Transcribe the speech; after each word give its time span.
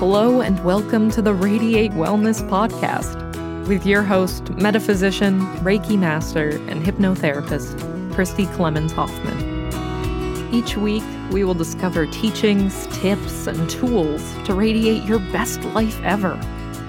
Hello, 0.00 0.40
and 0.40 0.64
welcome 0.64 1.10
to 1.10 1.20
the 1.20 1.34
Radiate 1.34 1.90
Wellness 1.90 2.40
Podcast 2.48 3.68
with 3.68 3.84
your 3.84 4.02
host, 4.02 4.48
metaphysician, 4.52 5.40
Reiki 5.58 5.98
master, 5.98 6.52
and 6.68 6.82
hypnotherapist, 6.82 8.14
Christy 8.14 8.46
Clemens 8.46 8.92
Hoffman. 8.92 10.54
Each 10.54 10.74
week, 10.74 11.02
we 11.30 11.44
will 11.44 11.52
discover 11.52 12.06
teachings, 12.06 12.86
tips, 13.02 13.46
and 13.46 13.68
tools 13.68 14.22
to 14.46 14.54
radiate 14.54 15.02
your 15.02 15.18
best 15.18 15.62
life 15.74 16.00
ever 16.02 16.34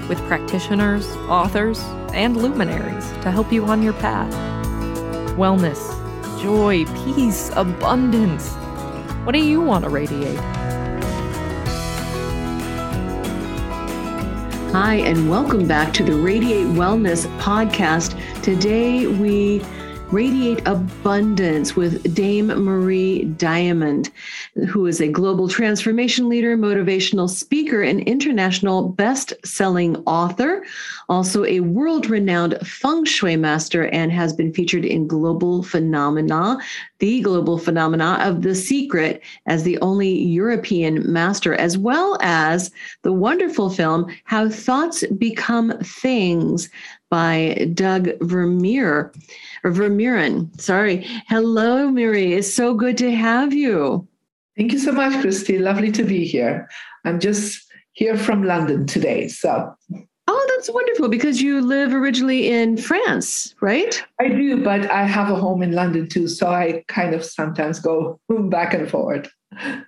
with 0.07 0.17
practitioners, 0.29 1.05
authors, 1.27 1.81
and 2.13 2.37
luminaries 2.37 3.11
to 3.23 3.29
help 3.29 3.51
you 3.51 3.65
on 3.65 3.83
your 3.83 3.91
path. 3.95 4.33
Wellness, 5.35 5.81
joy, 6.41 6.85
peace, 7.03 7.51
abundance. 7.57 8.53
What 9.25 9.33
do 9.33 9.39
you 9.39 9.59
want 9.59 9.83
to 9.83 9.89
radiate? 9.89 10.39
Hi, 14.73 14.95
and 14.95 15.29
welcome 15.29 15.67
back 15.67 15.93
to 15.95 16.03
the 16.03 16.15
Radiate 16.15 16.65
Wellness 16.65 17.27
podcast. 17.39 18.15
Today 18.41 19.05
we 19.05 19.59
radiate 20.11 20.61
abundance 20.67 21.77
with 21.77 22.13
Dame 22.13 22.47
Marie 22.47 23.23
Diamond, 23.23 24.11
who 24.67 24.85
is 24.85 24.99
a 24.99 25.07
global 25.07 25.47
transformation 25.47 26.27
leader, 26.27 26.57
motivational 26.57 27.29
speaker, 27.29 27.81
and 27.81 28.01
international 28.01 28.89
best 28.89 29.33
selling 29.45 29.95
author, 30.05 30.65
also 31.07 31.45
a 31.45 31.61
world 31.61 32.09
renowned 32.09 32.57
feng 32.67 33.05
shui 33.05 33.37
master, 33.37 33.87
and 33.87 34.11
has 34.11 34.33
been 34.33 34.53
featured 34.53 34.83
in 34.83 35.07
Global 35.07 35.63
Phenomena, 35.63 36.57
the 36.99 37.21
global 37.21 37.57
phenomena 37.57 38.17
of 38.21 38.41
The 38.41 38.53
Secret, 38.53 39.21
as 39.45 39.63
the 39.63 39.79
only 39.79 40.09
European 40.09 41.09
master, 41.11 41.55
as 41.55 41.77
well 41.77 42.17
as 42.21 42.69
the 43.03 43.13
wonderful 43.13 43.69
film 43.69 44.07
How 44.25 44.49
Thoughts 44.49 45.05
Become 45.07 45.79
Things 45.79 46.69
by 47.11 47.69
Doug 47.75 48.09
Vermeer 48.21 49.13
or 49.63 49.71
Vermeeren. 49.71 50.59
Sorry. 50.59 51.05
Hello, 51.27 51.91
Miri. 51.91 52.33
It's 52.33 52.51
so 52.51 52.73
good 52.73 52.97
to 52.97 53.11
have 53.11 53.53
you. 53.53 54.07
Thank 54.57 54.71
you 54.71 54.79
so 54.79 54.91
much, 54.91 55.21
Christy. 55.21 55.59
Lovely 55.59 55.91
to 55.91 56.03
be 56.03 56.25
here. 56.25 56.67
I'm 57.05 57.19
just 57.19 57.63
here 57.91 58.17
from 58.17 58.43
London 58.43 58.87
today. 58.87 59.27
So 59.27 59.75
Oh, 60.27 60.45
that's 60.55 60.69
wonderful 60.69 61.09
because 61.09 61.41
you 61.41 61.59
live 61.59 61.93
originally 61.93 62.49
in 62.49 62.77
France, 62.77 63.53
right? 63.59 64.01
I 64.19 64.29
do, 64.29 64.63
but 64.63 64.89
I 64.89 65.03
have 65.03 65.29
a 65.29 65.35
home 65.35 65.61
in 65.61 65.73
London 65.73 66.07
too. 66.07 66.29
So 66.29 66.47
I 66.47 66.85
kind 66.87 67.13
of 67.13 67.25
sometimes 67.25 67.79
go 67.79 68.17
back 68.29 68.73
and 68.73 68.89
forth. 68.89 69.29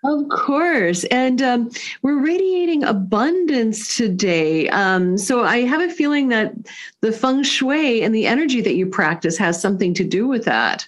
Of 0.03 0.29
course. 0.29 1.05
And 1.05 1.41
um, 1.41 1.71
we're 2.01 2.21
radiating 2.21 2.83
abundance 2.83 3.95
today. 3.95 4.67
Um, 4.69 5.17
so 5.17 5.43
I 5.43 5.61
have 5.61 5.81
a 5.81 5.89
feeling 5.89 6.29
that 6.29 6.53
the 7.01 7.11
feng 7.11 7.43
shui 7.43 8.03
and 8.03 8.13
the 8.13 8.27
energy 8.27 8.61
that 8.61 8.75
you 8.75 8.85
practice 8.85 9.37
has 9.37 9.61
something 9.61 9.93
to 9.93 10.03
do 10.03 10.27
with 10.27 10.45
that. 10.45 10.87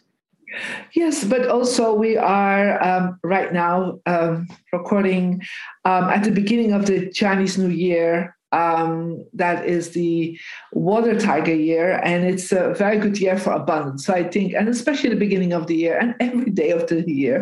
Yes, 0.93 1.23
but 1.23 1.47
also 1.47 1.93
we 1.93 2.17
are 2.17 2.81
um, 2.83 3.19
right 3.23 3.51
now 3.51 3.99
um, 4.05 4.47
recording 4.71 5.41
um, 5.83 6.05
at 6.05 6.23
the 6.23 6.31
beginning 6.31 6.71
of 6.71 6.85
the 6.85 7.09
Chinese 7.11 7.57
New 7.57 7.69
Year 7.69 8.35
um, 8.55 9.25
that 9.33 9.65
is 9.65 9.91
the 9.91 10.39
water 10.71 11.19
tiger 11.19 11.53
year, 11.53 11.99
and 12.03 12.25
it's 12.31 12.51
a 12.51 12.73
very 12.73 12.97
good 12.97 13.17
year 13.19 13.37
for 13.37 13.51
abundance. 13.51 14.05
So 14.05 14.13
I 14.13 14.23
think, 14.23 14.53
and 14.57 14.69
especially 14.69 15.09
the 15.09 15.25
beginning 15.27 15.53
of 15.53 15.67
the 15.67 15.75
year 15.75 15.97
and 16.01 16.15
every 16.19 16.51
day 16.61 16.71
of 16.71 16.87
the 16.87 17.03
year, 17.23 17.39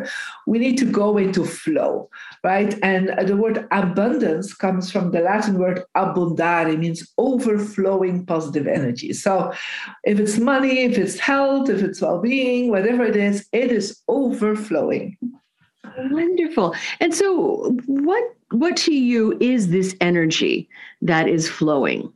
we 0.48 0.58
need 0.58 0.78
to 0.80 0.86
go 1.02 1.18
into 1.18 1.46
flow, 1.46 2.10
right? 2.44 2.72
And 2.82 3.04
the 3.30 3.38
word 3.38 3.68
abundance 3.72 4.54
comes 4.54 4.92
from 4.92 5.12
the 5.12 5.22
Latin 5.22 5.60
word 5.60 5.84
abundare, 5.96 6.78
means 6.78 7.02
overflowing 7.18 8.26
positive 8.26 8.68
energy. 8.68 9.14
So 9.14 9.54
if 10.04 10.20
it's 10.20 10.38
money, 10.40 10.76
if 10.90 10.98
it's 10.98 11.20
health, 11.20 11.70
if 11.70 11.82
it's 11.84 12.02
well-being, 12.02 12.70
whatever 12.70 13.04
it 13.06 13.16
is, 13.16 13.48
it 13.52 13.72
is 13.72 14.02
overflowing. 14.08 15.18
Wonderful. 15.98 16.76
And 17.00 17.14
so 17.14 17.78
what 17.86 18.24
what 18.52 18.78
to 18.78 18.94
you 18.94 19.38
is 19.40 19.70
this 19.70 19.96
energy 20.02 20.70
that 21.02 21.28
is 21.28 21.50
flowing? 21.50 22.12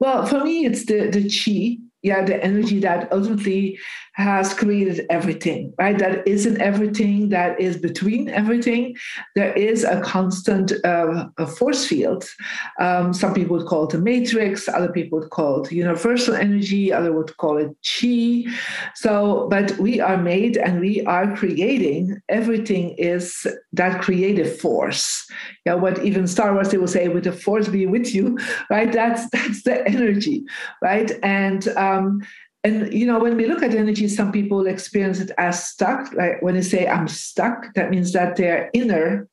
Well, 0.00 0.26
for 0.26 0.42
me, 0.42 0.66
it's 0.66 0.86
the 0.86 1.08
the 1.08 1.28
chi, 1.28 1.78
yeah, 2.04 2.22
the 2.22 2.42
energy 2.44 2.78
that 2.80 3.10
ultimately 3.10 3.78
has 4.12 4.52
created 4.54 5.06
everything, 5.08 5.72
right? 5.78 5.98
That 5.98 6.26
isn't 6.28 6.60
everything, 6.60 7.30
that 7.30 7.58
is 7.58 7.78
between 7.78 8.28
everything. 8.28 8.94
There 9.34 9.54
is 9.54 9.84
a 9.84 10.00
constant 10.02 10.72
uh, 10.84 11.28
a 11.38 11.46
force 11.46 11.86
field. 11.86 12.24
Um, 12.78 13.14
some 13.14 13.32
people 13.32 13.56
would 13.56 13.66
call 13.66 13.88
it 13.88 13.94
a 13.94 13.98
matrix, 13.98 14.68
other 14.68 14.92
people 14.92 15.18
would 15.18 15.30
call 15.30 15.64
it 15.64 15.72
universal 15.72 16.34
energy, 16.34 16.92
other 16.92 17.12
would 17.12 17.34
call 17.38 17.56
it 17.56 17.74
chi. 17.82 18.44
So, 18.94 19.48
but 19.50 19.76
we 19.78 19.98
are 19.98 20.18
made 20.18 20.58
and 20.58 20.80
we 20.80 21.04
are 21.06 21.34
creating. 21.34 22.20
Everything 22.28 22.90
is 22.98 23.46
that 23.72 24.02
creative 24.02 24.60
force. 24.60 25.26
Yeah, 25.64 25.74
what 25.74 26.04
even 26.04 26.26
Star 26.26 26.52
Wars 26.52 26.68
they 26.68 26.78
will 26.78 26.86
say, 26.86 27.08
"With 27.08 27.24
the 27.24 27.32
force 27.32 27.68
be 27.68 27.86
with 27.86 28.14
you," 28.14 28.38
right? 28.70 28.92
That's 28.92 29.28
that's 29.30 29.62
the 29.62 29.86
energy, 29.88 30.44
right? 30.82 31.10
And 31.22 31.66
um, 31.68 31.93
and 32.64 32.92
you 32.92 33.06
know 33.06 33.18
when 33.18 33.36
we 33.36 33.46
look 33.46 33.62
at 33.62 33.74
energy 33.74 34.08
some 34.08 34.32
people 34.32 34.66
experience 34.66 35.20
it 35.20 35.30
as 35.38 35.64
stuck. 35.64 36.12
Like 36.14 36.40
when 36.42 36.54
they 36.54 36.62
say 36.62 36.86
i'm 36.86 37.08
stuck 37.08 37.74
that 37.74 37.90
means 37.90 38.12
that 38.12 38.36
their 38.36 38.70
inner 38.72 39.28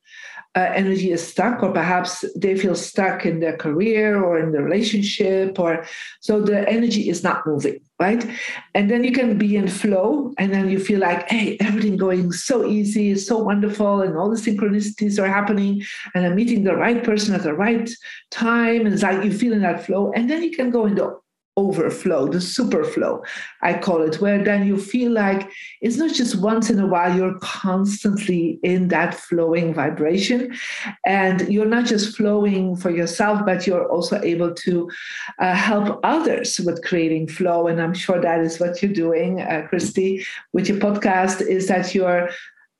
uh, 0.54 0.70
energy 0.74 1.10
is 1.10 1.26
stuck 1.26 1.62
or 1.62 1.72
perhaps 1.72 2.26
they 2.36 2.54
feel 2.58 2.74
stuck 2.74 3.24
in 3.24 3.40
their 3.40 3.56
career 3.56 4.22
or 4.22 4.38
in 4.38 4.52
the 4.52 4.62
relationship 4.62 5.58
or 5.58 5.82
so 6.20 6.42
the 6.42 6.68
energy 6.68 7.08
is 7.08 7.22
not 7.22 7.46
moving 7.46 7.80
right? 8.02 8.26
And 8.74 8.90
then 8.90 9.04
you 9.04 9.12
can 9.12 9.38
be 9.38 9.54
in 9.54 9.68
flow 9.68 10.34
and 10.36 10.52
then 10.52 10.68
you 10.68 10.78
feel 10.80 11.00
like 11.00 11.28
hey 11.30 11.56
everything 11.60 11.96
going 11.96 12.32
so 12.32 12.66
easy 12.66 13.14
so 13.14 13.38
wonderful 13.38 14.02
and 14.02 14.16
all 14.18 14.28
the 14.28 14.36
synchronicities 14.36 15.22
are 15.22 15.28
happening 15.28 15.82
and 16.14 16.26
i'm 16.26 16.34
meeting 16.34 16.64
the 16.64 16.74
right 16.74 17.04
person 17.04 17.34
at 17.34 17.44
the 17.44 17.54
right 17.54 17.88
time 18.30 18.84
and 18.84 18.92
it's 18.92 19.04
like 19.04 19.24
you 19.24 19.32
feel 19.32 19.52
in 19.52 19.62
that 19.62 19.86
flow. 19.86 20.12
And 20.16 20.28
then 20.28 20.42
you 20.42 20.50
can 20.50 20.70
go 20.70 20.86
into 20.86 21.21
overflow, 21.56 22.26
the 22.28 22.38
superflow, 22.38 23.22
I 23.60 23.74
call 23.74 24.02
it, 24.02 24.20
where 24.20 24.42
then 24.42 24.66
you 24.66 24.78
feel 24.78 25.12
like 25.12 25.50
it's 25.80 25.96
not 25.96 26.14
just 26.14 26.40
once 26.40 26.70
in 26.70 26.78
a 26.78 26.86
while, 26.86 27.14
you're 27.14 27.38
constantly 27.40 28.58
in 28.62 28.88
that 28.88 29.14
flowing 29.14 29.74
vibration. 29.74 30.56
And 31.04 31.52
you're 31.52 31.66
not 31.66 31.84
just 31.84 32.16
flowing 32.16 32.76
for 32.76 32.90
yourself, 32.90 33.44
but 33.44 33.66
you're 33.66 33.86
also 33.86 34.20
able 34.22 34.54
to 34.54 34.90
uh, 35.38 35.54
help 35.54 36.00
others 36.02 36.58
with 36.60 36.82
creating 36.84 37.28
flow. 37.28 37.66
And 37.66 37.80
I'm 37.80 37.94
sure 37.94 38.20
that 38.20 38.40
is 38.40 38.58
what 38.58 38.82
you're 38.82 38.92
doing, 38.92 39.40
uh, 39.40 39.66
Christy, 39.68 40.24
with 40.52 40.68
your 40.68 40.78
podcast, 40.78 41.40
is 41.46 41.68
that 41.68 41.94
you're 41.94 42.30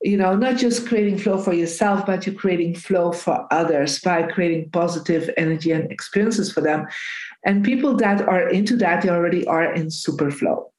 you 0.03 0.17
know, 0.17 0.35
not 0.35 0.57
just 0.57 0.85
creating 0.85 1.17
flow 1.17 1.37
for 1.41 1.53
yourself, 1.53 2.05
but 2.05 2.25
you're 2.25 2.35
creating 2.35 2.75
flow 2.75 3.13
for 3.13 3.47
others 3.51 3.99
by 3.99 4.21
creating 4.23 4.69
positive 4.71 5.29
energy 5.37 5.71
and 5.71 5.89
experiences 5.91 6.51
for 6.51 6.59
them. 6.59 6.85
And 7.45 7.63
people 7.63 7.95
that 7.97 8.21
are 8.21 8.47
into 8.49 8.75
that, 8.77 9.01
they 9.01 9.09
already 9.09 9.45
are 9.47 9.73
in 9.73 9.91
super 9.91 10.31
flow. 10.31 10.71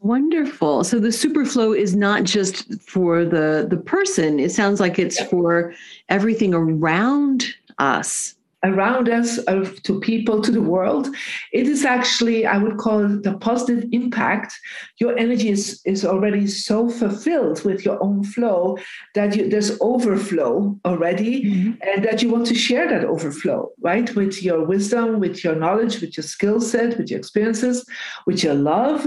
Wonderful. 0.00 0.84
So 0.84 1.00
the 1.00 1.10
super 1.10 1.46
flow 1.46 1.72
is 1.72 1.96
not 1.96 2.24
just 2.24 2.82
for 2.82 3.24
the 3.24 3.66
the 3.68 3.78
person. 3.78 4.38
It 4.38 4.52
sounds 4.52 4.78
like 4.78 4.98
it's 4.98 5.18
for 5.24 5.72
everything 6.10 6.52
around 6.52 7.46
us 7.78 8.34
around 8.64 9.08
us, 9.08 9.38
to 9.44 10.00
people, 10.00 10.40
to 10.40 10.50
the 10.50 10.62
world, 10.62 11.14
it 11.52 11.68
is 11.68 11.84
actually, 11.84 12.46
I 12.46 12.58
would 12.58 12.78
call 12.78 13.04
it 13.04 13.22
the 13.22 13.36
positive 13.38 13.84
impact. 13.92 14.58
Your 14.98 15.16
energy 15.18 15.50
is, 15.50 15.80
is 15.84 16.04
already 16.04 16.46
so 16.46 16.88
fulfilled 16.88 17.62
with 17.64 17.84
your 17.84 18.02
own 18.02 18.24
flow 18.24 18.78
that 19.14 19.36
you, 19.36 19.48
there's 19.48 19.78
overflow 19.80 20.78
already, 20.84 21.44
mm-hmm. 21.44 21.72
and 21.82 22.04
that 22.04 22.22
you 22.22 22.30
want 22.30 22.46
to 22.46 22.54
share 22.54 22.88
that 22.88 23.04
overflow, 23.04 23.70
right? 23.80 24.14
With 24.16 24.42
your 24.42 24.64
wisdom, 24.64 25.20
with 25.20 25.44
your 25.44 25.54
knowledge, 25.54 26.00
with 26.00 26.16
your 26.16 26.24
skill 26.24 26.60
set, 26.60 26.96
with 26.98 27.10
your 27.10 27.18
experiences, 27.18 27.84
with 28.26 28.42
your 28.42 28.54
love. 28.54 29.06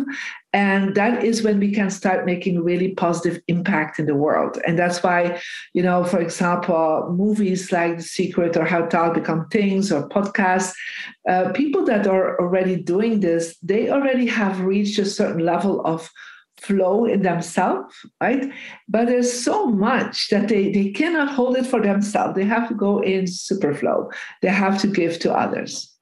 And 0.58 0.96
that 0.96 1.24
is 1.24 1.44
when 1.44 1.60
we 1.60 1.72
can 1.72 1.92
start 1.92 2.26
making 2.26 2.64
really 2.64 2.90
positive 2.96 3.40
impact 3.48 4.00
in 4.00 4.08
the 4.08 4.16
world. 4.16 4.58
And 4.66 4.76
that's 4.80 5.04
why, 5.04 5.40
you 5.74 5.84
know, 5.84 6.04
for 6.04 6.20
example, 6.20 7.14
movies 7.16 7.72
like 7.72 7.98
The 7.98 8.04
Secret 8.04 8.58
or 8.58 8.66
How 8.66 8.88
to 8.88 9.12
Become 9.14 9.50
Things 9.50 9.92
or 9.92 10.10
podcasts, 10.10 10.74
uh, 11.30 11.52
people 11.52 11.86
that 11.86 12.08
are 12.08 12.42
already 12.42 12.76
doing 12.76 13.20
this, 13.20 13.56
they 13.62 13.92
already 13.92 14.26
have 14.26 14.62
reached 14.62 14.98
a 14.98 15.06
certain 15.06 15.46
level 15.46 15.86
of 15.86 16.10
flow 16.60 17.06
in 17.06 17.22
themselves, 17.22 17.94
right? 18.20 18.52
But 18.88 19.10
there's 19.10 19.32
so 19.32 19.68
much 19.68 20.30
that 20.30 20.48
they, 20.48 20.72
they 20.72 20.90
cannot 20.90 21.36
hold 21.36 21.56
it 21.56 21.68
for 21.68 21.84
themselves. 21.84 22.34
They 22.34 22.46
have 22.46 22.68
to 22.70 22.74
go 22.74 22.98
in 23.04 23.28
super 23.28 23.76
flow. 23.76 24.10
They 24.42 24.50
have 24.50 24.82
to 24.82 24.88
give 24.88 25.20
to 25.20 25.32
others. 25.32 25.94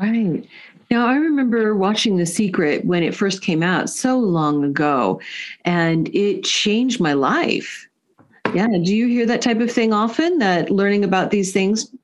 Right. 0.00 0.46
Now, 0.90 1.06
I 1.06 1.16
remember 1.16 1.74
watching 1.74 2.16
The 2.16 2.24
Secret 2.24 2.84
when 2.84 3.02
it 3.02 3.14
first 3.14 3.42
came 3.42 3.62
out 3.62 3.90
so 3.90 4.18
long 4.18 4.64
ago, 4.64 5.20
and 5.64 6.08
it 6.14 6.44
changed 6.44 6.98
my 6.98 7.12
life. 7.12 7.86
Yeah. 8.54 8.68
Do 8.68 8.94
you 8.94 9.06
hear 9.08 9.26
that 9.26 9.42
type 9.42 9.60
of 9.60 9.70
thing 9.70 9.92
often? 9.92 10.38
That 10.38 10.70
learning 10.70 11.04
about 11.04 11.30
these 11.30 11.52
things 11.52 11.94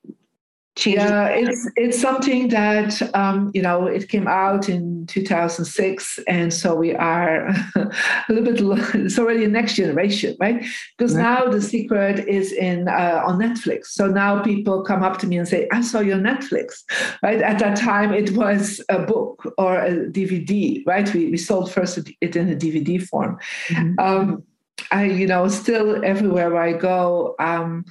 Yeah, 0.77 1.29
it's 1.29 1.69
it's 1.77 2.01
something 2.01 2.49
that 2.49 3.01
um, 3.15 3.53
you 3.55 3.63
know 3.63 3.87
it 3.87 4.09
came 4.09 4.27
out 4.27 4.69
in 4.69 5.07
2006, 5.07 6.19
and 6.27 6.53
so 6.53 6.75
we 6.75 6.93
are 6.97 7.47
a 7.77 7.93
little 8.29 8.53
bit. 8.53 8.61
It's 8.95 9.17
already 9.17 9.45
a 9.45 9.49
next 9.49 9.75
generation, 9.75 10.37
right? 10.41 10.65
Because 10.99 11.15
now 11.15 11.47
the 11.47 11.63
secret 11.63 12.27
is 12.27 12.53
in 12.53 12.89
uh, 12.89 13.23
on 13.25 13.39
Netflix. 13.39 13.87
So 13.87 14.09
now 14.09 14.43
people 14.43 14.83
come 14.83 15.05
up 15.05 15.19
to 15.19 15.29
me 15.29 15.39
and 15.39 15.47
say, 15.47 15.69
"I 15.71 15.81
saw 15.81 16.01
your 16.01 16.19
Netflix." 16.19 16.83
Right 17.23 17.41
at 17.41 17.61
that 17.61 17.77
time, 17.77 18.13
it 18.13 18.33
was 18.33 18.83
a 18.89 18.99
book 18.99 19.55
or 19.57 19.79
a 19.79 19.93
DVD. 20.11 20.85
Right? 20.87 21.13
We 21.15 21.31
we 21.31 21.37
sold 21.37 21.71
first 21.71 21.99
it 22.21 22.35
in 22.35 22.51
a 22.51 22.57
DVD 22.57 23.01
form. 23.01 23.39
Mm-hmm. 23.69 24.01
Um, 24.01 24.43
I 24.91 25.05
you 25.05 25.29
know 25.29 25.47
still 25.47 26.05
everywhere 26.05 26.57
I 26.57 26.73
go. 26.73 27.37
Um, 27.39 27.85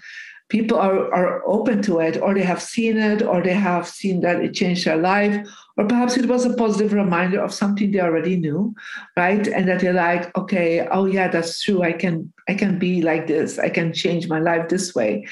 people 0.53 0.77
are, 0.77 1.11
are 1.11 1.41
open 1.47 1.81
to 1.81 1.97
it 1.97 2.15
or 2.21 2.35
they 2.35 2.43
have 2.43 2.61
seen 2.61 2.95
it 2.95 3.23
or 3.23 3.41
they 3.41 3.53
have 3.53 3.87
seen 3.87 4.21
that 4.21 4.39
it 4.39 4.53
changed 4.53 4.85
their 4.85 4.97
life 4.97 5.35
or 5.77 5.87
perhaps 5.87 6.15
it 6.15 6.27
was 6.27 6.45
a 6.45 6.53
positive 6.53 6.93
reminder 6.93 7.41
of 7.41 7.51
something 7.51 7.89
they 7.89 7.99
already 7.99 8.35
knew 8.35 8.71
right? 9.17 9.47
And 9.47 9.67
that 9.67 9.79
they're 9.79 9.93
like 9.93 10.37
okay 10.37 10.87
oh 10.91 11.05
yeah 11.05 11.27
that's 11.27 11.63
true. 11.63 11.81
I 11.81 11.93
can 11.93 12.31
i 12.47 12.53
can 12.53 12.77
be 12.77 13.01
like 13.01 13.25
this. 13.25 13.57
I 13.57 13.69
can 13.69 13.93
change 13.93 14.27
my 14.27 14.37
life 14.37 14.69
this 14.69 14.93
way. 14.93 15.25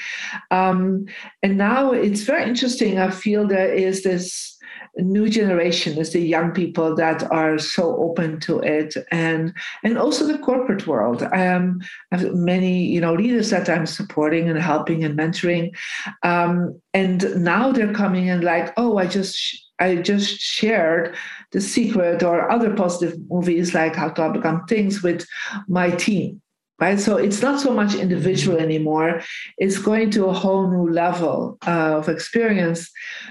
Um, 0.50 1.06
and 1.44 1.56
now 1.56 1.92
it's 1.92 2.22
very 2.22 2.42
interesting. 2.42 2.98
I 2.98 3.10
feel 3.10 3.46
there 3.46 3.72
is 3.72 4.02
this 4.02 4.51
new 4.96 5.28
generation 5.28 5.96
is 5.96 6.12
the 6.12 6.20
young 6.20 6.52
people 6.52 6.94
that 6.94 7.30
are 7.30 7.58
so 7.58 7.96
open 7.96 8.38
to 8.40 8.58
it 8.60 8.94
and 9.10 9.54
and 9.82 9.96
also 9.96 10.26
the 10.26 10.38
corporate 10.38 10.86
world 10.86 11.22
um, 11.32 11.80
i 12.10 12.16
have 12.16 12.34
many 12.34 12.84
you 12.84 13.00
know 13.00 13.14
leaders 13.14 13.48
that 13.50 13.70
i'm 13.70 13.86
supporting 13.86 14.50
and 14.50 14.58
helping 14.58 15.02
and 15.02 15.18
mentoring 15.18 15.74
um, 16.22 16.78
and 16.92 17.24
now 17.42 17.72
they're 17.72 17.94
coming 17.94 18.28
and 18.28 18.44
like 18.44 18.72
oh 18.76 18.98
i 18.98 19.06
just 19.06 19.58
I 19.80 19.96
just 19.96 20.38
shared 20.38 21.16
The 21.50 21.60
Secret 21.60 22.22
or 22.22 22.48
other 22.50 22.72
positive 22.72 23.18
movies 23.28 23.74
like 23.74 23.96
How 23.96 24.10
to 24.10 24.32
Become 24.32 24.64
Things 24.66 25.02
with 25.02 25.26
my 25.66 25.90
team. 25.90 26.40
Right? 26.78 27.00
So 27.00 27.16
it's 27.16 27.42
not 27.42 27.60
so 27.60 27.72
much 27.72 27.94
individual 27.94 28.58
anymore. 28.58 29.22
It's 29.58 29.78
going 29.78 30.10
to 30.12 30.26
a 30.26 30.32
whole 30.32 30.68
new 30.68 30.92
level 30.92 31.58
uh, 31.66 31.98
of 31.98 32.08
experience. 32.08 32.90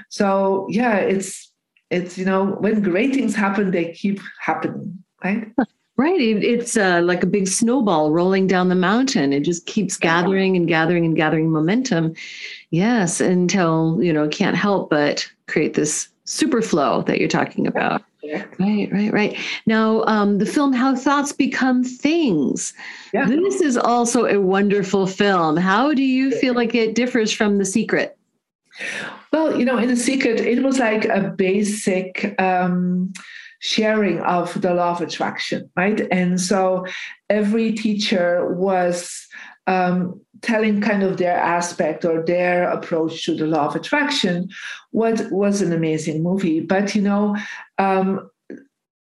So 0.10 0.68
yeah, 0.70 0.98
it's 0.98 1.51
it's 1.92 2.18
you 2.18 2.26
know 2.26 2.46
when 2.46 2.82
great 2.82 3.14
things 3.14 3.36
happen 3.36 3.70
they 3.70 3.92
keep 3.92 4.20
happening 4.40 4.98
right? 5.24 5.52
Right 5.98 6.20
it's 6.20 6.78
uh, 6.78 7.02
like 7.04 7.22
a 7.22 7.28
big 7.28 7.48
snowball 7.48 8.12
rolling 8.12 8.48
down 8.48 8.70
the 8.70 8.76
mountain. 8.76 9.34
It 9.34 9.42
just 9.42 9.68
keeps 9.68 9.98
gathering 9.98 10.56
and 10.56 10.68
gathering 10.68 11.06
and 11.06 11.16
gathering 11.16 11.52
momentum. 11.52 12.16
Yes 12.72 13.22
until 13.22 14.02
you 14.02 14.12
know 14.12 14.28
can't 14.28 14.56
help 14.56 14.90
but 14.90 15.30
create 15.48 15.76
this 15.76 16.10
super 16.24 16.64
flow 16.64 17.04
that 17.04 17.20
you're 17.20 17.28
talking 17.28 17.68
about. 17.68 18.02
Yeah. 18.24 18.46
right 18.58 18.92
right 18.92 19.14
right. 19.14 19.38
Now 19.68 20.04
um, 20.06 20.40
the 20.40 20.46
film 20.46 20.74
how 20.74 20.96
thoughts 20.96 21.34
become 21.34 21.84
things. 21.84 22.74
Yeah. 23.14 23.28
this 23.28 23.62
is 23.62 23.78
also 23.78 24.26
a 24.26 24.40
wonderful 24.42 25.06
film. 25.06 25.56
How 25.56 25.94
do 25.94 26.04
you 26.04 26.32
feel 26.32 26.56
like 26.56 26.74
it 26.74 26.96
differs 26.96 27.32
from 27.32 27.60
the 27.60 27.66
secret 27.66 28.18
well, 29.32 29.58
you 29.58 29.66
know, 29.66 29.78
in 29.78 29.90
the 29.90 29.96
secret, 29.96 30.40
it 30.40 30.64
was 30.64 30.80
like 30.80 31.06
a 31.06 31.34
basic 31.36 32.36
um, 32.40 33.14
sharing 33.60 34.20
of 34.22 34.60
the 34.62 34.74
law 34.74 34.92
of 34.92 35.02
attraction, 35.02 35.70
right? 35.76 36.02
And 36.12 36.40
so 36.40 36.86
every 37.30 37.74
teacher 37.74 38.54
was 38.54 39.28
um, 39.68 40.20
telling 40.42 40.82
kind 40.82 41.04
of 41.04 41.18
their 41.18 41.38
aspect 41.38 42.04
or 42.04 42.26
their 42.26 42.70
approach 42.70 43.26
to 43.26 43.36
the 43.36 43.46
law 43.46 43.68
of 43.68 43.76
attraction. 43.76 44.50
What 44.92 45.32
was 45.32 45.62
an 45.62 45.72
amazing 45.72 46.24
movie, 46.24 46.60
but 46.60 46.96
you 46.96 47.02
know, 47.02 47.38
um, 47.78 48.30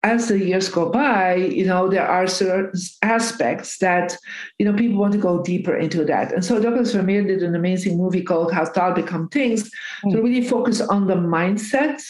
as 0.02 0.28
the 0.28 0.38
years 0.38 0.68
go 0.70 0.88
by, 0.88 1.34
you 1.34 1.66
know, 1.66 1.88
there 1.88 2.06
are 2.06 2.26
certain 2.26 2.72
aspects 3.02 3.78
that, 3.78 4.16
you 4.58 4.64
know, 4.64 4.72
people 4.72 4.98
want 4.98 5.12
to 5.12 5.18
go 5.18 5.42
deeper 5.42 5.76
into 5.76 6.04
that. 6.06 6.32
And 6.32 6.42
so 6.42 6.58
Douglas 6.58 6.92
Vermeer 6.92 7.22
did 7.22 7.42
an 7.42 7.54
amazing 7.54 7.98
movie 7.98 8.22
called 8.22 8.52
How 8.52 8.64
Thought 8.64 8.94
Become 8.94 9.28
Things 9.28 9.70
mm. 10.04 10.12
to 10.12 10.22
really 10.22 10.46
focus 10.46 10.80
on 10.80 11.06
the 11.06 11.16
mindset, 11.16 12.02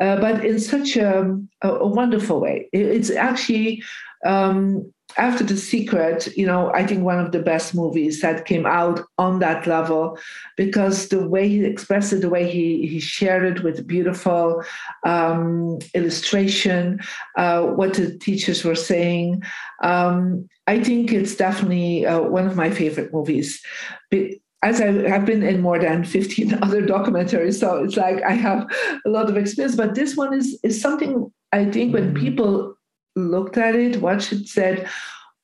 uh, 0.00 0.18
but 0.18 0.46
in 0.46 0.58
such 0.58 0.96
a, 0.96 1.38
a, 1.62 1.68
a 1.68 1.86
wonderful 1.86 2.40
way. 2.40 2.70
It's 2.72 3.10
actually 3.10 3.82
um, 4.24 4.90
after 5.18 5.44
The 5.44 5.56
Secret, 5.56 6.28
you 6.36 6.46
know, 6.46 6.70
I 6.74 6.86
think 6.86 7.02
one 7.02 7.18
of 7.18 7.32
the 7.32 7.40
best 7.40 7.74
movies 7.74 8.20
that 8.20 8.44
came 8.44 8.66
out 8.66 9.00
on 9.18 9.38
that 9.38 9.66
level 9.66 10.18
because 10.56 11.08
the 11.08 11.26
way 11.26 11.48
he 11.48 11.64
expressed 11.64 12.12
it, 12.12 12.20
the 12.20 12.28
way 12.28 12.50
he, 12.50 12.86
he 12.86 13.00
shared 13.00 13.44
it 13.44 13.64
with 13.64 13.86
beautiful 13.86 14.62
um, 15.04 15.78
illustration, 15.94 17.00
uh, 17.36 17.62
what 17.62 17.94
the 17.94 18.16
teachers 18.18 18.64
were 18.64 18.74
saying. 18.74 19.42
Um, 19.82 20.48
I 20.66 20.82
think 20.82 21.12
it's 21.12 21.36
definitely 21.36 22.06
uh, 22.06 22.20
one 22.20 22.46
of 22.46 22.56
my 22.56 22.70
favorite 22.70 23.12
movies. 23.12 23.62
But 24.10 24.32
as 24.62 24.80
I 24.80 25.08
have 25.08 25.24
been 25.24 25.42
in 25.42 25.60
more 25.60 25.78
than 25.78 26.04
15 26.04 26.54
other 26.62 26.82
documentaries, 26.82 27.60
so 27.60 27.84
it's 27.84 27.96
like 27.96 28.22
I 28.22 28.32
have 28.32 28.66
a 29.04 29.08
lot 29.08 29.30
of 29.30 29.36
experience. 29.36 29.76
But 29.76 29.94
this 29.94 30.16
one 30.16 30.34
is 30.34 30.58
is 30.62 30.80
something 30.80 31.32
I 31.52 31.64
think 31.66 31.94
when 31.94 32.12
mm-hmm. 32.12 32.24
people 32.24 32.75
looked 33.16 33.56
at 33.56 33.74
it, 33.74 34.00
watched 34.00 34.32
it, 34.32 34.46
said, 34.46 34.88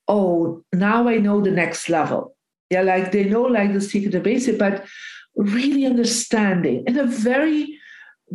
"Oh, 0.07 0.63
now 0.73 1.09
I 1.09 1.17
know 1.19 1.41
the 1.41 1.51
next 1.51 1.89
level." 1.89 2.37
Yeah, 2.71 2.83
like 2.83 3.13
they 3.13 3.25
know 3.25 3.43
like 3.43 3.73
the 3.73 3.81
secret 3.81 4.15
of 4.15 4.23
basic, 4.23 4.59
but 4.59 4.85
really 5.37 5.87
understanding 5.87 6.85
in 6.87 6.99
a 6.99 7.07
very 7.07 7.79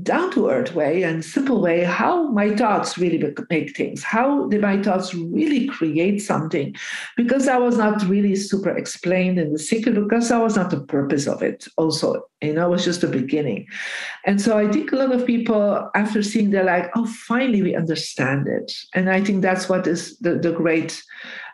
down 0.03 0.31
to 0.31 0.49
earth 0.49 0.75
way 0.75 1.03
and 1.03 1.23
simple 1.23 1.61
way 1.61 1.83
how 1.83 2.27
my 2.29 2.55
thoughts 2.55 2.97
really 2.97 3.33
make 3.49 3.75
things. 3.75 4.03
How 4.03 4.47
did 4.47 4.61
my 4.61 4.81
thoughts 4.81 5.13
really 5.13 5.67
create 5.67 6.21
something? 6.21 6.75
Because 7.15 7.47
i 7.47 7.57
was 7.57 7.77
not 7.77 8.03
really 8.07 8.35
super 8.35 8.69
explained 8.69 9.39
in 9.39 9.53
the 9.53 9.59
secret 9.59 9.95
because 9.95 10.31
i 10.31 10.37
was 10.37 10.55
not 10.55 10.69
the 10.69 10.81
purpose 10.81 11.27
of 11.27 11.41
it 11.41 11.67
also 11.77 12.21
you 12.41 12.53
know 12.53 12.67
it 12.67 12.69
was 12.69 12.85
just 12.85 13.01
the 13.01 13.07
beginning. 13.07 13.67
And 14.25 14.41
so 14.41 14.57
i 14.57 14.71
think 14.71 14.91
a 14.91 14.95
lot 14.95 15.13
of 15.13 15.25
people 15.25 15.89
after 15.95 16.21
seeing 16.21 16.49
they're 16.49 16.63
like 16.63 16.89
oh 16.95 17.05
finally 17.05 17.61
we 17.61 17.75
understand 17.75 18.47
it. 18.47 18.71
And 18.93 19.09
i 19.09 19.21
think 19.23 19.41
that's 19.41 19.69
what 19.69 19.87
is 19.87 20.17
the, 20.19 20.35
the 20.35 20.51
great 20.51 21.01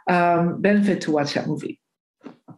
um, 0.09 0.61
benefit 0.61 0.99
to 1.01 1.11
watch 1.11 1.33
that 1.33 1.47
movie. 1.47 1.79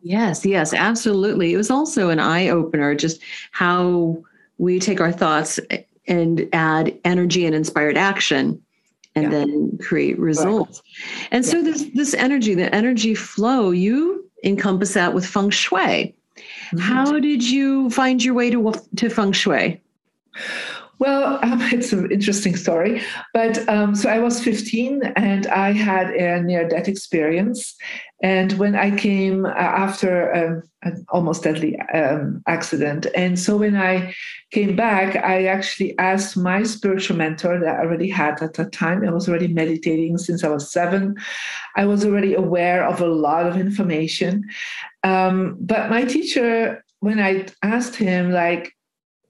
Yes 0.01 0.45
yes 0.45 0.73
absolutely. 0.73 1.53
It 1.53 1.57
was 1.57 1.71
also 1.71 2.09
an 2.09 2.19
eye-opener 2.19 2.95
just 2.95 3.21
how 3.51 4.23
we 4.57 4.79
take 4.79 5.01
our 5.01 5.11
thoughts 5.11 5.59
and 6.07 6.47
add 6.53 6.97
energy 7.03 7.45
and 7.45 7.55
inspired 7.55 7.97
action 7.97 8.61
and 9.15 9.23
yeah. 9.23 9.29
then 9.29 9.77
create 9.81 10.19
results. 10.19 10.81
Right. 11.21 11.27
And 11.31 11.45
so 11.45 11.61
this 11.61 11.85
this 11.93 12.13
energy, 12.13 12.53
the 12.53 12.73
energy 12.73 13.15
flow, 13.15 13.71
you 13.71 14.29
encompass 14.43 14.93
that 14.93 15.13
with 15.13 15.25
feng 15.25 15.49
shui. 15.49 16.15
Mm-hmm. 16.35 16.77
How 16.79 17.19
did 17.19 17.43
you 17.43 17.89
find 17.89 18.23
your 18.23 18.33
way 18.33 18.49
to, 18.49 18.73
to 18.97 19.09
feng 19.09 19.31
shui? 19.31 19.81
Well, 20.99 21.39
um, 21.41 21.61
it's 21.73 21.93
an 21.93 22.11
interesting 22.11 22.55
story. 22.55 23.01
But 23.33 23.67
um, 23.69 23.95
so 23.95 24.09
I 24.09 24.19
was 24.19 24.43
15 24.43 25.01
and 25.15 25.47
I 25.47 25.71
had 25.71 26.09
a 26.11 26.41
near 26.41 26.67
death 26.67 26.87
experience. 26.87 27.75
And 28.23 28.53
when 28.53 28.75
I 28.75 28.95
came 28.95 29.45
uh, 29.45 29.49
after 29.49 30.33
um, 30.33 30.63
an 30.83 31.05
almost 31.09 31.43
deadly 31.43 31.77
um, 31.93 32.41
accident, 32.47 33.07
and 33.13 33.37
so 33.37 33.57
when 33.57 33.75
I 33.75 34.15
came 34.51 34.75
back, 34.75 35.17
I 35.17 35.45
actually 35.47 35.97
asked 35.99 36.37
my 36.37 36.63
spiritual 36.63 37.17
mentor 37.17 37.59
that 37.59 37.75
I 37.75 37.79
already 37.79 38.09
had 38.09 38.41
at 38.41 38.53
that 38.53 38.71
time. 38.71 39.05
I 39.05 39.11
was 39.11 39.27
already 39.27 39.49
meditating 39.49 40.17
since 40.17 40.43
I 40.45 40.47
was 40.47 40.71
seven. 40.71 41.15
I 41.75 41.85
was 41.85 42.05
already 42.05 42.33
aware 42.33 42.87
of 42.87 43.01
a 43.01 43.07
lot 43.07 43.45
of 43.45 43.57
information. 43.57 44.45
Um, 45.03 45.57
but 45.59 45.89
my 45.89 46.05
teacher, 46.05 46.83
when 47.01 47.19
I 47.19 47.47
asked 47.63 47.95
him, 47.95 48.31
like, 48.31 48.74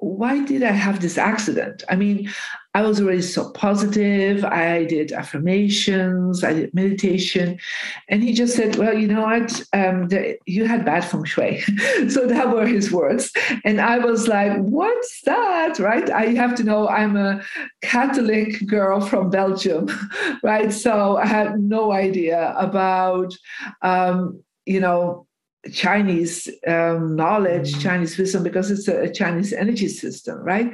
why 0.05 0.45
did 0.45 0.61
I 0.61 0.71
have 0.71 1.01
this 1.01 1.17
accident? 1.17 1.83
I 1.89 1.95
mean, 1.95 2.31
I 2.75 2.83
was 2.83 3.01
already 3.01 3.23
so 3.23 3.49
positive. 3.51 4.45
I 4.45 4.85
did 4.85 5.11
affirmations, 5.11 6.43
I 6.43 6.53
did 6.53 6.73
meditation. 6.75 7.57
And 8.07 8.21
he 8.21 8.31
just 8.31 8.55
said, 8.55 8.75
Well, 8.75 8.93
you 8.93 9.07
know 9.07 9.23
what? 9.23 9.63
Um, 9.73 10.09
the, 10.09 10.37
you 10.45 10.65
had 10.65 10.85
bad 10.85 11.05
feng 11.05 11.23
shui. 11.23 11.61
so 12.09 12.27
that 12.27 12.53
were 12.53 12.67
his 12.67 12.91
words. 12.91 13.31
And 13.63 13.81
I 13.81 13.97
was 13.97 14.27
like, 14.27 14.55
What's 14.59 15.21
that? 15.21 15.79
Right? 15.79 16.07
I 16.11 16.27
have 16.35 16.53
to 16.55 16.63
know 16.63 16.87
I'm 16.87 17.17
a 17.17 17.41
Catholic 17.81 18.67
girl 18.67 19.01
from 19.01 19.31
Belgium. 19.31 19.89
right? 20.43 20.71
So 20.71 21.17
I 21.17 21.25
had 21.25 21.59
no 21.59 21.91
idea 21.91 22.53
about, 22.57 23.33
um, 23.81 24.43
you 24.67 24.79
know, 24.79 25.25
Chinese 25.71 26.47
um, 26.67 27.15
knowledge, 27.15 27.73
mm. 27.73 27.81
Chinese 27.81 28.17
wisdom, 28.17 28.43
because 28.43 28.69
it's 28.69 28.87
a, 28.87 29.03
a, 29.03 29.11
Chinese 29.11 29.51
energy 29.53 29.87
system, 29.87 30.37
right? 30.39 30.71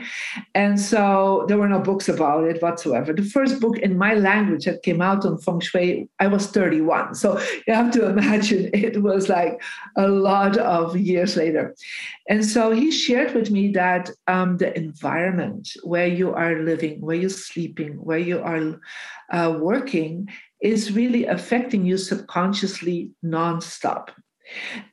And 0.54 0.80
so 0.80 1.46
there 1.48 1.58
were 1.58 1.70
no 1.70 1.80
books 1.80 2.10
about 2.10 2.44
it 2.46 2.62
whatsoever. 2.62 3.14
The 3.14 3.24
first 3.24 3.60
book 3.62 3.78
in 3.78 3.98
my 3.98 4.16
language 4.16 4.66
that 4.66 4.84
came 4.84 5.02
out 5.02 5.26
on 5.26 5.38
feng 5.38 5.60
shui, 5.60 6.10
I 6.20 6.28
was 6.28 6.48
31. 6.48 7.16
So 7.16 7.40
you 7.68 7.74
have 7.74 7.92
to 7.92 8.08
imagine 8.16 8.70
it 8.74 9.02
was 9.02 9.30
like 9.30 9.62
a 9.96 10.08
lot 10.08 10.58
of 10.58 10.98
years 10.98 11.38
later. 11.38 11.76
And 12.28 12.46
so 12.46 12.72
he 12.72 12.92
shared 12.92 13.34
with 13.34 13.52
me 13.52 13.72
that 13.74 14.10
um, 14.28 14.58
the 14.58 14.76
environment 14.78 15.70
where 15.84 16.08
you 16.08 16.34
are 16.34 16.62
living, 16.62 17.02
where 17.02 17.16
you're 17.16 17.30
sleeping, 17.30 17.94
where 17.94 18.20
you 18.20 18.40
are 18.42 18.80
uh, 19.32 19.58
working 19.60 20.30
is 20.62 20.92
really 20.94 21.26
affecting 21.26 21.86
you 21.86 21.98
subconsciously 21.98 23.12
nonstop. 23.24 24.10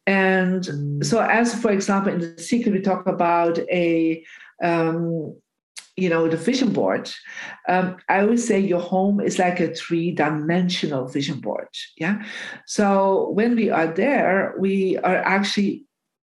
And 0.06 0.62
mm. 0.62 1.04
so, 1.04 1.20
as 1.20 1.54
for 1.54 1.70
example, 1.70 2.12
in 2.12 2.20
the 2.20 2.42
secret, 2.42 2.72
we 2.72 2.80
talk 2.80 3.06
about 3.06 3.58
a 3.70 4.24
um, 4.62 5.36
you 5.98 6.08
know 6.08 6.28
the 6.28 6.36
vision 6.36 6.72
board 6.72 7.10
um, 7.68 7.96
i 8.08 8.20
always 8.20 8.46
say 8.46 8.58
your 8.58 8.80
home 8.80 9.20
is 9.20 9.36
like 9.38 9.58
a 9.58 9.74
three-dimensional 9.74 11.08
vision 11.08 11.40
board 11.40 11.68
yeah 11.96 12.22
so 12.66 13.30
when 13.30 13.56
we 13.56 13.68
are 13.68 13.88
there 13.88 14.54
we 14.60 14.96
are 14.98 15.16
actually 15.16 15.84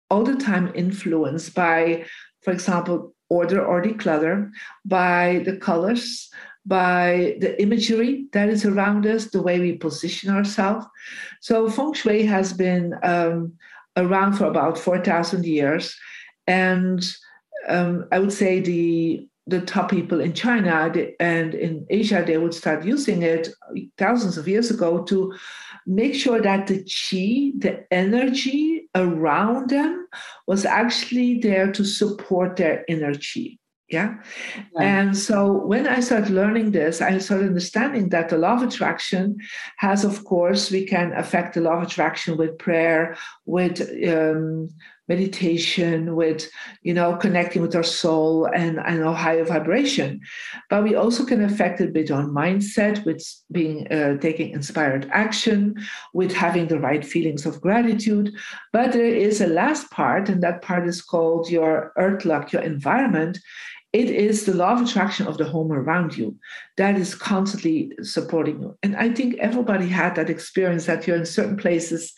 all 0.10 0.24
the 0.24 0.38
time 0.38 0.72
influenced 0.74 1.53
by 1.53 2.05
for 2.43 2.51
example 2.53 3.13
order 3.29 3.63
or 3.63 3.81
declutter 3.81 4.50
by 4.86 5.41
the 5.43 5.57
colors 5.57 6.29
by 6.68 7.38
the 7.40 7.60
imagery 7.62 8.26
that 8.34 8.50
is 8.50 8.66
around 8.66 9.06
us, 9.06 9.26
the 9.26 9.42
way 9.42 9.60
we 9.60 9.78
position 9.78 10.30
ourselves. 10.30 10.86
So 11.42 11.70
feng 11.70 11.94
shui 11.94 12.26
has 12.26 12.54
been 12.54 12.94
um, 13.04 13.54
around 13.96 14.34
for 14.34 14.46
about 14.46 14.78
4,000 14.78 15.46
years. 15.46 15.96
And 16.46 17.04
um, 17.68 18.06
I 18.12 18.20
would 18.20 18.34
say 18.34 18.60
the 18.60 19.28
the 19.48 19.62
top 19.62 19.90
people 19.90 20.20
in 20.20 20.34
China 20.34 20.94
and 21.22 21.56
in 21.56 21.86
Asia, 21.90 22.22
they 22.26 22.38
would 22.38 22.54
start 22.54 22.84
using 22.84 23.22
it 23.22 23.48
thousands 23.98 24.38
of 24.38 24.46
years 24.46 24.70
ago 24.70 25.04
to 25.06 25.34
make 25.86 26.14
sure 26.14 26.42
that 26.42 26.68
the 26.68 26.80
chi, 26.80 27.54
the 27.58 27.86
energy 27.90 28.90
around 28.94 29.70
them, 29.70 30.06
was 30.48 30.66
actually 30.66 31.40
there 31.40 31.72
to 31.72 31.86
support 31.86 32.58
their 32.58 32.84
energy. 32.90 33.58
Yeah. 33.89 34.15
And 34.82 35.17
so 35.17 35.65
when 35.65 35.88
I 35.88 36.01
started 36.01 36.29
learning 36.29 36.72
this, 36.72 37.01
I 37.01 37.20
started 37.20 37.48
understanding 37.48 38.10
that 38.10 38.27
the 38.27 38.38
law 38.38 38.56
of 38.56 38.63
attraction 38.63 39.38
has, 39.77 40.03
of 40.03 40.25
course, 40.25 40.70
we 40.70 40.86
can 40.86 41.13
affect 41.13 41.53
the 41.53 41.62
law 41.62 41.77
of 41.77 41.84
attraction 41.84 42.36
with 42.36 42.58
prayer, 42.58 43.15
with 43.46 43.79
um, 44.10 44.67
meditation, 45.08 46.17
with, 46.17 46.50
you 46.82 46.94
know, 46.94 47.15
connecting 47.15 47.62
with 47.62 47.75
our 47.75 47.84
soul 47.84 48.46
and, 48.53 48.77
and 48.77 49.03
our 49.03 49.15
higher 49.15 49.46
vibration. 49.46 50.20
But 50.70 50.84
we 50.84 50.96
also 50.96 51.25
can 51.25 51.41
affect 51.44 51.79
it 51.79 51.94
with 51.94 52.12
our 52.12 52.25
mindset, 52.25 53.06
with 53.06 53.25
being, 53.53 53.88
uh, 53.89 54.17
taking 54.17 54.50
inspired 54.51 55.10
action, 55.13 55.75
with 56.13 56.34
having 56.34 56.67
the 56.67 56.79
right 56.79 57.06
feelings 57.06 57.46
of 57.46 57.62
gratitude. 57.62 58.34
But 58.74 58.91
there 58.91 59.06
is 59.06 59.39
a 59.39 59.48
last 59.48 59.89
part, 59.91 60.27
and 60.27 60.44
that 60.44 60.62
part 60.62 60.86
is 60.86 61.01
called 61.01 61.50
your 61.50 61.94
earth 61.96 62.25
luck, 62.25 62.51
your 62.51 62.63
environment 62.63 63.39
it 63.98 64.12
is 64.12 64.46
the 64.46 64.54
law 64.54 64.74
of 64.74 64.82
attraction 64.82 65.25
of 65.25 65.38
the 65.38 65.46
home 65.46 65.72
around 65.72 66.16
you 66.16 66.36
that 66.77 66.96
is 66.98 67.16
constantly 67.16 67.92
supporting 68.04 68.62
you. 68.62 68.77
And 68.84 68.96
I 68.96 69.10
think 69.10 69.39
everybody 69.39 69.88
had 69.88 70.13
that 70.16 70.30
experience 70.30 70.86
that 70.86 71.08
you're 71.08 71.18
in 71.18 71.25
certain 71.25 71.58
places 71.58 72.13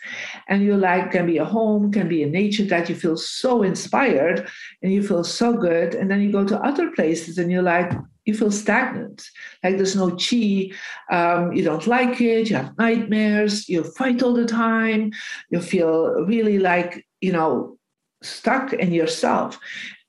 and 0.50 0.62
you 0.62 0.75
like, 0.75 1.12
can 1.12 1.25
be 1.25 1.38
a 1.38 1.45
home, 1.45 1.89
can 1.91 2.09
be 2.09 2.21
a 2.21 2.27
nature 2.27 2.65
that 2.65 2.89
you 2.89 2.95
feel 2.95 3.15
so 3.15 3.63
inspired 3.63 4.50
and 4.81 4.91
you 4.91 5.01
feel 5.01 5.24
so 5.24 5.53
good. 5.53 5.95
And 5.95 6.12
then 6.12 6.19
you 6.19 6.33
go 6.33 6.43
to 6.45 6.59
other 6.59 6.91
places 6.91 7.38
and 7.38 7.50
you're 7.50 7.62
like, 7.62 7.93
you 8.25 8.33
feel 8.36 8.51
stagnant, 8.51 9.24
like 9.63 9.77
there's 9.77 9.95
no 9.95 10.12
chi, 10.12 10.69
um, 11.09 11.51
you 11.53 11.63
don't 11.63 11.88
like 11.88 12.21
it, 12.21 12.50
you 12.50 12.57
have 12.57 12.77
nightmares, 12.77 13.67
you 13.67 13.83
fight 13.83 14.21
all 14.21 14.33
the 14.36 14.45
time, 14.45 15.12
you 15.50 15.59
feel 15.59 16.25
really 16.25 16.59
like, 16.59 17.07
you 17.21 17.31
know, 17.31 17.78
stuck 18.21 18.73
in 18.73 18.91
yourself. 18.91 19.59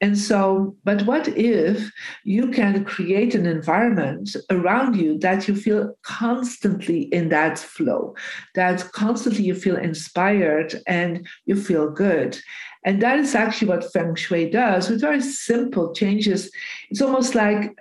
And 0.00 0.16
so, 0.16 0.76
but 0.82 1.02
what 1.06 1.28
if 1.28 1.92
you 2.24 2.48
can 2.48 2.84
create 2.84 3.34
an 3.34 3.46
environment 3.46 4.34
around 4.48 4.96
you 4.96 5.18
that 5.18 5.46
you 5.46 5.54
feel 5.54 5.94
constantly 6.02 7.02
in 7.12 7.28
that 7.28 7.58
flow, 7.58 8.14
that 8.54 8.90
constantly 8.92 9.44
you 9.44 9.54
feel 9.54 9.76
inspired 9.76 10.80
and 10.86 11.26
you 11.44 11.54
feel 11.54 11.90
good? 11.90 12.38
And 12.84 13.02
that 13.02 13.18
is 13.18 13.34
actually 13.34 13.68
what 13.68 13.92
Feng 13.92 14.14
Shui 14.14 14.48
does 14.48 14.88
with 14.88 15.02
very 15.02 15.20
simple 15.20 15.92
changes. 15.92 16.50
It's 16.88 17.02
almost 17.02 17.34
like 17.34 17.76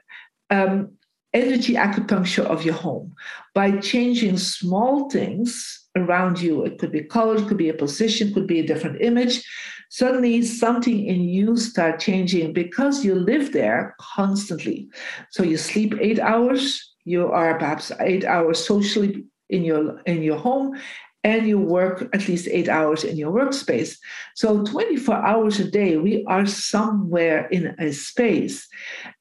um, 0.50 0.92
energy 1.34 1.76
acupuncture 1.76 2.44
of 2.44 2.66
your 2.66 2.74
home 2.74 3.16
by 3.56 3.78
changing 3.78 4.38
small 4.38 5.10
things 5.10 5.88
around 5.96 6.42
you. 6.42 6.66
It 6.66 6.80
could 6.80 6.92
be 6.92 7.04
color, 7.04 7.38
it 7.38 7.48
could 7.48 7.58
be 7.58 7.70
a 7.70 7.74
position, 7.74 8.34
could 8.34 8.48
be 8.48 8.60
a 8.60 8.68
different 8.68 9.02
image 9.02 9.42
suddenly 9.90 10.42
something 10.42 11.06
in 11.06 11.22
you 11.22 11.58
start 11.58 12.00
changing 12.00 12.54
because 12.54 13.04
you 13.04 13.16
live 13.16 13.52
there 13.52 13.96
constantly 14.00 14.88
so 15.32 15.44
you 15.44 15.58
sleep 15.58 15.94
eight 16.00 16.20
hours 16.20 16.96
you 17.06 17.28
are 17.28 17.58
perhaps 17.58 17.92
eight 18.00 18.24
hours 18.26 18.64
socially 18.64 19.26
in 19.50 19.64
your 19.64 20.00
in 20.06 20.22
your 20.22 20.38
home 20.38 20.76
and 21.24 21.48
you 21.48 21.60
work 21.60 22.08
at 22.14 22.28
least 22.28 22.48
eight 22.50 22.70
hours 22.70 23.04
in 23.04 23.18
your 23.18 23.32
workspace. 23.34 23.98
So 24.36 24.64
24 24.64 25.16
hours 25.16 25.60
a 25.60 25.70
day, 25.70 25.98
we 25.98 26.24
are 26.26 26.46
somewhere 26.46 27.48
in 27.48 27.76
a 27.78 27.92
space. 27.92 28.68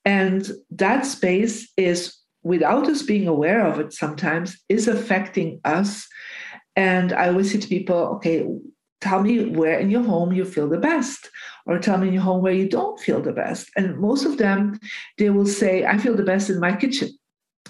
And 0.05 0.49
that 0.71 1.07
space 1.07 1.71
is, 1.77 2.17
without 2.43 2.87
us 2.89 3.03
being 3.03 3.27
aware 3.27 3.67
of 3.67 3.81
it 3.81 3.93
sometimes, 3.93 4.57
is 4.69 4.87
affecting 4.87 5.61
us. 5.65 6.07
And 6.77 7.13
I 7.13 7.29
always 7.29 7.51
say 7.53 7.59
to 7.59 7.69
people, 7.69 7.97
okay, 8.17 8.47
tell 9.01 9.23
me 9.23 9.45
where 9.47 9.79
in 9.79 9.91
your 9.91 10.03
home 10.03 10.33
you 10.33 10.45
feel 10.45 10.69
the 10.69 10.79
best 10.79 11.31
or 11.67 11.79
tell 11.79 11.99
me 11.99 12.09
in 12.09 12.15
your 12.15 12.23
home 12.23 12.43
where 12.43 12.53
you 12.53 12.69
don't 12.69 12.99
feel 12.99 13.21
the 13.21 13.33
best. 13.33 13.71
And 13.77 13.99
most 13.99 14.25
of 14.25 14.39
them 14.39 14.79
they 15.19 15.31
will 15.31 15.47
say 15.47 15.85
i 15.85 15.99
feel 15.99 16.17
the 16.17 16.23
best 16.23 16.51
in 16.51 16.61
my 16.61 16.75
kitchen. 16.75 17.11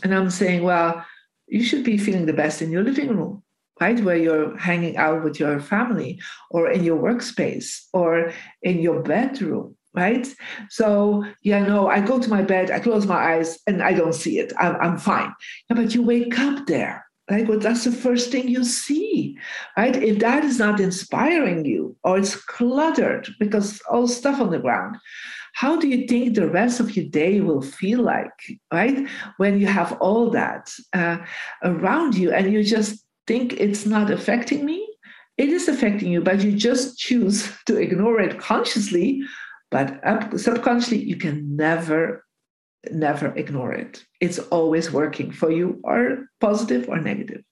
And 0.03 0.15
i'm 0.15 0.31
saying 0.31 0.63
well 0.63 1.05
you 1.47 1.65
should 1.65 1.85
be 1.85 1.99
feeling 1.99 2.27
the 2.27 2.33
best 2.33 2.63
in 2.63 2.71
your 2.71 2.83
living 2.83 3.09
room 3.09 3.43
right 3.81 4.01
where 4.01 4.17
you're 4.17 4.57
hanging 4.57 4.97
out 4.97 5.23
with 5.25 5.39
your 5.41 5.61
family 5.61 6.21
or 6.51 6.71
in 6.71 6.85
your 6.85 6.99
workspace 6.99 7.87
or 7.93 8.33
in 8.63 8.81
your 8.81 9.03
bedroom 9.03 9.77
right? 9.95 10.29
So 10.71 11.25
yeah 11.43 11.65
no 11.65 11.89
i 11.89 12.01
go 12.01 12.19
to 12.19 12.31
my 12.31 12.43
bed 12.43 12.71
i 12.71 12.79
close 12.79 13.07
my 13.07 13.35
eyes 13.35 13.59
and 13.67 13.83
i 13.83 13.93
don't 13.93 14.15
see 14.15 14.39
it. 14.39 14.53
I'm, 14.59 14.77
I'm 14.77 14.99
fine. 14.99 15.33
Yeah, 15.69 15.77
but 15.77 15.95
you 15.95 16.03
wake 16.03 16.39
up 16.39 16.67
there 16.67 17.08
like 17.31 17.49
well, 17.49 17.59
that's 17.59 17.85
the 17.85 17.93
first 17.93 18.31
thing 18.31 18.49
you 18.49 18.65
see 18.65 19.37
right? 19.77 19.97
If 19.97 20.19
that 20.21 20.45
is 20.45 20.59
not 20.59 20.81
inspiring 20.81 21.65
you 21.65 21.97
or 22.05 22.19
it's 22.19 22.37
cluttered 22.37 23.29
because 23.39 23.81
all 23.91 24.09
stuff 24.09 24.41
on 24.41 24.51
the 24.51 24.59
ground 24.59 24.97
how 25.59 25.77
do 25.77 25.89
you 25.89 26.07
think 26.07 26.35
the 26.35 26.49
rest 26.49 26.79
of 26.79 26.97
your 26.97 27.07
day 27.07 27.41
will 27.41 27.63
feel 27.63 28.01
like 28.01 28.31
right? 28.73 29.09
When 29.39 29.59
you 29.59 29.67
have 29.67 29.93
all 30.01 30.31
that 30.31 30.71
uh, 30.93 31.19
around 31.65 32.15
you 32.15 32.31
and 32.31 32.53
you 32.53 32.63
just 32.63 33.05
think 33.27 33.55
it's 33.55 33.85
not 33.85 34.09
affecting 34.11 34.65
me? 34.65 34.87
It 35.37 35.49
is 35.49 35.67
affecting 35.67 36.13
you, 36.13 36.21
but 36.21 36.43
you 36.43 36.53
just 36.53 36.99
choose 36.99 37.53
to 37.67 37.77
ignore 37.77 38.21
it 38.21 38.39
consciously. 38.39 39.21
But 39.71 40.01
subconsciously, 40.37 41.03
you 41.03 41.17
can 41.17 41.57
never, 41.57 42.25
never 42.91 43.29
ignore 43.37 43.73
it. 43.73 44.05
It's 44.21 44.39
always 44.39 44.93
working 44.93 45.31
for 45.33 45.51
you, 45.51 45.81
or 45.85 46.29
positive 46.41 46.89
or 46.89 47.01
negative. 47.01 47.43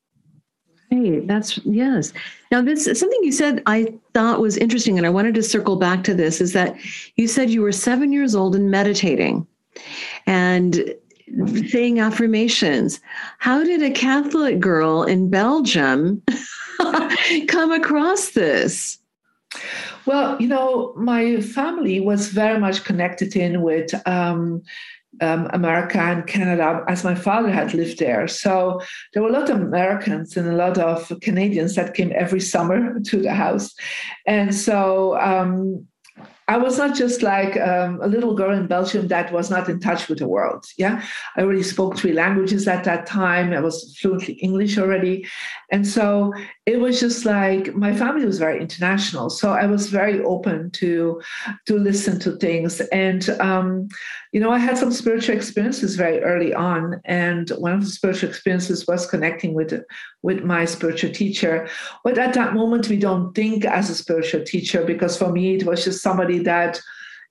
Hey, 0.90 1.20
that's 1.20 1.58
yes. 1.64 2.12
Now, 2.52 2.62
this 2.62 2.84
something 2.84 3.20
you 3.22 3.32
said 3.32 3.62
I 3.66 3.92
thought 4.14 4.40
was 4.40 4.56
interesting, 4.56 4.98
and 4.98 5.06
I 5.06 5.10
wanted 5.10 5.34
to 5.34 5.42
circle 5.42 5.76
back 5.76 6.04
to 6.04 6.14
this. 6.14 6.40
Is 6.40 6.52
that 6.52 6.76
you 7.16 7.26
said 7.26 7.50
you 7.50 7.62
were 7.62 7.72
seven 7.72 8.12
years 8.12 8.34
old 8.34 8.54
and 8.54 8.70
meditating, 8.70 9.46
and 10.26 10.94
saying 11.66 11.98
affirmations. 11.98 13.00
How 13.38 13.64
did 13.64 13.82
a 13.82 13.90
Catholic 13.90 14.60
girl 14.60 15.02
in 15.02 15.28
Belgium 15.28 16.22
come 17.48 17.72
across 17.72 18.30
this? 18.30 18.98
Well, 20.06 20.40
you 20.40 20.46
know, 20.46 20.94
my 20.96 21.40
family 21.40 21.98
was 21.98 22.28
very 22.28 22.60
much 22.60 22.84
connected 22.84 23.34
in 23.34 23.62
with 23.62 23.92
um, 24.06 24.62
um, 25.20 25.48
America 25.52 25.98
and 25.98 26.26
Canada, 26.26 26.84
as 26.88 27.04
my 27.04 27.14
father 27.14 27.50
had 27.50 27.74
lived 27.74 27.98
there. 27.98 28.28
So 28.28 28.80
there 29.12 29.22
were 29.22 29.28
a 29.28 29.32
lot 29.32 29.50
of 29.50 29.60
Americans 29.60 30.36
and 30.36 30.48
a 30.48 30.56
lot 30.56 30.78
of 30.78 31.12
Canadians 31.22 31.74
that 31.74 31.94
came 31.94 32.12
every 32.14 32.40
summer 32.40 33.00
to 33.04 33.20
the 33.20 33.34
house. 33.34 33.74
And 34.26 34.54
so 34.54 35.18
um, 35.20 35.86
I 36.48 36.58
was 36.58 36.78
not 36.78 36.94
just 36.94 37.22
like 37.22 37.56
um, 37.58 38.00
a 38.00 38.06
little 38.06 38.34
girl 38.34 38.56
in 38.56 38.68
Belgium 38.68 39.08
that 39.08 39.32
was 39.32 39.50
not 39.50 39.68
in 39.68 39.80
touch 39.80 40.08
with 40.08 40.18
the 40.18 40.28
world. 40.28 40.64
Yeah, 40.78 41.04
I 41.36 41.42
already 41.42 41.64
spoke 41.64 41.96
three 41.96 42.12
languages 42.12 42.68
at 42.68 42.84
that 42.84 43.04
time. 43.06 43.52
I 43.52 43.60
was 43.60 43.96
fluently 43.98 44.34
English 44.34 44.78
already, 44.78 45.26
and 45.70 45.86
so 45.86 46.32
it 46.64 46.78
was 46.78 47.00
just 47.00 47.24
like 47.24 47.74
my 47.74 47.94
family 47.94 48.24
was 48.24 48.38
very 48.38 48.60
international. 48.60 49.30
So 49.30 49.50
I 49.50 49.66
was 49.66 49.88
very 49.88 50.22
open 50.22 50.70
to 50.72 51.20
to 51.66 51.78
listen 51.78 52.20
to 52.20 52.36
things, 52.36 52.80
and 52.92 53.28
um, 53.40 53.88
you 54.32 54.40
know, 54.40 54.50
I 54.50 54.58
had 54.58 54.78
some 54.78 54.92
spiritual 54.92 55.36
experiences 55.36 55.96
very 55.96 56.22
early 56.22 56.54
on, 56.54 57.00
and 57.04 57.50
one 57.50 57.72
of 57.72 57.80
the 57.80 57.90
spiritual 57.90 58.28
experiences 58.28 58.86
was 58.86 59.06
connecting 59.06 59.54
with 59.54 59.72
with 60.22 60.44
my 60.44 60.64
spiritual 60.64 61.10
teacher. 61.10 61.68
But 62.04 62.18
at 62.18 62.34
that 62.34 62.54
moment, 62.54 62.88
we 62.88 62.98
don't 62.98 63.34
think 63.34 63.64
as 63.64 63.90
a 63.90 63.94
spiritual 63.94 64.44
teacher 64.44 64.84
because 64.84 65.16
for 65.16 65.32
me, 65.32 65.56
it 65.56 65.64
was 65.64 65.84
just 65.84 66.02
somebody 66.02 66.38
that 66.40 66.80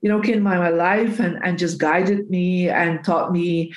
you 0.02 0.10
know 0.10 0.20
came 0.20 0.36
in 0.36 0.44
my 0.44 0.70
life 0.70 1.20
and 1.20 1.40
and 1.44 1.58
just 1.58 1.80
guided 1.80 2.30
me 2.30 2.70
and 2.70 3.04
taught 3.06 3.32
me 3.32 3.72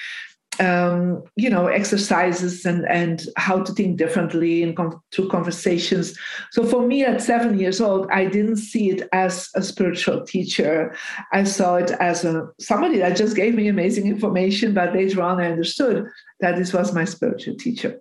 um, 0.61 1.23
you 1.37 1.50
know 1.50 1.67
exercises 1.67 2.65
and 2.65 2.87
and 2.88 3.27
how 3.37 3.62
to 3.62 3.73
think 3.73 3.97
differently 3.97 4.62
and 4.62 4.77
com- 4.77 5.00
through 5.12 5.29
conversations. 5.29 6.17
So 6.53 6.65
for 6.65 6.87
me 6.87 7.05
at 7.05 7.23
seven 7.23 7.59
years 7.59 7.81
old 7.81 8.09
i 8.11 8.25
didn't 8.27 8.57
see 8.57 8.91
it 8.91 9.09
as 9.12 9.49
a 9.55 9.62
spiritual 9.62 10.25
teacher. 10.25 10.95
I 11.33 11.45
saw 11.45 11.77
it 11.77 11.91
as 11.93 12.25
a 12.25 12.49
somebody 12.61 12.99
that 12.99 13.17
just 13.17 13.37
gave 13.37 13.55
me 13.55 13.69
amazing 13.69 14.07
information 14.07 14.75
but 14.75 14.95
later 14.95 15.23
on 15.23 15.41
i 15.41 15.50
understood 15.50 16.07
that 16.41 16.57
this 16.57 16.73
was 16.73 16.93
my 16.93 17.05
spiritual 17.05 17.57
teacher 17.57 18.00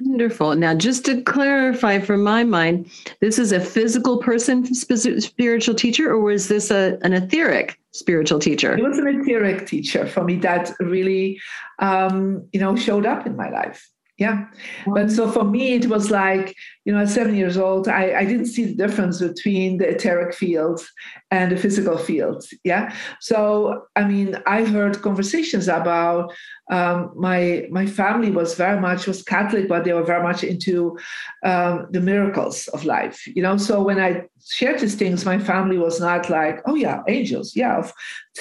Wonderful. 0.00 0.54
Now, 0.56 0.74
just 0.74 1.04
to 1.06 1.22
clarify 1.22 2.00
from 2.00 2.22
my 2.22 2.44
mind, 2.44 2.90
this 3.20 3.38
is 3.38 3.52
a 3.52 3.60
physical 3.60 4.18
person 4.18 4.66
spiritual 4.74 5.74
teacher, 5.74 6.10
or 6.10 6.20
was 6.20 6.48
this 6.48 6.70
a, 6.70 6.98
an 7.02 7.12
etheric 7.12 7.78
spiritual 7.92 8.38
teacher? 8.38 8.76
It 8.76 8.82
was 8.82 8.98
an 8.98 9.08
etheric 9.08 9.66
teacher 9.66 10.06
for 10.06 10.24
me 10.24 10.36
that 10.36 10.72
really, 10.80 11.40
um, 11.78 12.46
you 12.52 12.60
know, 12.60 12.76
showed 12.76 13.06
up 13.06 13.26
in 13.26 13.36
my 13.36 13.50
life. 13.50 13.88
Yeah. 14.18 14.46
But 14.86 15.10
so 15.10 15.30
for 15.30 15.44
me, 15.44 15.74
it 15.74 15.88
was 15.88 16.10
like, 16.10 16.54
you 16.86 16.92
know, 16.94 17.00
at 17.00 17.10
seven 17.10 17.36
years 17.36 17.58
old, 17.58 17.86
I, 17.86 18.20
I 18.20 18.24
didn't 18.24 18.46
see 18.46 18.64
the 18.64 18.74
difference 18.74 19.20
between 19.20 19.76
the 19.76 19.88
etheric 19.90 20.34
fields 20.34 20.90
and 21.30 21.52
the 21.52 21.56
physical 21.58 21.98
fields. 21.98 22.54
Yeah. 22.64 22.94
So, 23.20 23.82
I 23.94 24.04
mean, 24.04 24.40
I 24.46 24.64
heard 24.64 25.02
conversations 25.02 25.68
about 25.68 26.32
um, 26.70 27.12
my 27.14 27.66
my 27.70 27.86
family 27.86 28.30
was 28.30 28.54
very 28.54 28.80
much 28.80 29.06
was 29.06 29.22
Catholic, 29.22 29.68
but 29.68 29.84
they 29.84 29.92
were 29.92 30.02
very 30.02 30.22
much 30.22 30.42
into 30.42 30.98
um, 31.44 31.86
the 31.90 32.00
miracles 32.00 32.68
of 32.68 32.84
life. 32.84 33.26
You 33.26 33.42
know, 33.42 33.56
so 33.56 33.82
when 33.82 34.00
I 34.00 34.24
shared 34.44 34.80
these 34.80 34.96
things, 34.96 35.24
my 35.24 35.38
family 35.38 35.78
was 35.78 36.00
not 36.00 36.28
like, 36.28 36.60
oh 36.66 36.74
yeah, 36.74 37.02
angels, 37.08 37.54
yeah. 37.54 37.88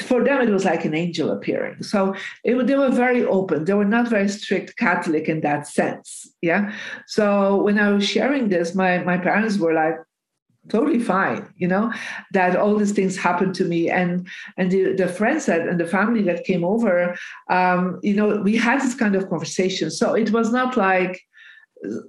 For 0.02 0.24
them, 0.24 0.42
it 0.42 0.50
was 0.50 0.66
like 0.66 0.86
an 0.86 0.96
angel 0.96 1.30
appearing. 1.32 1.84
So 1.84 2.16
it, 2.44 2.66
they 2.68 2.76
were 2.76 2.90
very 2.90 3.24
open. 3.24 3.66
They 3.66 3.74
were 3.74 3.86
not 3.86 4.08
very 4.08 4.28
strict 4.28 4.76
Catholic 4.78 5.30
in 5.30 5.42
that 5.42 5.68
sense. 5.68 6.28
Yeah. 6.42 6.74
So 7.08 7.62
when 7.62 7.80
I 7.80 7.92
was 7.92 8.08
sharing 8.08 8.50
this, 8.50 8.74
my 8.74 9.00
my 9.00 9.18
parents 9.18 9.58
were 9.58 9.74
like, 9.74 9.98
totally 10.70 11.00
fine 11.00 11.48
you 11.58 11.68
know 11.68 11.92
that 12.32 12.56
all 12.56 12.76
these 12.76 12.92
things 12.92 13.18
happened 13.18 13.56
to 13.56 13.66
me. 13.66 13.90
And 13.90 14.28
and 14.58 14.72
the, 14.72 14.94
the 14.94 15.08
friends 15.08 15.46
that 15.46 15.68
and 15.68 15.80
the 15.80 15.88
family 15.88 16.22
that 16.24 16.44
came 16.44 16.64
over 16.64 17.18
um, 17.50 18.00
you 18.04 18.14
know 18.14 18.42
we 18.42 18.56
had 18.58 18.82
this 18.82 18.96
kind 18.96 19.16
of 19.16 19.30
conversation. 19.30 19.92
So 19.92 20.14
it 20.14 20.32
was 20.32 20.52
not 20.52 20.78
like 20.78 21.22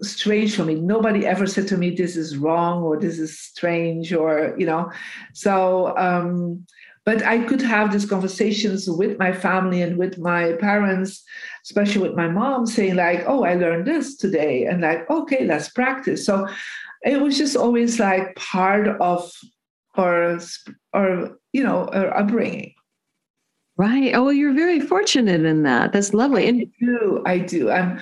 strange 0.03 0.57
for 0.57 0.64
me. 0.64 0.75
Nobody 0.77 1.27
ever 1.27 1.47
said 1.47 1.69
to 1.69 1.77
me 1.77 1.90
this 1.90 2.16
is 2.16 2.37
wrong 2.37 2.83
or 2.83 2.99
this 2.99 3.19
is 3.19 3.38
strange 3.38 4.12
or 4.12 4.55
you 4.59 4.66
know. 4.66 4.90
So 5.33 5.97
um 5.97 6.66
but 7.05 7.23
i 7.23 7.38
could 7.38 7.62
have 7.62 7.92
these 7.92 8.05
conversations 8.05 8.90
with 8.90 9.16
my 9.16 9.33
family 9.33 9.81
and 9.81 9.97
with 9.97 10.19
my 10.19 10.55
parents 10.55 11.23
especially 11.62 12.03
with 12.03 12.16
my 12.16 12.29
mom 12.29 12.66
saying 12.66 12.97
like 12.97 13.23
oh 13.29 13.45
i 13.45 13.55
learned 13.55 13.87
this 13.87 14.16
today 14.16 14.64
and 14.64 14.81
like 14.81 15.09
okay 15.09 15.47
let's 15.47 15.69
practice. 15.69 16.27
So 16.27 16.49
it 17.07 17.21
was 17.21 17.38
just 17.38 17.57
always 17.57 17.99
like 18.01 18.35
part 18.37 18.88
of 19.01 19.33
our 19.97 20.38
our 20.92 21.38
you 21.53 21.62
know 21.62 21.88
our 21.88 22.16
upbringing. 22.16 22.75
Right. 23.79 24.14
Oh 24.14 24.25
well, 24.25 24.33
you're 24.33 24.55
very 24.55 24.81
fortunate 24.81 25.45
in 25.45 25.62
that. 25.64 25.92
That's 25.92 26.14
lovely. 26.14 26.49
And 26.49 26.62
I 26.62 26.66
do. 26.81 27.23
I 27.27 27.38
do. 27.38 27.71
I'm 27.71 28.01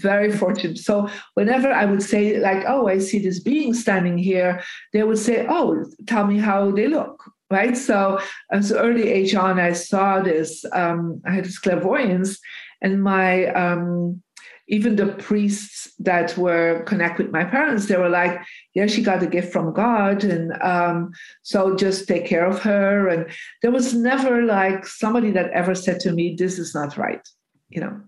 very 0.00 0.32
fortunate. 0.32 0.78
So 0.78 1.08
whenever 1.34 1.70
i 1.70 1.84
would 1.84 2.02
say 2.02 2.38
like 2.40 2.64
oh 2.66 2.88
i 2.88 2.98
see 2.98 3.18
this 3.18 3.40
being 3.40 3.74
standing 3.74 4.16
here 4.16 4.62
they 4.92 5.02
would 5.02 5.18
say 5.18 5.46
oh 5.48 5.84
tell 6.06 6.26
me 6.26 6.38
how 6.38 6.70
they 6.70 6.88
look 6.88 7.22
right? 7.50 7.76
So 7.76 8.20
as 8.52 8.70
early 8.72 9.08
age 9.08 9.34
on 9.34 9.58
i 9.58 9.72
saw 9.72 10.20
this 10.20 10.64
um, 10.72 11.20
i 11.26 11.32
had 11.32 11.44
this 11.44 11.58
clairvoyance 11.58 12.38
and 12.80 13.02
my 13.02 13.46
um, 13.46 14.22
even 14.70 14.94
the 14.94 15.06
priests 15.06 15.92
that 15.98 16.36
were 16.38 16.82
connect 16.84 17.18
with 17.18 17.30
my 17.30 17.44
parents, 17.44 17.86
they 17.86 17.96
were 17.96 18.08
like, 18.08 18.40
yeah, 18.72 18.86
she 18.86 19.02
got 19.02 19.22
a 19.22 19.26
gift 19.26 19.52
from 19.52 19.74
God. 19.74 20.22
And 20.22 20.52
um, 20.62 21.10
so 21.42 21.74
just 21.74 22.06
take 22.06 22.24
care 22.24 22.46
of 22.46 22.60
her. 22.60 23.08
And 23.08 23.26
there 23.62 23.72
was 23.72 23.92
never 23.94 24.42
like 24.42 24.86
somebody 24.86 25.32
that 25.32 25.50
ever 25.50 25.74
said 25.74 25.98
to 26.00 26.12
me, 26.12 26.36
this 26.38 26.58
is 26.58 26.72
not 26.72 26.96
right, 26.96 27.28
you 27.68 27.80
know. 27.80 28.00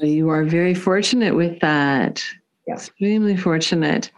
You 0.00 0.28
are 0.28 0.44
very 0.44 0.74
fortunate 0.74 1.34
with 1.34 1.58
that. 1.60 2.22
Yeah. 2.66 2.74
Extremely 2.74 3.36
fortunate. 3.36 4.12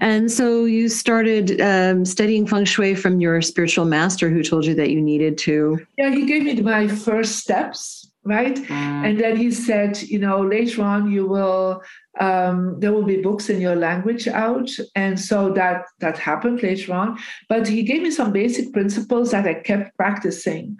And 0.00 0.30
so 0.30 0.64
you 0.64 0.88
started 0.88 1.60
um, 1.60 2.04
studying 2.04 2.46
feng 2.46 2.64
shui 2.64 2.94
from 2.94 3.20
your 3.20 3.42
spiritual 3.42 3.84
master 3.84 4.30
who 4.30 4.44
told 4.44 4.64
you 4.64 4.76
that 4.76 4.90
you 4.90 5.00
needed 5.02 5.36
to. 5.38 5.84
Yeah, 5.98 6.10
he 6.10 6.24
gave 6.24 6.44
me 6.44 6.54
my 6.62 6.86
first 6.86 7.40
steps 7.40 7.99
right? 8.24 8.56
Mm. 8.56 9.06
and 9.06 9.20
then 9.20 9.36
he 9.36 9.50
said 9.50 10.00
you 10.02 10.18
know 10.18 10.42
later 10.42 10.82
on 10.82 11.10
you 11.10 11.26
will 11.26 11.82
um, 12.18 12.78
there 12.80 12.92
will 12.92 13.04
be 13.04 13.22
books 13.22 13.48
in 13.48 13.60
your 13.60 13.76
language 13.76 14.26
out. 14.26 14.68
And 14.96 15.18
so 15.18 15.52
that 15.52 15.84
that 16.00 16.18
happened 16.18 16.62
later 16.62 16.92
on. 16.92 17.18
But 17.48 17.68
he 17.68 17.82
gave 17.82 18.02
me 18.02 18.10
some 18.10 18.32
basic 18.32 18.72
principles 18.72 19.30
that 19.30 19.46
i 19.46 19.54
kept 19.54 19.96
practicing 19.96 20.76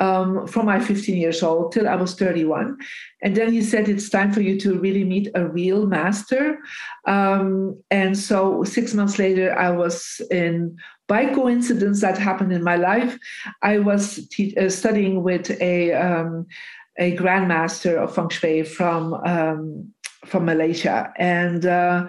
um, 0.00 0.46
from 0.46 0.66
my 0.66 0.80
15 0.80 1.16
years 1.16 1.42
old 1.42 1.72
till 1.72 1.88
i 1.88 1.94
was 1.94 2.14
31 2.14 2.76
and 3.22 3.36
then 3.36 3.52
he 3.52 3.62
said 3.62 3.88
it's 3.88 4.10
time 4.10 4.32
for 4.32 4.40
you 4.40 4.58
to 4.60 4.78
really 4.78 5.04
meet 5.04 5.28
a 5.34 5.46
real 5.46 5.86
master. 5.86 6.58
Um, 7.06 7.80
and 7.90 8.18
so 8.18 8.64
six 8.64 8.94
months 8.94 9.18
later 9.18 9.56
i 9.58 9.70
was 9.70 10.20
in 10.30 10.76
by 11.08 11.26
coincidence 11.26 12.00
that 12.00 12.16
happened 12.16 12.52
in 12.52 12.64
my 12.64 12.76
life. 12.76 13.18
I 13.60 13.78
was 13.78 14.26
te- 14.28 14.56
uh, 14.56 14.70
studying 14.70 15.22
with 15.22 15.50
a 15.60 15.92
um, 15.92 16.46
a 16.98 17.16
grandmaster 17.16 17.96
of 17.96 18.14
feng 18.14 18.28
shui 18.28 18.62
from 18.62 19.14
um, 19.14 19.92
from 20.26 20.44
Malaysia, 20.44 21.12
and 21.16 21.66
uh, 21.66 22.06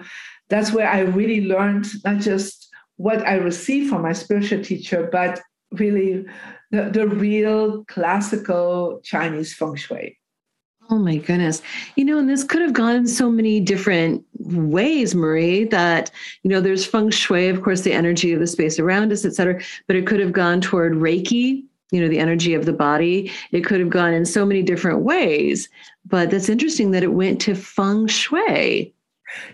that's 0.48 0.72
where 0.72 0.88
I 0.88 1.00
really 1.00 1.46
learned 1.46 1.86
not 2.04 2.20
just 2.20 2.68
what 2.96 3.26
I 3.26 3.34
received 3.36 3.90
from 3.90 4.02
my 4.02 4.12
spiritual 4.12 4.62
teacher, 4.62 5.08
but 5.10 5.40
really 5.72 6.24
the, 6.70 6.90
the 6.90 7.08
real 7.08 7.84
classical 7.86 9.00
Chinese 9.02 9.54
feng 9.54 9.74
shui. 9.74 10.18
Oh 10.90 10.98
my 10.98 11.16
goodness. 11.16 11.62
You 11.96 12.04
know, 12.04 12.18
and 12.18 12.28
this 12.28 12.44
could 12.44 12.60
have 12.60 12.74
gone 12.74 12.94
in 12.94 13.08
so 13.08 13.30
many 13.30 13.58
different 13.58 14.22
ways, 14.38 15.14
Marie, 15.14 15.64
that, 15.64 16.10
you 16.42 16.50
know, 16.50 16.60
there's 16.60 16.84
feng 16.84 17.10
shui, 17.10 17.48
of 17.48 17.62
course, 17.62 17.80
the 17.80 17.92
energy 17.92 18.32
of 18.32 18.40
the 18.40 18.46
space 18.46 18.78
around 18.78 19.10
us, 19.10 19.24
et 19.24 19.34
cetera, 19.34 19.60
but 19.86 19.96
it 19.96 20.06
could 20.06 20.20
have 20.20 20.32
gone 20.32 20.60
toward 20.60 20.92
Reiki, 20.92 21.64
you 21.94 22.00
know 22.00 22.08
the 22.08 22.18
energy 22.18 22.54
of 22.54 22.66
the 22.66 22.72
body 22.72 23.30
it 23.52 23.64
could 23.64 23.80
have 23.80 23.90
gone 23.90 24.12
in 24.12 24.24
so 24.24 24.44
many 24.44 24.62
different 24.62 25.00
ways 25.00 25.68
but 26.04 26.30
that's 26.30 26.48
interesting 26.48 26.90
that 26.90 27.04
it 27.04 27.12
went 27.12 27.40
to 27.40 27.54
feng 27.54 28.06
shui 28.06 28.92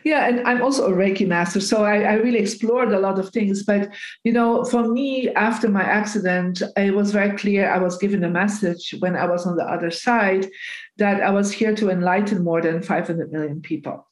Yeah, 0.05 0.29
and 0.29 0.47
I'm 0.47 0.63
also 0.63 0.87
a 0.87 0.97
Reiki 0.97 1.27
master, 1.27 1.61
so 1.61 1.85
I, 1.85 2.03
I, 2.03 2.15
really 2.15 2.39
explored 2.39 2.93
a 2.93 2.99
lot 2.99 3.19
of 3.19 3.31
things. 3.31 3.63
But 3.63 3.91
you 4.25 4.33
know, 4.33 4.65
for 4.65 4.87
me, 4.89 5.31
after 5.31 5.69
my 5.69 5.83
accident, 5.83 6.63
it 6.77 6.95
was 6.95 7.13
very 7.13 7.37
clear 7.39 7.71
I 7.71 7.79
was 7.79 7.97
given 7.97 8.25
a 8.25 8.29
message 8.29 8.95
when 8.99 9.17
I 9.17 9.27
was 9.27 9.47
on 9.47 9.57
the 9.57 9.65
other 9.65 9.91
side 9.91 10.47
that 10.99 11.23
I 11.23 11.31
was 11.31 11.51
here 11.51 11.75
to 11.77 11.91
enlighten 11.91 12.45
more 12.45 12.61
than 12.61 12.83
500 12.83 13.33
million 13.33 13.63
people. 13.63 14.07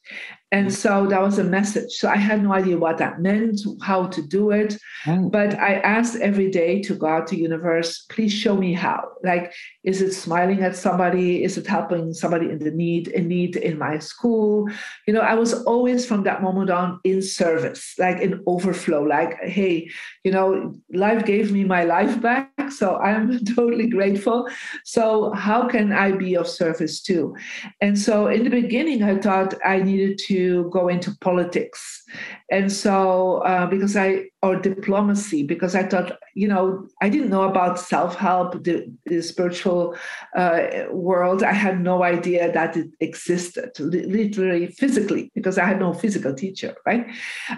And 0.50 0.68
mm. 0.68 0.72
so 0.72 1.06
that 1.06 1.20
was 1.20 1.38
a 1.38 1.44
message. 1.44 1.92
So 1.92 2.08
I 2.08 2.16
had 2.16 2.42
no 2.42 2.52
idea 2.52 2.78
what 2.78 2.98
that 2.98 3.20
meant, 3.20 3.60
how 3.82 4.06
to 4.06 4.22
do 4.22 4.50
it. 4.50 4.78
Oh. 5.06 5.28
But 5.28 5.58
I 5.58 5.74
asked 5.80 6.16
every 6.16 6.50
day 6.50 6.80
to 6.82 6.94
God, 6.94 7.26
to 7.28 7.36
universe, 7.36 8.06
please 8.08 8.32
show 8.32 8.56
me 8.56 8.72
how. 8.72 9.08
Like, 9.22 9.52
is 9.84 10.00
it 10.00 10.12
smiling 10.12 10.62
at 10.62 10.74
somebody? 10.76 11.44
Is 11.44 11.58
it 11.58 11.66
helping 11.66 12.14
somebody 12.14 12.48
in 12.50 12.60
the 12.60 12.70
need, 12.70 13.08
in 13.08 13.28
need 13.28 13.56
in 13.56 13.78
my 13.78 13.98
school? 13.98 14.68
You 15.06 15.12
know, 15.14 15.20
I 15.20 15.34
was 15.34 15.52
always 15.64 16.06
from 16.06 16.22
that 16.24 16.42
moment 16.42 16.70
on 16.70 17.00
in 17.04 17.20
service, 17.20 17.94
like 17.98 18.20
in 18.20 18.42
overflow, 18.46 19.02
like, 19.02 19.38
hey, 19.42 19.90
you 20.24 20.32
know, 20.32 20.74
life 20.92 21.26
gave 21.26 21.52
me 21.52 21.64
my 21.64 21.84
life 21.84 22.20
back. 22.28 22.50
So 22.70 22.96
I'm 22.96 23.44
totally 23.56 23.88
grateful. 23.88 24.48
So 24.84 25.32
how 25.32 25.68
can 25.68 25.92
I 25.92 26.12
be 26.12 26.36
of 26.36 26.48
service 26.48 27.02
too? 27.02 27.36
And 27.82 27.98
so 27.98 28.28
in 28.28 28.44
the 28.44 28.50
beginning, 28.50 29.02
I 29.02 29.18
thought 29.18 29.54
I 29.64 29.80
needed 29.80 30.18
to 30.28 30.37
to 30.38 30.70
go 30.70 30.88
into 30.88 31.10
politics. 31.20 32.02
And 32.50 32.70
so, 32.70 33.38
uh, 33.38 33.66
because 33.66 33.96
I, 33.96 34.26
or 34.42 34.54
diplomacy, 34.56 35.42
because 35.42 35.74
I 35.74 35.82
thought, 35.82 36.12
you 36.34 36.46
know, 36.46 36.86
I 37.02 37.08
didn't 37.08 37.30
know 37.30 37.42
about 37.42 37.80
self 37.80 38.14
help, 38.14 38.64
the, 38.64 38.76
the, 39.06 39.20
spiritual 39.22 39.96
uh, 40.36 40.60
world. 40.90 41.42
I 41.42 41.52
had 41.52 41.80
no 41.80 42.04
idea 42.04 42.52
that 42.52 42.76
it 42.76 42.88
existed, 43.00 43.70
literally, 43.80 44.68
physically, 44.68 45.30
because 45.34 45.58
I 45.58 45.64
had 45.64 45.80
no 45.80 45.92
physical 45.92 46.34
teacher, 46.34 46.76
right? 46.86 47.04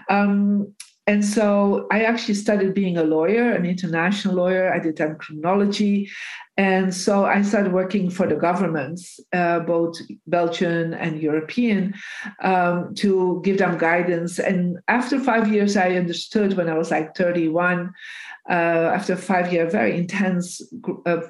Um, 0.08 0.74
and 1.06 1.24
so 1.24 1.86
I 1.90 2.04
actually 2.04 2.34
studied 2.34 2.72
being 2.72 2.96
a 2.96 3.02
lawyer, 3.02 3.50
an 3.50 3.66
international 3.66 4.34
lawyer. 4.36 4.72
I 4.72 4.78
did 4.78 4.96
criminology. 5.18 6.08
And 6.60 6.94
so 6.94 7.24
I 7.24 7.40
started 7.40 7.72
working 7.72 8.10
for 8.10 8.26
the 8.26 8.36
governments, 8.36 9.18
uh, 9.32 9.60
both 9.60 9.96
Belgian 10.26 10.92
and 10.92 11.18
European, 11.18 11.94
um, 12.42 12.94
to 12.96 13.40
give 13.42 13.56
them 13.56 13.78
guidance. 13.78 14.38
And 14.38 14.78
after 14.86 15.18
five 15.18 15.50
years, 15.50 15.74
I 15.78 15.92
understood 15.92 16.58
when 16.58 16.68
I 16.68 16.76
was 16.76 16.90
like 16.90 17.16
31, 17.16 17.90
uh, 18.50 18.52
after 18.52 19.16
five 19.16 19.50
year 19.50 19.70
very 19.70 19.96
intense, 19.96 20.60
uh, 21.06 21.22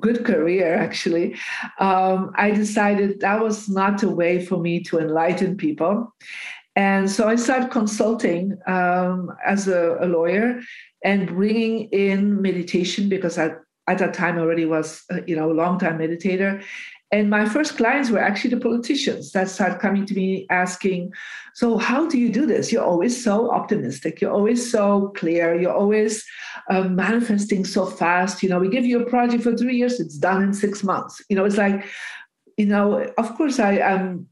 good 0.00 0.24
career 0.24 0.74
actually, 0.76 1.36
um, 1.80 2.32
I 2.36 2.52
decided 2.52 3.20
that 3.20 3.42
was 3.42 3.68
not 3.68 4.02
a 4.02 4.08
way 4.08 4.42
for 4.42 4.56
me 4.56 4.82
to 4.84 4.98
enlighten 4.98 5.58
people. 5.58 6.14
And 6.76 7.10
so 7.10 7.28
I 7.28 7.36
started 7.36 7.70
consulting 7.70 8.56
um, 8.66 9.32
as 9.44 9.68
a, 9.68 9.98
a, 10.00 10.06
lawyer 10.06 10.60
and 11.04 11.26
bringing 11.26 11.88
in 11.90 12.40
meditation 12.40 13.10
because 13.10 13.36
I, 13.36 13.50
at 13.88 13.98
that 13.98 14.14
time 14.14 14.38
already 14.38 14.64
was, 14.64 15.02
uh, 15.10 15.20
you 15.26 15.34
know, 15.34 15.50
a 15.50 15.54
long 15.54 15.78
time 15.78 15.98
meditator. 15.98 16.62
And 17.10 17.30
my 17.30 17.48
first 17.48 17.78
clients 17.78 18.10
were 18.10 18.18
actually 18.18 18.50
the 18.50 18.60
politicians 18.60 19.32
that 19.32 19.48
started 19.48 19.78
coming 19.78 20.04
to 20.04 20.14
me 20.14 20.46
asking, 20.50 21.12
So, 21.54 21.78
how 21.78 22.06
do 22.06 22.18
you 22.18 22.30
do 22.30 22.44
this? 22.44 22.70
You're 22.70 22.84
always 22.84 23.24
so 23.24 23.50
optimistic. 23.50 24.20
You're 24.20 24.32
always 24.32 24.70
so 24.70 25.08
clear. 25.16 25.58
You're 25.58 25.72
always 25.72 26.22
um, 26.68 26.96
manifesting 26.96 27.64
so 27.64 27.86
fast. 27.86 28.42
You 28.42 28.50
know, 28.50 28.58
we 28.58 28.68
give 28.68 28.84
you 28.84 29.00
a 29.00 29.08
project 29.08 29.42
for 29.42 29.56
three 29.56 29.76
years, 29.76 30.00
it's 30.00 30.18
done 30.18 30.42
in 30.42 30.52
six 30.52 30.84
months. 30.84 31.22
You 31.30 31.36
know, 31.36 31.46
it's 31.46 31.56
like, 31.56 31.86
you 32.58 32.66
know, 32.66 33.10
of 33.16 33.34
course, 33.36 33.58
I 33.58 33.78
am 33.78 34.28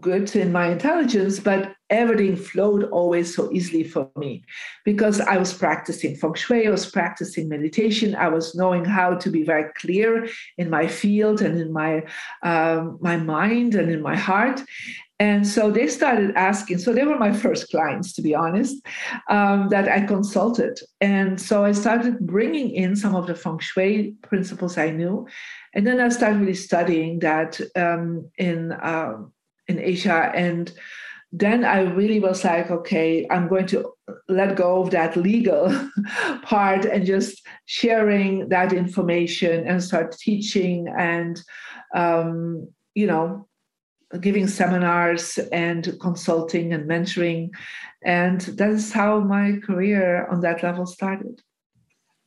good 0.00 0.34
in 0.34 0.50
my 0.50 0.68
intelligence, 0.68 1.38
but 1.38 1.74
everything 1.90 2.36
flowed 2.36 2.84
always 2.84 3.34
so 3.34 3.52
easily 3.52 3.84
for 3.84 4.10
me 4.16 4.42
because 4.84 5.20
I 5.20 5.36
was 5.36 5.52
practicing 5.52 6.16
feng 6.16 6.34
shui, 6.34 6.66
I 6.66 6.70
was 6.70 6.90
practicing 6.90 7.48
meditation, 7.48 8.14
I 8.14 8.28
was 8.28 8.54
knowing 8.54 8.84
how 8.84 9.14
to 9.16 9.30
be 9.30 9.42
very 9.42 9.70
clear 9.76 10.26
in 10.56 10.70
my 10.70 10.86
field 10.86 11.42
and 11.42 11.58
in 11.58 11.72
my 11.72 12.04
um, 12.42 12.98
my 13.00 13.16
mind 13.16 13.74
and 13.74 13.90
in 13.90 14.00
my 14.00 14.16
heart. 14.16 14.62
And 15.20 15.46
so 15.46 15.70
they 15.70 15.86
started 15.86 16.32
asking. 16.34 16.78
So 16.78 16.92
they 16.92 17.04
were 17.04 17.18
my 17.18 17.32
first 17.32 17.70
clients, 17.70 18.14
to 18.14 18.22
be 18.22 18.34
honest, 18.34 18.84
um, 19.30 19.68
that 19.68 19.88
I 19.88 20.00
consulted. 20.00 20.80
And 21.00 21.40
so 21.40 21.64
I 21.64 21.70
started 21.70 22.18
bringing 22.26 22.70
in 22.70 22.96
some 22.96 23.14
of 23.14 23.28
the 23.28 23.34
feng 23.36 23.60
shui 23.60 24.16
principles 24.22 24.76
I 24.76 24.90
knew. 24.90 25.28
And 25.72 25.86
then 25.86 26.00
I 26.00 26.08
started 26.08 26.40
really 26.40 26.54
studying 26.54 27.20
that 27.20 27.60
um, 27.76 28.28
in 28.38 28.72
um, 28.82 29.32
in 29.68 29.78
Asia. 29.78 30.30
And 30.34 30.72
then 31.32 31.64
I 31.64 31.80
really 31.80 32.20
was 32.20 32.44
like, 32.44 32.70
okay, 32.70 33.26
I'm 33.30 33.48
going 33.48 33.66
to 33.68 33.92
let 34.28 34.56
go 34.56 34.82
of 34.82 34.90
that 34.90 35.16
legal 35.16 35.68
part 36.42 36.84
and 36.84 37.04
just 37.04 37.44
sharing 37.66 38.48
that 38.50 38.72
information 38.72 39.66
and 39.66 39.82
start 39.82 40.16
teaching 40.16 40.86
and, 40.96 41.42
um, 41.94 42.68
you 42.94 43.06
know, 43.06 43.48
giving 44.20 44.46
seminars 44.46 45.38
and 45.50 45.96
consulting 46.00 46.72
and 46.72 46.88
mentoring. 46.88 47.50
And 48.04 48.40
that's 48.42 48.92
how 48.92 49.18
my 49.18 49.58
career 49.64 50.28
on 50.28 50.40
that 50.40 50.62
level 50.62 50.86
started. 50.86 51.42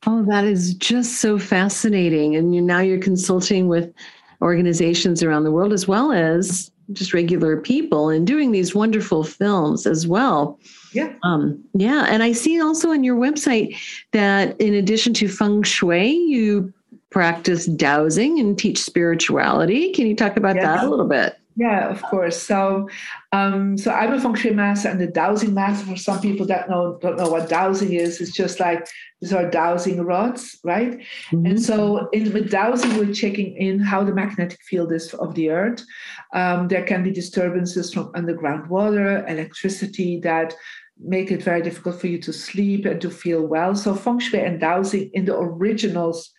Oh, 0.05 0.23
that 0.25 0.43
is 0.43 0.73
just 0.75 1.21
so 1.21 1.39
fascinating. 1.39 2.35
And 2.35 2.53
you, 2.53 2.61
now 2.61 2.79
you're 2.79 2.99
consulting 2.99 3.67
with 3.67 3.93
organizations 4.41 5.23
around 5.23 5.43
the 5.43 5.51
world 5.51 5.73
as 5.73 5.87
well 5.87 6.11
as 6.11 6.71
just 6.93 7.13
regular 7.13 7.57
people 7.57 8.09
and 8.09 8.25
doing 8.25 8.51
these 8.51 8.73
wonderful 8.73 9.23
films 9.23 9.85
as 9.85 10.07
well. 10.07 10.59
Yeah. 10.93 11.13
Um, 11.23 11.63
yeah. 11.73 12.05
And 12.07 12.23
I 12.23 12.31
see 12.31 12.61
also 12.61 12.91
on 12.91 13.03
your 13.03 13.15
website 13.15 13.77
that 14.13 14.59
in 14.59 14.73
addition 14.73 15.13
to 15.15 15.27
feng 15.27 15.63
shui, 15.63 16.11
you 16.11 16.73
practice 17.09 17.65
dowsing 17.65 18.39
and 18.39 18.57
teach 18.57 18.79
spirituality. 18.79 19.91
Can 19.91 20.07
you 20.07 20.15
talk 20.15 20.37
about 20.37 20.55
that 20.55 20.83
a 20.83 20.89
little 20.89 21.07
bit? 21.07 21.37
Yeah, 21.57 21.89
of 21.89 22.03
course. 22.03 22.39
So, 22.39 22.87
um, 23.31 23.79
so 23.79 23.91
I'm 23.91 24.13
a 24.13 24.21
feng 24.21 24.35
shui 24.35 24.53
master 24.53 24.89
and 24.89 25.01
the 25.01 25.07
dowsing 25.07 25.55
master. 25.55 25.87
For 25.87 25.97
some 25.97 26.21
people 26.21 26.45
that 26.45 26.69
know 26.69 26.99
don't 27.01 27.17
know 27.17 27.29
what 27.29 27.49
dowsing 27.49 27.93
is, 27.93 28.21
it's 28.21 28.31
just 28.31 28.59
like 28.59 28.87
these 29.21 29.33
are 29.33 29.49
dowsing 29.49 30.03
rods, 30.03 30.59
right? 30.63 30.99
Mm-hmm. 31.31 31.45
And 31.47 31.59
so, 31.59 32.09
in, 32.13 32.31
with 32.31 32.51
dowsing, 32.51 32.95
we're 32.95 33.11
checking 33.11 33.57
in 33.57 33.79
how 33.79 34.03
the 34.03 34.13
magnetic 34.13 34.61
field 34.69 34.91
is 34.91 35.11
of 35.15 35.33
the 35.33 35.49
earth. 35.49 35.83
Um, 36.31 36.67
there 36.67 36.85
can 36.85 37.01
be 37.01 37.11
disturbances 37.11 37.91
from 37.91 38.11
underground 38.13 38.69
water, 38.69 39.25
electricity 39.25 40.19
that 40.19 40.53
make 40.99 41.31
it 41.31 41.41
very 41.41 41.63
difficult 41.63 41.99
for 41.99 42.05
you 42.05 42.19
to 42.19 42.33
sleep 42.33 42.85
and 42.85 43.01
to 43.01 43.09
feel 43.09 43.41
well. 43.47 43.73
So, 43.73 43.95
feng 43.95 44.19
shui 44.19 44.41
and 44.41 44.59
dowsing 44.59 45.09
in 45.13 45.25
the 45.25 45.35
originals. 45.35 46.31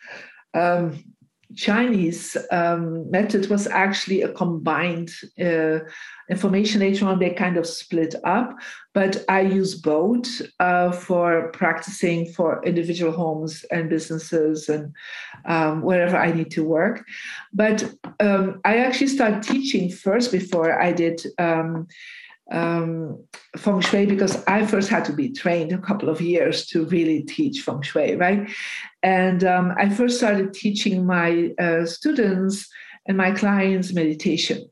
Um, 0.54 1.02
Chinese 1.56 2.36
um, 2.50 3.10
method 3.10 3.48
was 3.48 3.66
actually 3.66 4.22
a 4.22 4.32
combined 4.32 5.10
uh, 5.40 5.78
information. 6.30 6.80
Later 6.80 7.06
on, 7.06 7.18
they 7.18 7.30
kind 7.30 7.56
of 7.56 7.66
split 7.66 8.14
up, 8.24 8.54
but 8.92 9.24
I 9.28 9.40
use 9.40 9.74
both 9.74 10.26
uh, 10.60 10.92
for 10.92 11.50
practicing 11.52 12.32
for 12.32 12.62
individual 12.64 13.12
homes 13.12 13.64
and 13.70 13.88
businesses 13.88 14.68
and 14.68 14.92
um, 15.46 15.82
wherever 15.82 16.16
I 16.16 16.32
need 16.32 16.50
to 16.52 16.64
work. 16.64 17.04
But 17.52 17.94
um, 18.20 18.60
I 18.64 18.78
actually 18.78 19.08
started 19.08 19.42
teaching 19.42 19.90
first 19.90 20.30
before 20.30 20.80
I 20.80 20.92
did 20.92 21.22
um, 22.50 23.22
feng 23.56 23.80
shui 23.80 24.06
because 24.06 24.42
I 24.46 24.66
first 24.66 24.88
had 24.88 25.04
to 25.06 25.12
be 25.12 25.30
trained 25.30 25.72
a 25.72 25.78
couple 25.78 26.08
of 26.08 26.20
years 26.20 26.66
to 26.66 26.86
really 26.86 27.22
teach 27.22 27.60
feng 27.60 27.82
shui, 27.82 28.16
right? 28.16 28.48
And 29.02 29.44
um, 29.44 29.74
I 29.76 29.88
first 29.88 30.18
started 30.18 30.54
teaching 30.54 31.06
my 31.06 31.50
uh, 31.58 31.84
students 31.84 32.68
and 33.06 33.16
my 33.16 33.32
clients 33.32 33.92
meditation. 33.92 34.68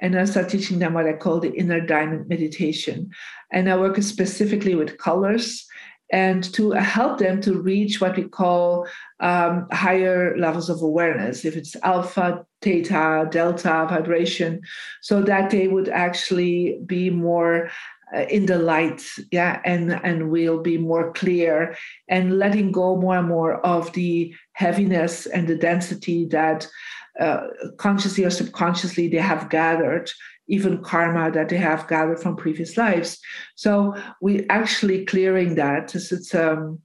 And 0.00 0.18
I 0.18 0.24
started 0.24 0.50
teaching 0.50 0.78
them 0.78 0.94
what 0.94 1.06
I 1.06 1.12
call 1.12 1.40
the 1.40 1.52
inner 1.52 1.80
diamond 1.80 2.28
meditation. 2.28 3.10
And 3.52 3.68
I 3.70 3.76
work 3.76 4.00
specifically 4.02 4.74
with 4.74 4.98
colors 4.98 5.66
and 6.12 6.42
to 6.54 6.72
help 6.72 7.18
them 7.18 7.40
to 7.42 7.60
reach 7.60 8.00
what 8.00 8.16
we 8.16 8.24
call 8.24 8.86
um, 9.20 9.68
higher 9.70 10.36
levels 10.36 10.68
of 10.68 10.82
awareness, 10.82 11.44
if 11.44 11.56
it's 11.56 11.76
alpha, 11.82 12.44
theta, 12.62 13.28
delta 13.30 13.86
vibration, 13.88 14.60
so 15.00 15.22
that 15.22 15.50
they 15.50 15.68
would 15.68 15.88
actually 15.88 16.80
be 16.86 17.10
more 17.10 17.70
uh, 18.12 18.22
in 18.22 18.46
the 18.46 18.58
light 18.58 19.02
yeah 19.30 19.60
and 19.64 19.92
and 20.02 20.30
will 20.30 20.60
be 20.60 20.76
more 20.76 21.12
clear 21.12 21.76
and 22.08 22.40
letting 22.40 22.72
go 22.72 22.96
more 22.96 23.16
and 23.16 23.28
more 23.28 23.64
of 23.64 23.92
the 23.92 24.34
heaviness 24.54 25.26
and 25.26 25.46
the 25.46 25.54
density 25.54 26.26
that 26.26 26.66
uh, 27.20 27.42
consciously 27.76 28.24
or 28.24 28.30
subconsciously 28.30 29.06
they 29.06 29.18
have 29.18 29.48
gathered 29.48 30.10
even 30.50 30.82
karma 30.82 31.30
that 31.30 31.48
they 31.48 31.56
have 31.56 31.88
gathered 31.88 32.20
from 32.20 32.36
previous 32.36 32.76
lives. 32.76 33.18
So 33.54 33.94
we 34.20 34.46
actually 34.48 35.06
clearing 35.06 35.54
that. 35.54 35.94
It's, 35.94 36.12
it's 36.12 36.34
um, 36.34 36.80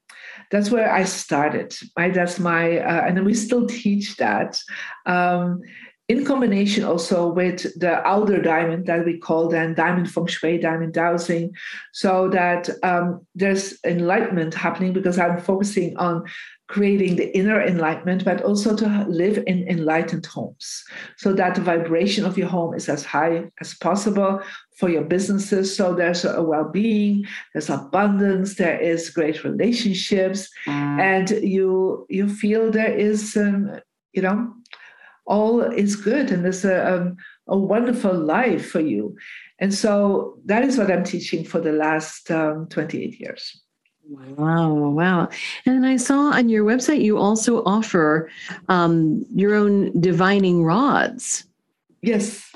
that's 0.52 0.72
where 0.72 0.92
I 0.92 1.04
started. 1.04 1.76
Right, 1.98 2.14
that's 2.14 2.40
my, 2.40 2.80
uh, 2.80 3.02
and 3.06 3.18
then 3.18 3.26
we 3.26 3.34
still 3.34 3.68
teach 3.68 4.18
that. 4.18 4.60
Um, 5.06 5.62
in 6.08 6.24
combination 6.24 6.84
also 6.84 7.28
with 7.34 7.64
the 7.80 7.96
outer 8.08 8.40
diamond 8.40 8.86
that 8.86 9.06
we 9.06 9.18
call 9.18 9.50
then 9.50 9.74
diamond 9.74 10.12
feng 10.12 10.28
shui, 10.28 10.60
diamond 10.60 10.94
dowsing, 10.94 11.52
so 11.94 12.30
that 12.30 12.70
um, 12.84 13.26
there's 13.34 13.80
enlightenment 13.84 14.54
happening 14.54 14.94
because 14.94 15.18
I'm 15.18 15.42
focusing 15.42 15.98
on 15.98 16.24
creating 16.68 17.16
the 17.16 17.36
inner 17.38 17.62
enlightenment, 17.62 18.26
but 18.26 18.42
also 18.42 18.76
to 18.76 19.06
live 19.08 19.44
in 19.46 19.68
enlightened 19.68 20.26
homes 20.26 20.84
so 21.18 21.32
that 21.34 21.56
the 21.56 21.62
vibration 21.62 22.26
of 22.26 22.38
your 22.38 22.48
home 22.48 22.74
is 22.74 22.90
as 22.90 23.06
high 23.06 23.44
as 23.62 23.76
possible 23.76 24.42
for 24.78 24.90
your 24.90 25.04
businesses. 25.04 25.76
So 25.76 25.94
there's 25.94 26.26
a 26.26 26.42
well 26.42 26.70
being, 26.70 27.26
there's 27.54 27.70
abundance, 27.70 28.56
there 28.56 28.80
is 28.80 29.10
great 29.10 29.44
relationships, 29.44 30.50
mm. 30.66 31.00
and 31.00 31.30
you 31.44 32.06
you 32.10 32.28
feel 32.28 32.72
there 32.72 32.94
is, 32.94 33.38
um, 33.38 33.80
you 34.14 34.22
know, 34.24 34.52
all 35.26 35.62
is 35.62 35.96
good 35.96 36.32
and 36.32 36.44
there's 36.44 36.66
a, 36.66 36.96
um, 36.96 37.18
a 37.48 37.58
wonderful 37.58 38.14
life 38.14 38.70
for 38.70 38.80
you. 38.80 39.16
And 39.60 39.74
so 39.74 40.40
that 40.46 40.64
is 40.64 40.78
what 40.78 40.92
I'm 40.92 41.04
teaching 41.04 41.44
for 41.44 41.60
the 41.60 41.72
last 41.72 42.30
um, 42.30 42.68
28 42.70 43.20
years. 43.20 43.62
Wow, 44.10 44.74
wow. 44.74 45.30
And 45.66 45.86
I 45.86 45.98
saw 45.98 46.32
on 46.32 46.50
your 46.50 46.64
website 46.64 47.02
you 47.02 47.18
also 47.18 47.64
offer 47.64 48.30
um, 48.70 49.26
your 49.34 49.56
own 49.56 50.00
divining 50.00 50.64
rods. 50.64 51.46
Yes. 52.02 52.52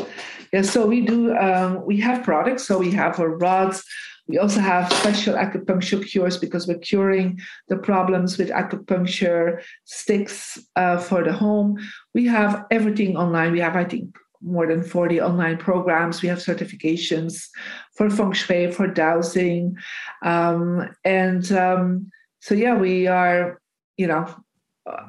Yes. 0.53 0.69
So 0.69 0.85
we 0.85 1.01
do, 1.01 1.35
um, 1.38 1.85
we 1.85 1.99
have 2.01 2.23
products. 2.23 2.65
So 2.65 2.77
we 2.77 2.91
have 2.91 3.19
our 3.19 3.29
rods. 3.29 3.83
We 4.27 4.38
also 4.38 4.59
have 4.59 4.93
special 4.93 5.33
acupuncture 5.35 6.05
cures 6.05 6.38
because 6.38 6.67
we're 6.67 6.77
curing 6.77 7.39
the 7.67 7.77
problems 7.77 8.38
with 8.38 8.49
acupuncture 8.49 9.63
sticks 9.85 10.59
uh, 10.75 10.97
for 10.97 11.23
the 11.23 11.33
home. 11.33 11.79
We 12.13 12.27
have 12.27 12.65
everything 12.69 13.17
online. 13.17 13.53
We 13.53 13.59
have, 13.59 13.75
I 13.75 13.85
think, 13.85 14.15
more 14.41 14.67
than 14.67 14.84
40 14.84 15.21
online 15.21 15.58
programs. 15.58 16.21
We 16.21 16.30
have 16.30 16.39
certifications 16.39 17.47
for 17.95 18.10
feng 18.10 18.34
shui, 18.34 18.71
for 18.71 18.88
dowsing. 18.88 19.75
Um, 20.23 20.89
and 21.04 21.52
um, 21.52 22.12
so, 22.39 22.56
yeah, 22.56 22.75
we 22.75 23.08
are, 23.08 23.60
you 23.97 24.08
know, 24.08 24.34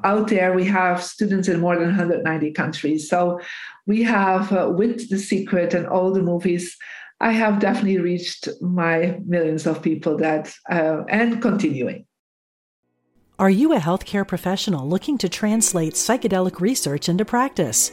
out 0.05 0.29
there. 0.29 0.53
We 0.53 0.65
have 0.65 1.03
students 1.03 1.49
in 1.49 1.61
more 1.61 1.77
than 1.77 1.89
190 1.89 2.53
countries. 2.53 3.09
So 3.09 3.41
we 3.87 4.03
have, 4.03 4.53
uh, 4.53 4.73
with 4.75 5.09
The 5.09 5.19
Secret 5.19 5.75
and 5.75 5.87
all 5.87 6.13
the 6.13 6.23
movies, 6.23 6.77
I 7.21 7.33
have 7.33 7.61
definitely 7.61 7.99
reached 7.99 8.49
my 8.61 9.19
millions 9.27 9.67
of 9.67 9.83
people 9.83 10.17
that, 10.19 10.53
uh, 10.71 11.05
and 11.09 11.41
continuing. 11.43 12.07
Are 13.39 13.51
you 13.51 13.75
a 13.75 13.79
healthcare 13.79 14.27
professional 14.27 14.87
looking 14.87 15.17
to 15.19 15.29
translate 15.29 15.95
psychedelic 15.95 16.61
research 16.61 17.09
into 17.09 17.25
practice? 17.25 17.93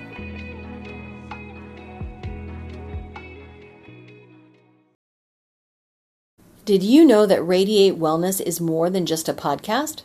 Did 6.63 6.83
you 6.83 7.05
know 7.05 7.25
that 7.25 7.41
Radiate 7.41 7.97
Wellness 7.97 8.39
is 8.39 8.61
more 8.61 8.91
than 8.91 9.07
just 9.07 9.27
a 9.27 9.33
podcast? 9.33 10.03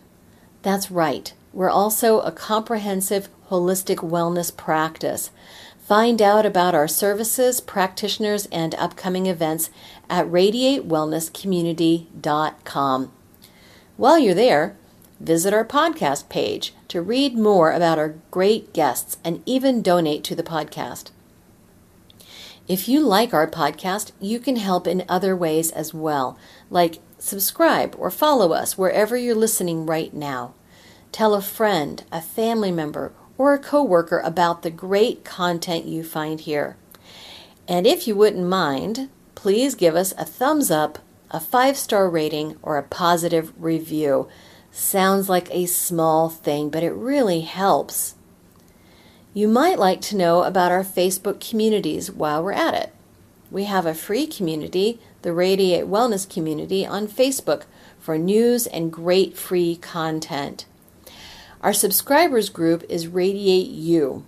That's 0.62 0.90
right. 0.90 1.34
We're 1.52 1.68
also 1.68 2.20
a 2.20 2.32
comprehensive 2.32 3.28
holistic 3.50 3.98
wellness 3.98 4.56
practice. 4.56 5.30
Find 5.78 6.22
out 6.22 6.46
about 6.46 6.74
our 6.74 6.88
services, 6.88 7.60
practitioners, 7.60 8.46
and 8.46 8.74
upcoming 8.76 9.26
events 9.26 9.68
at 10.08 10.24
radiatewellnesscommunity.com. 10.26 13.12
While 13.98 14.18
you're 14.18 14.34
there, 14.34 14.76
visit 15.20 15.52
our 15.52 15.64
podcast 15.64 16.30
page 16.30 16.72
to 16.88 17.02
read 17.02 17.36
more 17.36 17.70
about 17.70 17.98
our 17.98 18.14
great 18.30 18.72
guests 18.72 19.18
and 19.22 19.42
even 19.44 19.82
donate 19.82 20.24
to 20.24 20.34
the 20.34 20.42
podcast. 20.42 21.10
If 22.68 22.88
you 22.88 22.98
like 23.00 23.32
our 23.32 23.48
podcast, 23.48 24.10
you 24.20 24.40
can 24.40 24.56
help 24.56 24.88
in 24.88 25.04
other 25.08 25.36
ways 25.36 25.70
as 25.70 25.94
well, 25.94 26.36
like 26.68 26.98
subscribe 27.16 27.94
or 27.96 28.10
follow 28.10 28.52
us 28.52 28.76
wherever 28.76 29.16
you're 29.16 29.36
listening 29.36 29.86
right 29.86 30.12
now. 30.12 30.52
Tell 31.12 31.34
a 31.34 31.40
friend, 31.40 32.02
a 32.10 32.20
family 32.20 32.72
member, 32.72 33.12
or 33.38 33.54
a 33.54 33.60
coworker 33.60 34.18
about 34.18 34.62
the 34.62 34.72
great 34.72 35.24
content 35.24 35.84
you 35.84 36.02
find 36.02 36.40
here. 36.40 36.76
And 37.68 37.86
if 37.86 38.08
you 38.08 38.16
wouldn't 38.16 38.48
mind, 38.48 39.10
please 39.36 39.76
give 39.76 39.94
us 39.94 40.12
a 40.18 40.24
thumbs 40.24 40.68
up, 40.68 40.98
a 41.30 41.38
five 41.38 41.76
star 41.76 42.10
rating, 42.10 42.56
or 42.62 42.78
a 42.78 42.82
positive 42.82 43.52
review. 43.56 44.26
Sounds 44.72 45.28
like 45.28 45.48
a 45.52 45.66
small 45.66 46.28
thing, 46.28 46.70
but 46.70 46.82
it 46.82 46.92
really 46.92 47.42
helps. 47.42 48.15
You 49.36 49.48
might 49.48 49.78
like 49.78 50.00
to 50.00 50.16
know 50.16 50.44
about 50.44 50.72
our 50.72 50.82
Facebook 50.82 51.46
communities 51.46 52.10
while 52.10 52.42
we're 52.42 52.52
at 52.52 52.72
it. 52.72 52.94
We 53.50 53.64
have 53.64 53.84
a 53.84 53.92
free 53.92 54.26
community, 54.26 54.98
the 55.20 55.34
Radiate 55.34 55.84
Wellness 55.84 56.26
Community, 56.26 56.86
on 56.86 57.06
Facebook 57.06 57.64
for 57.98 58.16
news 58.16 58.66
and 58.66 58.90
great 58.90 59.36
free 59.36 59.76
content. 59.76 60.64
Our 61.60 61.74
subscribers 61.74 62.48
group 62.48 62.82
is 62.88 63.08
Radiate 63.08 63.68
You, 63.68 64.24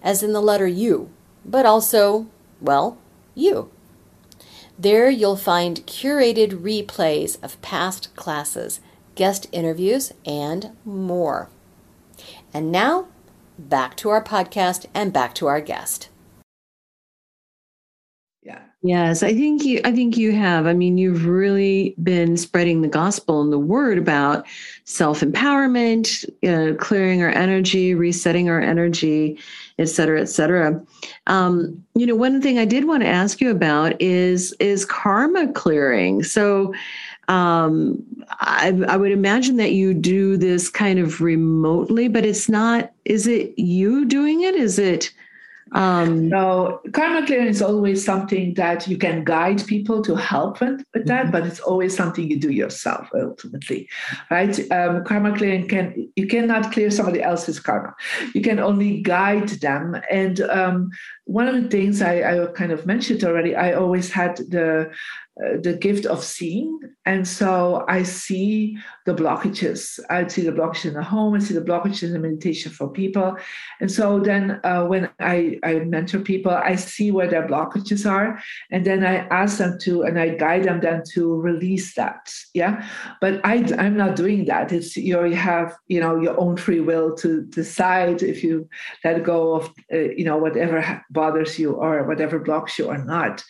as 0.00 0.22
in 0.22 0.32
the 0.32 0.40
letter 0.40 0.68
U, 0.68 1.10
but 1.44 1.66
also, 1.66 2.28
well, 2.60 2.98
you. 3.34 3.68
There 4.78 5.10
you'll 5.10 5.36
find 5.36 5.84
curated 5.88 6.62
replays 6.62 7.36
of 7.42 7.60
past 7.62 8.14
classes, 8.14 8.78
guest 9.16 9.48
interviews, 9.50 10.12
and 10.24 10.70
more. 10.84 11.50
And 12.54 12.70
now 12.70 13.08
back 13.68 13.96
to 13.96 14.10
our 14.10 14.22
podcast 14.22 14.86
and 14.94 15.12
back 15.12 15.34
to 15.36 15.46
our 15.46 15.60
guest. 15.60 16.08
Yeah. 18.42 18.60
Yes, 18.82 19.22
I 19.22 19.32
think 19.32 19.64
you 19.64 19.80
I 19.84 19.92
think 19.92 20.16
you 20.16 20.32
have. 20.32 20.66
I 20.66 20.72
mean, 20.72 20.98
you've 20.98 21.26
really 21.26 21.94
been 22.02 22.36
spreading 22.36 22.82
the 22.82 22.88
gospel 22.88 23.40
and 23.40 23.52
the 23.52 23.58
word 23.58 23.98
about 23.98 24.44
self-empowerment, 24.84 26.24
uh, 26.42 26.76
clearing 26.78 27.22
our 27.22 27.30
energy, 27.30 27.94
resetting 27.94 28.50
our 28.50 28.60
energy, 28.60 29.38
et 29.78 29.88
cetera, 29.88 30.20
et 30.20 30.26
cetera. 30.26 30.84
Um, 31.28 31.84
you 31.94 32.04
know, 32.04 32.16
one 32.16 32.42
thing 32.42 32.58
I 32.58 32.64
did 32.64 32.88
want 32.88 33.04
to 33.04 33.08
ask 33.08 33.40
you 33.40 33.52
about 33.52 34.02
is 34.02 34.52
is 34.58 34.84
karma 34.84 35.52
clearing. 35.52 36.24
So 36.24 36.74
um, 37.28 38.04
I, 38.40 38.78
I 38.88 38.96
would 38.96 39.12
imagine 39.12 39.56
that 39.56 39.72
you 39.72 39.94
do 39.94 40.36
this 40.36 40.68
kind 40.68 40.98
of 40.98 41.20
remotely, 41.20 42.08
but 42.08 42.24
it's 42.24 42.48
not, 42.48 42.92
is 43.04 43.26
it 43.26 43.58
you 43.58 44.04
doing 44.04 44.42
it? 44.42 44.54
Is 44.54 44.78
it? 44.78 45.12
Um, 45.74 46.28
no, 46.28 46.80
karma 46.92 47.26
clearing 47.26 47.46
is 47.46 47.62
always 47.62 48.04
something 48.04 48.52
that 48.54 48.86
you 48.86 48.98
can 48.98 49.24
guide 49.24 49.66
people 49.66 50.02
to 50.02 50.14
help 50.14 50.60
with, 50.60 50.84
with 50.92 51.06
that, 51.06 51.24
mm-hmm. 51.24 51.32
but 51.32 51.46
it's 51.46 51.60
always 51.60 51.96
something 51.96 52.30
you 52.30 52.38
do 52.38 52.50
yourself 52.50 53.08
ultimately, 53.14 53.88
right? 54.30 54.70
Um, 54.70 55.02
karma 55.04 55.34
clearing 55.36 55.68
can 55.68 56.10
you 56.14 56.26
cannot 56.26 56.72
clear 56.72 56.90
somebody 56.90 57.22
else's 57.22 57.58
karma. 57.58 57.94
You 58.34 58.42
can 58.42 58.58
only 58.58 59.00
guide 59.00 59.48
them. 59.48 59.96
And 60.10 60.40
um, 60.42 60.90
one 61.24 61.48
of 61.48 61.54
the 61.54 61.68
things 61.70 62.02
I, 62.02 62.42
I 62.42 62.46
kind 62.48 62.72
of 62.72 62.84
mentioned 62.84 63.24
already, 63.24 63.56
I 63.56 63.72
always 63.72 64.12
had 64.12 64.36
the 64.36 64.90
uh, 65.40 65.56
the 65.62 65.72
gift 65.72 66.04
of 66.04 66.22
seeing. 66.22 66.78
And 67.06 67.26
so 67.26 67.86
I 67.88 68.02
see 68.02 68.76
the 69.06 69.14
blockages. 69.14 69.98
I 70.10 70.26
see 70.26 70.42
the 70.42 70.52
blockages 70.52 70.84
in 70.84 70.94
the 70.94 71.02
home, 71.02 71.32
I 71.34 71.38
see 71.38 71.54
the 71.54 71.62
blockages 71.62 72.02
in 72.02 72.12
the 72.12 72.18
meditation 72.18 72.70
for 72.70 72.90
people. 72.90 73.38
And 73.80 73.90
so 73.90 74.20
then 74.20 74.60
uh, 74.62 74.84
when 74.84 75.08
I, 75.20 75.58
I 75.64 75.80
mentor 75.80 76.20
people, 76.20 76.52
I 76.52 76.76
see 76.76 77.12
where 77.12 77.28
their 77.28 77.48
blockages 77.48 78.08
are. 78.08 78.42
And 78.70 78.84
then 78.84 79.06
I 79.06 79.26
ask 79.28 79.56
them 79.56 79.78
to, 79.80 80.02
and 80.02 80.20
I 80.20 80.36
guide 80.36 80.64
them 80.64 80.80
then 80.80 81.02
to 81.14 81.40
release 81.40 81.94
that. 81.94 82.30
Yeah. 82.52 82.86
But 83.22 83.40
I, 83.42 83.64
I'm 83.78 83.96
not 83.96 84.16
doing 84.16 84.44
that. 84.46 84.70
It's 84.70 84.98
you, 84.98 85.16
have, 85.32 85.74
you 85.88 86.00
know, 86.00 86.20
your 86.20 86.38
own 86.38 86.58
free 86.58 86.80
will 86.80 87.16
to 87.16 87.40
decide 87.46 88.22
if 88.22 88.44
you 88.44 88.68
let 89.02 89.24
go 89.24 89.54
of, 89.54 89.72
uh, 89.90 89.96
you 89.96 90.26
know, 90.26 90.36
whatever 90.36 91.02
bothers 91.08 91.58
you 91.58 91.72
or 91.72 92.04
whatever 92.04 92.38
blocks 92.38 92.78
you 92.78 92.88
or 92.88 92.98
not. 92.98 93.42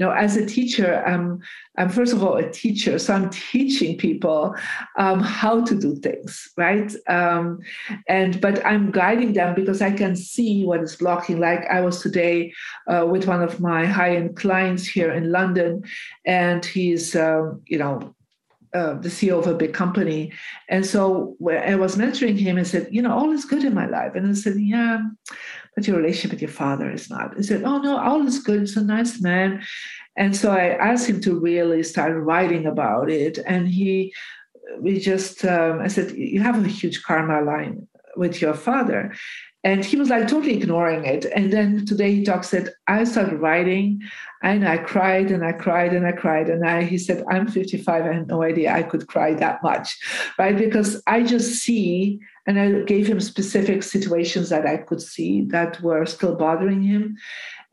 You 0.00 0.06
know, 0.06 0.12
as 0.12 0.36
a 0.36 0.44
teacher, 0.44 1.06
um, 1.06 1.27
I'm 1.76 1.88
first 1.88 2.12
of 2.12 2.22
all 2.22 2.36
a 2.36 2.50
teacher, 2.50 2.98
so 2.98 3.14
I'm 3.14 3.30
teaching 3.52 3.96
people 3.96 4.54
um, 4.96 5.20
how 5.20 5.64
to 5.64 5.74
do 5.74 5.96
things, 5.96 6.50
right? 6.56 6.92
Um, 7.08 7.58
and 8.08 8.40
but 8.40 8.64
I'm 8.64 8.90
guiding 8.90 9.32
them 9.32 9.54
because 9.54 9.80
I 9.82 9.92
can 9.92 10.16
see 10.16 10.64
what 10.64 10.82
is 10.82 10.96
blocking. 10.96 11.40
Like 11.40 11.64
I 11.66 11.80
was 11.80 12.00
today 12.00 12.52
uh, 12.86 13.06
with 13.08 13.26
one 13.26 13.42
of 13.42 13.60
my 13.60 13.86
high-end 13.86 14.36
clients 14.36 14.86
here 14.86 15.12
in 15.12 15.32
London, 15.32 15.82
and 16.24 16.64
he's 16.64 17.14
um, 17.16 17.62
you 17.66 17.78
know 17.78 18.14
uh, 18.74 18.94
the 18.94 19.08
CEO 19.08 19.38
of 19.38 19.46
a 19.46 19.54
big 19.54 19.72
company. 19.72 20.32
And 20.68 20.84
so 20.84 21.36
I 21.50 21.74
was 21.76 21.96
mentoring 21.96 22.38
him, 22.38 22.58
and 22.58 22.66
said, 22.66 22.88
you 22.90 23.02
know, 23.02 23.12
all 23.12 23.32
is 23.32 23.44
good 23.44 23.64
in 23.64 23.74
my 23.74 23.86
life. 23.86 24.14
And 24.14 24.28
I 24.28 24.34
said, 24.34 24.56
yeah, 24.58 25.00
but 25.78 25.86
your 25.86 25.96
relationship 25.96 26.32
with 26.32 26.42
your 26.42 26.50
father 26.50 26.90
is 26.90 27.08
not. 27.08 27.36
He 27.36 27.44
said, 27.44 27.62
oh, 27.62 27.78
no, 27.78 27.98
all 27.98 28.26
is 28.26 28.40
good. 28.40 28.62
It's 28.62 28.76
a 28.76 28.82
nice 28.82 29.20
man. 29.20 29.62
And 30.16 30.34
so 30.34 30.50
I 30.50 30.70
asked 30.70 31.08
him 31.08 31.20
to 31.20 31.38
really 31.38 31.84
start 31.84 32.16
writing 32.16 32.66
about 32.66 33.08
it. 33.08 33.38
And 33.46 33.68
he, 33.68 34.12
we 34.80 34.98
just, 34.98 35.44
um, 35.44 35.78
I 35.78 35.86
said, 35.86 36.16
you 36.16 36.40
have 36.40 36.58
a 36.64 36.66
huge 36.66 37.04
karma 37.04 37.42
line 37.42 37.86
with 38.16 38.42
your 38.42 38.54
father. 38.54 39.14
And 39.64 39.84
he 39.84 39.96
was 39.96 40.08
like 40.08 40.28
totally 40.28 40.56
ignoring 40.56 41.04
it. 41.04 41.24
And 41.24 41.52
then 41.52 41.84
today 41.84 42.14
he 42.14 42.24
talks 42.24 42.50
that 42.50 42.74
I 42.86 43.02
started 43.04 43.40
writing 43.40 44.00
and 44.42 44.66
I 44.66 44.78
cried 44.78 45.32
and 45.32 45.44
I 45.44 45.52
cried 45.52 45.92
and 45.92 46.06
I 46.06 46.12
cried. 46.12 46.48
And 46.48 46.64
I 46.64 46.84
he 46.84 46.96
said, 46.96 47.24
I'm 47.28 47.48
55, 47.48 48.04
I 48.04 48.12
had 48.12 48.28
no 48.28 48.42
idea 48.42 48.72
I 48.72 48.84
could 48.84 49.08
cry 49.08 49.34
that 49.34 49.62
much. 49.62 49.98
Right. 50.38 50.56
Because 50.56 51.02
I 51.08 51.24
just 51.24 51.56
see, 51.56 52.20
and 52.46 52.58
I 52.58 52.82
gave 52.82 53.08
him 53.08 53.20
specific 53.20 53.82
situations 53.82 54.48
that 54.50 54.64
I 54.64 54.76
could 54.76 55.02
see 55.02 55.42
that 55.46 55.80
were 55.82 56.06
still 56.06 56.36
bothering 56.36 56.82
him. 56.82 57.16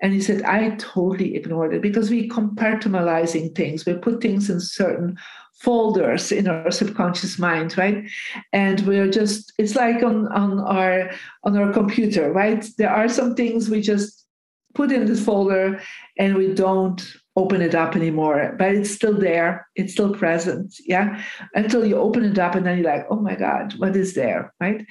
And 0.02 0.12
he 0.12 0.22
said, 0.22 0.42
I 0.42 0.72
totally 0.72 1.36
ignored 1.36 1.74
it 1.74 1.82
because 1.82 2.10
we 2.10 2.28
compartmentalizing 2.28 3.56
things. 3.56 3.86
We 3.86 3.94
put 3.94 4.22
things 4.22 4.50
in 4.50 4.60
certain 4.60 5.18
folders 5.56 6.32
in 6.32 6.48
our 6.48 6.70
subconscious 6.72 7.40
mind 7.40 7.78
right? 7.78 8.06
And 8.54 8.82
we're 8.82 9.10
just 9.10 9.54
it's 9.58 9.76
like 9.76 10.04
on 10.04 10.28
on 10.28 10.60
our 10.60 11.12
on 11.44 11.58
our 11.58 11.72
computer 11.72 12.32
right? 12.32 12.66
There 12.78 12.90
are 12.90 13.08
some 13.08 13.36
things 13.36 13.70
we 13.70 13.82
just 13.82 14.26
put 14.74 14.92
in 14.92 15.06
this 15.06 15.24
folder 15.24 15.82
and 16.20 16.36
we 16.36 16.54
don't 16.54 17.02
open 17.38 17.62
it 17.62 17.74
up 17.74 17.96
anymore 17.96 18.56
but 18.60 18.76
it's 18.76 18.92
still 18.92 19.18
there. 19.18 19.66
It's 19.76 19.94
still 19.94 20.14
present 20.14 20.76
yeah? 20.86 21.24
Until 21.54 21.86
you 21.86 21.96
open 21.96 22.26
it 22.26 22.38
up 22.38 22.56
and 22.56 22.66
then 22.66 22.80
you're 22.80 22.94
like 22.94 23.08
oh 23.10 23.22
my 23.22 23.36
god 23.36 23.76
what 23.78 23.96
is 23.96 24.14
there? 24.14 24.54
Right? 24.60 24.86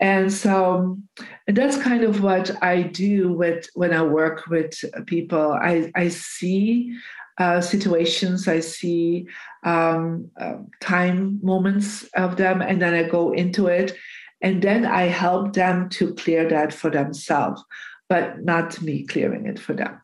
And 0.00 0.32
so 0.32 0.98
and 1.46 1.56
that's 1.56 1.80
kind 1.80 2.02
of 2.02 2.22
what 2.22 2.60
i 2.62 2.82
do 2.82 3.32
with 3.32 3.68
when 3.74 3.94
i 3.94 4.02
work 4.02 4.48
with 4.48 4.72
people. 5.06 5.52
I 5.52 5.92
i 5.94 6.08
see 6.08 6.92
uh, 7.38 7.60
situations, 7.60 8.48
I 8.48 8.60
see 8.60 9.26
um, 9.64 10.30
uh, 10.40 10.56
time 10.80 11.38
moments 11.42 12.04
of 12.14 12.36
them, 12.36 12.60
and 12.60 12.82
then 12.82 12.94
I 12.94 13.04
go 13.04 13.32
into 13.32 13.66
it. 13.66 13.96
And 14.40 14.62
then 14.62 14.86
I 14.86 15.02
help 15.02 15.54
them 15.54 15.88
to 15.90 16.14
clear 16.14 16.48
that 16.48 16.72
for 16.72 16.90
themselves, 16.90 17.62
but 18.08 18.44
not 18.44 18.80
me 18.80 19.04
clearing 19.04 19.46
it 19.46 19.58
for 19.58 19.72
them. 19.72 20.00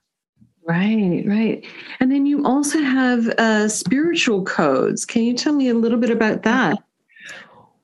Right, 0.66 1.22
right. 1.26 1.64
And 2.00 2.10
then 2.10 2.26
you 2.26 2.44
also 2.44 2.78
have 2.78 3.28
uh, 3.38 3.68
spiritual 3.68 4.44
codes. 4.44 5.04
Can 5.04 5.22
you 5.22 5.34
tell 5.34 5.52
me 5.52 5.68
a 5.68 5.74
little 5.74 5.98
bit 5.98 6.10
about 6.10 6.42
that? 6.42 6.78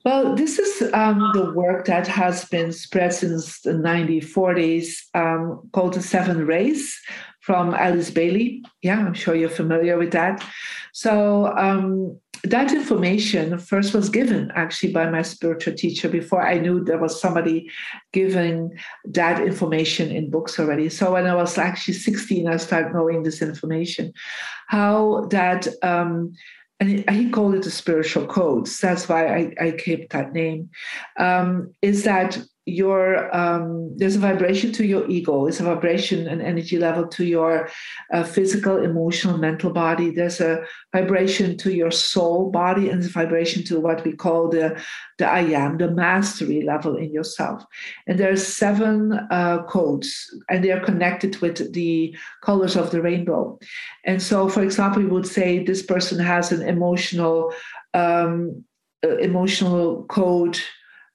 Well, 0.05 0.35
this 0.35 0.59
is 0.59 0.91
um, 0.95 1.31
the 1.35 1.53
work 1.53 1.85
that 1.85 2.07
has 2.07 2.47
been 2.47 2.73
spread 2.73 3.13
since 3.13 3.61
the 3.61 3.73
1940s 3.73 4.97
um, 5.15 5.69
called 5.73 5.93
the 5.93 6.01
Seven 6.01 6.47
Rays, 6.47 6.99
from 7.41 7.75
Alice 7.75 8.11
Bailey. 8.11 8.63
Yeah, 8.83 8.99
I'm 8.99 9.15
sure 9.15 9.35
you're 9.35 9.49
familiar 9.49 9.99
with 9.99 10.13
that. 10.13 10.45
So 10.93 11.47
um, 11.57 12.19
that 12.45 12.73
information 12.73 13.59
first 13.59 13.93
was 13.95 14.09
given 14.09 14.51
actually 14.55 14.93
by 14.93 15.09
my 15.11 15.23
spiritual 15.23 15.75
teacher 15.75 16.09
before 16.09 16.43
I 16.47 16.59
knew 16.59 16.83
there 16.83 16.99
was 16.99 17.21
somebody 17.21 17.71
giving 18.13 18.79
that 19.05 19.43
information 19.43 20.11
in 20.11 20.31
books 20.31 20.59
already. 20.59 20.89
So 20.89 21.13
when 21.13 21.27
I 21.27 21.35
was 21.35 21.59
actually 21.59 21.95
16, 21.95 22.49
I 22.49 22.57
started 22.57 22.95
knowing 22.95 23.23
this 23.23 23.43
information. 23.43 24.13
How 24.69 25.27
that 25.31 25.67
um, 25.83 26.33
and 26.81 27.11
he 27.11 27.29
called 27.29 27.55
it 27.55 27.63
the 27.63 27.71
spiritual 27.71 28.27
codes. 28.27 28.81
That's 28.81 29.07
why 29.07 29.27
I, 29.27 29.55
I 29.61 29.71
kept 29.73 30.13
that 30.13 30.33
name. 30.33 30.71
Um, 31.19 31.75
is 31.83 32.05
that 32.05 32.39
your 32.71 33.35
um, 33.37 33.93
there's 33.97 34.17
a 34.17 34.21
vibration 34.21 34.73
to 34.73 34.87
your 34.87 35.09
ego 35.11 35.47
it's 35.47 35.61
a 35.61 35.65
vibration 35.65 36.27
and 36.27 36.41
energy 36.41 36.79
level 36.79 37.07
to 37.09 37.25
your 37.25 37.69
uh, 38.13 38.25
physical 38.25 38.77
emotional 38.83 39.39
mental 39.39 39.71
body. 39.71 40.11
There's 40.11 40.41
a 40.41 40.65
vibration 40.93 41.57
to 41.59 41.73
your 41.73 41.91
soul 41.91 42.51
body 42.51 42.89
and 42.89 43.03
vibration 43.03 43.65
to 43.65 43.81
what 43.81 44.05
we 44.05 44.13
call 44.13 44.49
the 44.49 44.81
the 45.19 45.27
i 45.27 45.41
am 45.41 45.77
the 45.79 45.91
mastery 45.91 46.63
level 46.63 46.97
in 46.97 47.13
yourself. 47.13 47.65
And 48.07 48.19
there's 48.19 48.47
seven 48.47 49.13
uh, 49.31 49.63
codes 49.65 50.09
and 50.49 50.65
they 50.65 50.73
are 50.73 50.85
connected 50.85 51.37
with 51.41 51.73
the 51.73 52.17
colors 52.43 52.77
of 52.77 52.91
the 52.91 53.03
rainbow. 53.03 53.59
And 54.05 54.23
so 54.23 54.49
for 54.49 54.63
example 54.63 55.03
you 55.03 55.09
would 55.09 55.27
say 55.27 55.63
this 55.63 55.83
person 55.83 56.19
has 56.19 56.53
an 56.53 56.63
emotional 56.63 57.53
um, 57.95 58.65
uh, 59.05 59.17
emotional 59.17 60.05
code 60.05 60.59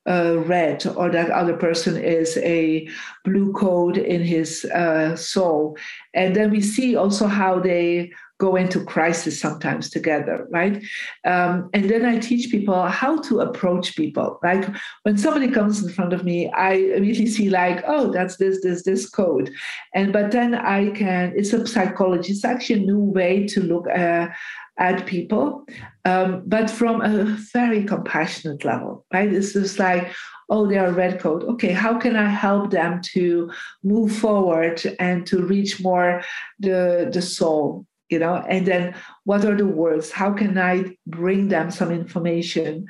uh, 0.07 0.39
red 0.39 0.85
or 0.95 1.09
that 1.09 1.29
other 1.31 1.57
person 1.57 1.97
is 1.97 2.37
a 2.37 2.87
blue 3.23 3.51
code 3.53 3.97
in 3.97 4.21
his 4.21 4.65
uh, 4.65 5.15
soul. 5.15 5.77
And 6.13 6.35
then 6.35 6.51
we 6.51 6.61
see 6.61 6.95
also 6.95 7.27
how 7.27 7.59
they 7.59 8.11
go 8.37 8.57
into 8.57 8.83
crisis 8.83 9.39
sometimes 9.39 9.89
together, 9.89 10.45
right? 10.51 10.83
Um, 11.23 11.69
and 11.73 11.89
then 11.89 12.05
I 12.05 12.17
teach 12.19 12.51
people 12.51 12.83
how 12.83 13.21
to 13.21 13.39
approach 13.39 13.95
people. 13.95 14.39
Like 14.43 14.65
when 15.03 15.17
somebody 15.17 15.49
comes 15.49 15.81
in 15.81 15.89
front 15.89 16.11
of 16.11 16.25
me, 16.25 16.49
I 16.51 16.73
immediately 16.73 17.27
see 17.27 17.49
like, 17.49 17.83
oh, 17.87 18.11
that's 18.11 18.35
this, 18.35 18.61
this, 18.61 18.83
this 18.83 19.09
code. 19.09 19.51
And 19.93 20.11
but 20.11 20.31
then 20.31 20.53
I 20.53 20.89
can, 20.91 21.31
it's 21.35 21.53
a 21.53 21.65
psychology, 21.65 22.33
it's 22.33 22.43
actually 22.43 22.83
a 22.83 22.85
new 22.85 22.99
way 22.99 23.47
to 23.47 23.63
look 23.63 23.87
at 23.87 24.29
uh, 24.29 24.33
at 24.77 25.05
people, 25.05 25.65
um, 26.03 26.43
but 26.45 26.69
from 26.69 27.01
a 27.01 27.23
very 27.53 27.83
compassionate 27.83 28.65
level, 28.65 29.05
right? 29.13 29.31
It's 29.31 29.53
just 29.53 29.79
like, 29.79 30.13
oh, 30.49 30.67
they 30.67 30.77
are 30.77 30.91
red 30.91 31.19
coat. 31.19 31.43
Okay, 31.43 31.71
how 31.71 31.97
can 31.97 32.15
I 32.15 32.27
help 32.27 32.71
them 32.71 33.01
to 33.13 33.51
move 33.83 34.15
forward 34.15 34.81
and 34.99 35.25
to 35.27 35.41
reach 35.41 35.81
more 35.81 36.23
the 36.59 37.09
the 37.11 37.21
soul? 37.21 37.85
You 38.09 38.19
know, 38.19 38.35
and 38.47 38.67
then 38.67 38.95
what 39.23 39.45
are 39.45 39.55
the 39.55 39.65
words? 39.65 40.11
How 40.11 40.31
can 40.31 40.57
I 40.59 40.95
bring 41.07 41.47
them 41.47 41.71
some 41.71 41.91
information? 41.91 42.85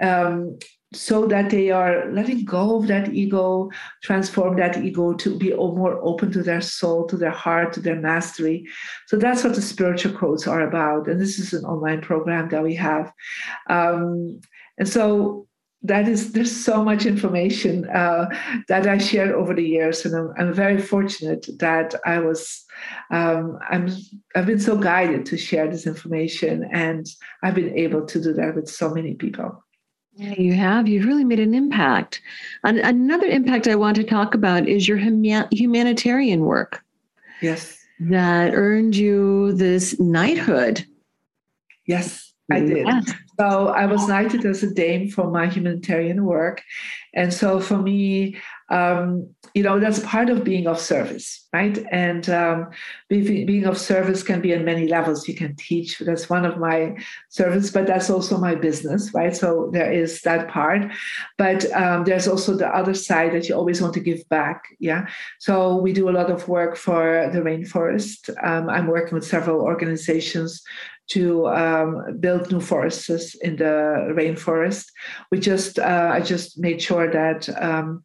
Um, 0.00 0.58
so 0.92 1.26
that 1.26 1.50
they 1.50 1.70
are 1.70 2.10
letting 2.12 2.44
go 2.44 2.76
of 2.76 2.88
that 2.88 3.12
ego, 3.12 3.70
transform 4.02 4.56
that 4.56 4.76
ego 4.78 5.12
to 5.14 5.38
be 5.38 5.50
more 5.54 6.00
open 6.02 6.32
to 6.32 6.42
their 6.42 6.60
soul, 6.60 7.06
to 7.06 7.16
their 7.16 7.30
heart, 7.30 7.72
to 7.72 7.80
their 7.80 8.00
mastery. 8.00 8.66
So 9.06 9.16
that's 9.16 9.44
what 9.44 9.54
the 9.54 9.62
spiritual 9.62 10.16
codes 10.18 10.48
are 10.48 10.62
about. 10.62 11.06
And 11.08 11.20
this 11.20 11.38
is 11.38 11.52
an 11.52 11.64
online 11.64 12.00
program 12.00 12.48
that 12.48 12.62
we 12.62 12.74
have. 12.74 13.12
Um, 13.68 14.40
and 14.78 14.88
so 14.88 15.46
that 15.82 16.08
is 16.08 16.32
there's 16.32 16.54
so 16.54 16.84
much 16.84 17.06
information 17.06 17.88
uh, 17.88 18.26
that 18.68 18.86
I 18.86 18.98
shared 18.98 19.30
over 19.30 19.54
the 19.54 19.66
years, 19.66 20.04
and 20.04 20.14
I'm, 20.14 20.32
I'm 20.36 20.52
very 20.52 20.78
fortunate 20.78 21.46
that 21.58 21.94
I 22.04 22.18
was 22.18 22.64
um, 23.10 23.58
I'm 23.70 23.88
I've 24.36 24.44
been 24.44 24.60
so 24.60 24.76
guided 24.76 25.24
to 25.26 25.38
share 25.38 25.68
this 25.70 25.86
information, 25.86 26.68
and 26.70 27.06
I've 27.42 27.54
been 27.54 27.78
able 27.78 28.04
to 28.06 28.20
do 28.20 28.34
that 28.34 28.56
with 28.56 28.68
so 28.68 28.92
many 28.92 29.14
people. 29.14 29.64
Yeah, 30.14 30.34
you 30.36 30.52
have. 30.54 30.88
You've 30.88 31.06
really 31.06 31.24
made 31.24 31.40
an 31.40 31.54
impact. 31.54 32.20
another 32.64 33.26
impact 33.26 33.68
I 33.68 33.76
want 33.76 33.96
to 33.96 34.04
talk 34.04 34.34
about 34.34 34.68
is 34.68 34.86
your 34.86 34.98
humanitarian 34.98 36.40
work. 36.40 36.84
Yes. 37.40 37.78
That 38.00 38.52
earned 38.54 38.96
you 38.96 39.52
this 39.52 39.98
knighthood. 40.00 40.84
Yes, 41.86 42.32
I 42.50 42.60
did. 42.60 42.86
Yes. 42.86 43.12
So 43.38 43.68
I 43.68 43.86
was 43.86 44.06
knighted 44.06 44.44
as 44.44 44.62
a 44.62 44.72
dame 44.72 45.08
for 45.08 45.30
my 45.30 45.46
humanitarian 45.46 46.24
work. 46.24 46.62
And 47.14 47.32
so 47.32 47.60
for 47.60 47.78
me, 47.78 48.36
um, 48.70 49.28
you 49.54 49.64
know, 49.64 49.80
that's 49.80 49.98
part 50.00 50.30
of 50.30 50.44
being 50.44 50.68
of 50.68 50.78
service, 50.78 51.48
right? 51.52 51.76
And 51.90 52.28
um, 52.30 52.70
being 53.08 53.66
of 53.66 53.76
service 53.76 54.22
can 54.22 54.40
be 54.40 54.52
in 54.52 54.64
many 54.64 54.86
levels. 54.86 55.26
You 55.26 55.34
can 55.34 55.56
teach, 55.56 55.98
that's 55.98 56.30
one 56.30 56.44
of 56.44 56.58
my 56.58 56.96
service, 57.30 57.70
but 57.70 57.86
that's 57.86 58.10
also 58.10 58.38
my 58.38 58.54
business, 58.54 59.12
right? 59.12 59.34
So 59.34 59.70
there 59.72 59.90
is 59.90 60.22
that 60.22 60.48
part. 60.48 60.92
But 61.36 61.70
um, 61.72 62.04
there's 62.04 62.28
also 62.28 62.56
the 62.56 62.68
other 62.68 62.94
side 62.94 63.32
that 63.32 63.48
you 63.48 63.56
always 63.56 63.82
want 63.82 63.94
to 63.94 64.00
give 64.00 64.28
back, 64.28 64.62
yeah? 64.78 65.06
So 65.40 65.76
we 65.76 65.92
do 65.92 66.08
a 66.08 66.16
lot 66.18 66.30
of 66.30 66.46
work 66.46 66.76
for 66.76 67.28
the 67.32 67.40
rainforest. 67.40 68.30
Um, 68.46 68.70
I'm 68.70 68.86
working 68.86 69.14
with 69.14 69.26
several 69.26 69.62
organizations 69.62 70.62
to 71.08 71.48
um, 71.48 72.20
build 72.20 72.52
new 72.52 72.60
forests 72.60 73.34
in 73.34 73.56
the 73.56 74.14
rainforest. 74.16 74.86
We 75.32 75.40
just, 75.40 75.80
uh, 75.80 76.10
I 76.12 76.20
just 76.20 76.56
made 76.56 76.80
sure 76.80 77.10
that 77.10 77.48
um, 77.60 78.04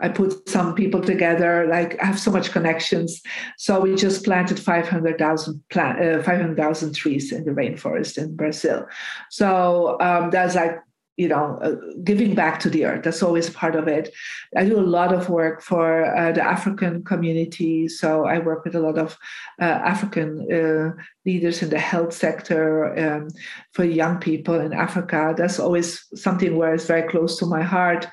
I 0.00 0.08
put 0.08 0.48
some 0.48 0.74
people 0.74 1.00
together. 1.00 1.66
Like 1.68 2.00
I 2.02 2.06
have 2.06 2.18
so 2.18 2.30
much 2.30 2.50
connections, 2.50 3.22
so 3.58 3.80
we 3.80 3.94
just 3.94 4.24
planted 4.24 4.58
500,000 4.58 5.62
plant, 5.70 6.00
uh, 6.02 6.22
500,000 6.22 6.94
trees 6.94 7.32
in 7.32 7.44
the 7.44 7.52
rainforest 7.52 8.18
in 8.18 8.36
Brazil. 8.36 8.86
So 9.30 9.96
um, 10.00 10.30
that's 10.30 10.54
like 10.54 10.78
you 11.16 11.28
know, 11.28 11.58
uh, 11.62 11.74
giving 12.04 12.34
back 12.34 12.60
to 12.60 12.68
the 12.68 12.84
earth. 12.84 13.02
That's 13.02 13.22
always 13.22 13.48
part 13.48 13.74
of 13.74 13.88
it. 13.88 14.14
I 14.54 14.64
do 14.66 14.78
a 14.78 14.82
lot 14.82 15.14
of 15.14 15.30
work 15.30 15.62
for 15.62 16.14
uh, 16.14 16.32
the 16.32 16.42
African 16.42 17.04
community. 17.04 17.88
So 17.88 18.26
I 18.26 18.38
work 18.38 18.64
with 18.64 18.74
a 18.74 18.80
lot 18.80 18.98
of 18.98 19.16
uh, 19.60 19.64
African 19.64 20.46
uh, 20.52 21.02
leaders 21.24 21.62
in 21.62 21.70
the 21.70 21.78
health 21.78 22.12
sector 22.12 22.94
um, 22.98 23.28
for 23.72 23.84
young 23.84 24.18
people 24.18 24.60
in 24.60 24.74
Africa. 24.74 25.34
That's 25.36 25.58
always 25.58 26.06
something 26.14 26.56
where 26.56 26.74
it's 26.74 26.86
very 26.86 27.08
close 27.08 27.38
to 27.38 27.46
my 27.46 27.62
heart. 27.62 28.06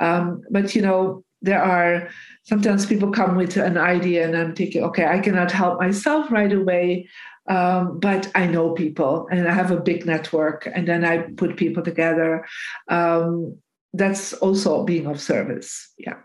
Um, 0.00 0.42
but, 0.50 0.74
you 0.74 0.82
know, 0.82 1.24
there 1.42 1.62
are 1.62 2.08
sometimes 2.42 2.86
people 2.86 3.10
come 3.12 3.36
with 3.36 3.56
an 3.56 3.78
idea 3.78 4.26
and 4.26 4.36
I'm 4.36 4.54
thinking, 4.54 4.82
okay, 4.84 5.06
I 5.06 5.20
cannot 5.20 5.50
help 5.50 5.80
myself 5.80 6.30
right 6.30 6.52
away. 6.52 7.08
Um, 7.48 7.98
but 7.98 8.30
I 8.34 8.46
know 8.46 8.72
people 8.72 9.26
and 9.30 9.48
I 9.48 9.52
have 9.52 9.70
a 9.70 9.80
big 9.80 10.06
network, 10.06 10.68
and 10.72 10.86
then 10.86 11.04
I 11.04 11.18
put 11.18 11.56
people 11.56 11.82
together. 11.82 12.46
Um, 12.88 13.58
that's 13.92 14.34
also 14.34 14.84
being 14.84 15.06
of 15.06 15.20
service. 15.20 15.92
Yeah. 15.98 16.16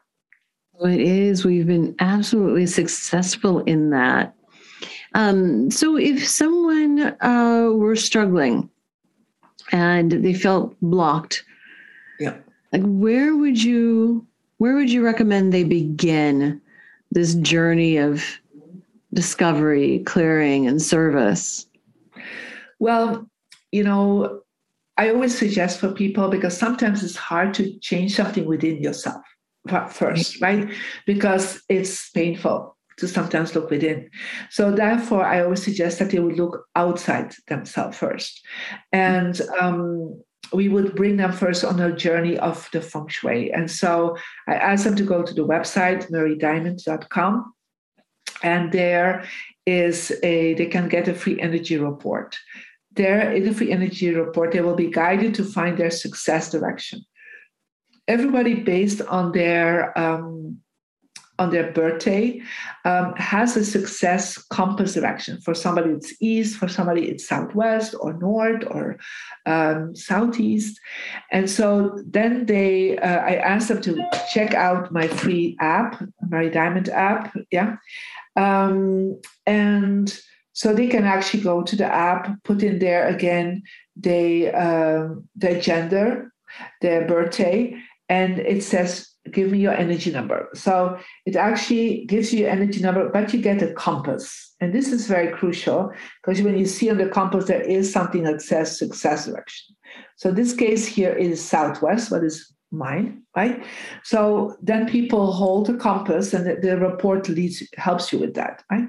Well, 0.74 0.92
it 0.92 1.02
is. 1.02 1.46
We've 1.46 1.66
been 1.66 1.96
absolutely 2.00 2.68
successful 2.68 3.62
in 3.62 3.90
that. 3.92 4.36
Um, 5.16 5.72
so, 5.72 5.98
if 5.98 6.28
someone 6.28 7.16
uh, 7.22 7.70
were 7.74 7.96
struggling 7.96 8.70
and 9.72 10.12
they 10.12 10.34
felt 10.34 10.76
blocked, 10.82 11.44
yeah, 12.20 12.36
like 12.76 12.84
where 12.86 13.36
would 13.36 13.64
you 13.64 14.26
where 14.58 14.76
would 14.76 14.92
you 14.92 15.04
recommend 15.04 15.54
they 15.54 15.64
begin 15.64 16.62
this 17.12 17.36
journey 17.36 17.98
of 17.98 18.24
discovery, 19.14 20.00
clearing, 20.00 20.68
and 20.68 20.82
service? 20.82 21.66
Well, 22.80 23.30
you 23.72 23.84
know, 23.84 24.42
I 24.98 25.10
always 25.10 25.38
suggest 25.38 25.80
for 25.80 25.92
people 25.92 26.30
because 26.30 26.58
sometimes 26.58 27.04
it's 27.04 27.16
hard 27.16 27.54
to 27.56 27.80
change 27.80 28.16
something 28.16 28.46
within 28.46 28.82
yourself 28.82 29.24
first, 29.92 30.42
right? 30.42 30.70
Because 31.06 31.62
it's 31.70 32.10
painful 32.10 32.78
to 32.98 33.08
sometimes 33.08 33.56
look 33.56 33.70
within. 33.70 34.10
So 34.50 34.72
therefore, 34.72 35.26
I 35.26 35.44
always 35.44 35.64
suggest 35.64 36.00
that 36.00 36.10
they 36.10 36.20
would 36.20 36.38
look 36.38 36.66
outside 36.76 37.34
themselves 37.48 37.98
first, 37.98 38.46
and 38.92 39.40
um, 39.62 40.22
we 40.54 40.70
would 40.70 40.96
bring 40.96 41.18
them 41.18 41.32
first 41.32 41.64
on 41.64 41.80
a 41.80 41.96
journey 41.96 42.38
of 42.38 42.70
the 42.72 42.82
feng 42.82 43.08
shui. 43.08 43.52
And 43.52 43.70
so 43.70 44.18
I 44.48 44.56
asked 44.56 44.84
them 44.84 44.96
to 44.96 45.04
go 45.04 45.24
to 45.24 45.34
the 45.34 45.46
website 45.46 46.10
mariediamond.com 46.12 47.54
and 48.44 48.72
there 48.72 49.26
is 49.66 50.12
a 50.24 50.54
they 50.56 50.68
can 50.68 50.88
get 50.88 51.08
a 51.08 51.14
free 51.14 51.40
energy 51.40 51.78
report. 51.78 52.38
There 52.92 53.32
in 53.32 53.44
the 53.44 53.54
free 53.54 53.72
energy 53.72 54.14
report 54.14 54.52
they 54.52 54.62
will 54.62 54.76
be 54.76 54.92
guided 54.92 55.34
to 55.36 55.44
find 55.44 55.78
their 55.78 55.92
success 55.92 56.52
direction. 56.52 57.02
Everybody 58.08 58.56
based 58.56 59.02
on 59.02 59.32
their 59.32 59.98
um, 59.98 60.60
on 61.38 61.52
their 61.52 61.72
birthday 61.72 62.42
um, 62.86 63.14
has 63.18 63.58
a 63.58 63.66
success 63.66 64.38
compass 64.50 64.94
direction. 64.94 65.40
For 65.42 65.54
somebody, 65.54 65.92
it's 65.92 66.14
east. 66.22 66.58
For 66.58 66.68
somebody, 66.68 67.10
it's 67.10 67.28
southwest 67.28 67.96
or 68.00 68.14
north 68.14 68.64
or 68.68 68.98
um, 69.46 69.96
southeast. 69.96 70.80
And 71.32 71.50
so 71.50 72.00
then 72.06 72.46
they, 72.46 72.98
uh, 72.98 73.20
I 73.20 73.36
asked 73.36 73.68
them 73.68 73.82
to 73.82 74.10
check 74.34 74.54
out 74.54 74.92
my 74.92 75.08
free 75.08 75.58
app, 75.60 76.02
Marie 76.30 76.50
Diamond 76.50 76.90
app. 76.90 77.36
Yeah, 77.52 77.76
um, 78.36 79.20
and 79.46 80.18
so 80.54 80.74
they 80.74 80.88
can 80.88 81.04
actually 81.04 81.44
go 81.44 81.64
to 81.64 81.76
the 81.76 81.86
app, 81.86 82.42
put 82.44 82.64
in 82.64 82.80
there 82.80 83.08
again 83.08 83.64
they, 83.98 84.52
um, 84.52 85.28
their 85.36 85.60
gender, 85.60 86.32
their 86.82 87.08
birthday, 87.08 87.76
and 88.10 88.40
it 88.40 88.64
says, 88.64 89.15
give 89.32 89.52
me 89.52 89.60
your 89.60 89.74
energy 89.74 90.12
number. 90.12 90.50
So 90.54 90.98
it 91.26 91.36
actually 91.36 92.06
gives 92.06 92.34
you 92.34 92.48
energy 92.48 92.82
number, 92.82 93.10
but 93.10 93.34
you 93.34 93.42
get 93.42 93.62
a 93.62 93.74
compass. 93.74 94.54
And 94.62 94.74
this 94.74 94.92
is 94.92 95.08
very 95.08 95.32
crucial 95.34 95.92
because 96.24 96.42
when 96.42 96.58
you 96.58 96.66
see 96.66 96.90
on 96.90 96.98
the 96.98 97.10
compass, 97.10 97.46
there 97.46 97.62
is 97.62 97.92
something 97.92 98.24
that 98.24 98.42
says 98.42 98.78
success 98.78 99.26
direction. 99.26 99.76
So 100.18 100.32
this 100.32 100.54
case 100.54 100.86
here 100.86 101.14
is 101.14 101.44
southwest, 101.44 102.12
what 102.12 102.24
is 102.24 102.54
mine, 102.72 103.24
right? 103.36 103.64
So 104.04 104.56
then 104.62 104.88
people 104.88 105.32
hold 105.32 105.70
a 105.70 105.78
compass, 105.78 106.34
and 106.34 106.46
the, 106.46 106.56
the 106.56 106.78
report 106.78 107.28
leads 107.30 107.62
helps 107.78 108.12
you 108.12 108.20
with 108.20 108.34
that, 108.36 108.64
right? 108.72 108.88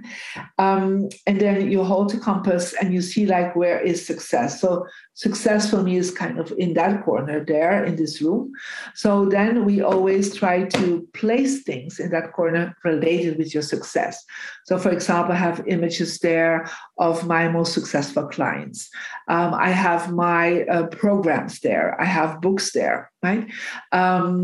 Um, 0.59 1.09
and 1.27 1.41
then 1.41 1.71
you 1.71 1.85
hold 1.85 2.15
a 2.15 2.19
compass, 2.19 2.75
and 2.81 2.95
you 2.95 3.03
see 3.03 3.27
like 3.27 3.57
where 3.57 3.81
is 3.81 4.07
success. 4.07 4.61
So 4.61 4.87
success 5.15 5.71
for 5.71 5.83
me 5.83 5.97
is 5.97 6.11
kind 6.11 6.39
of 6.39 6.53
in 6.59 6.75
that 6.75 7.05
corner 7.05 7.45
there 7.45 7.85
in 7.85 7.97
this 7.97 8.21
room. 8.21 8.53
So 8.95 9.27
then 9.27 9.65
we 9.65 9.81
always 9.81 10.35
try 10.35 10.65
to 10.65 11.09
place 11.15 11.63
things 11.63 11.99
in 11.99 12.11
that 12.11 12.33
corner 12.33 12.77
related 12.85 13.39
with 13.39 13.55
your 13.55 13.63
success. 13.63 14.23
So, 14.67 14.79
for 14.79 14.91
example, 14.91 15.33
I 15.33 15.39
have 15.39 15.67
images 15.67 16.19
there 16.19 16.69
of 16.99 17.27
my 17.27 17.49
most 17.49 17.73
successful 17.73 18.27
clients. 18.27 18.89
Um, 19.29 19.55
I 19.55 19.71
have 19.71 20.13
my 20.13 20.63
uh, 20.65 20.87
programs 20.89 21.61
there. 21.61 22.01
I 22.01 22.05
have 22.05 22.41
books 22.41 22.73
there, 22.73 23.11
right? 23.23 23.47
Um, 23.93 24.36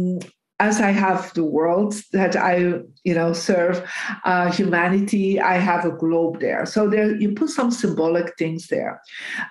as 0.63 0.81
I 0.81 0.91
have 0.91 1.35
the 1.35 1.45
world 1.45 1.95
that 2.13 2.37
I, 2.37 2.55
you 3.03 3.15
know, 3.15 3.33
serve, 3.33 3.83
uh, 4.25 4.53
humanity, 4.53 5.41
I 5.41 5.57
have 5.57 5.85
a 5.85 5.91
globe 5.91 6.39
there. 6.39 6.67
So 6.67 6.89
there, 6.89 7.17
you 7.17 7.33
put 7.35 7.51
some 7.51 7.73
symbolic 7.73 8.37
things 8.39 8.69
there. 8.69 9.01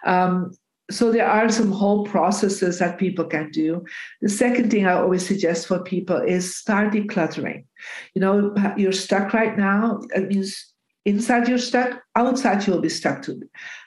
Um, 0.06 0.52
so 0.89 1.12
there 1.12 1.28
are 1.28 1.50
some 1.50 1.72
whole 1.72 2.06
processes 2.06 2.80
that 2.80 2.98
people 2.98 3.26
can 3.26 3.50
do. 3.52 3.84
The 4.22 4.30
second 4.30 4.72
thing 4.72 4.86
I 4.86 4.94
always 4.94 5.26
suggest 5.26 5.68
for 5.68 5.80
people 5.80 6.18
is 6.18 6.56
start 6.56 6.94
decluttering. 6.94 7.66
You 8.14 8.22
know, 8.22 8.56
you're 8.78 8.92
stuck 8.92 9.34
right 9.34 9.58
now. 9.58 10.02
It 10.16 10.28
means 10.28 10.74
inside 11.06 11.48
you're 11.48 11.58
stuck, 11.58 12.02
outside 12.16 12.66
you'll 12.66 12.82
be 12.82 12.89
stuck 12.89 13.22
too. 13.22 13.42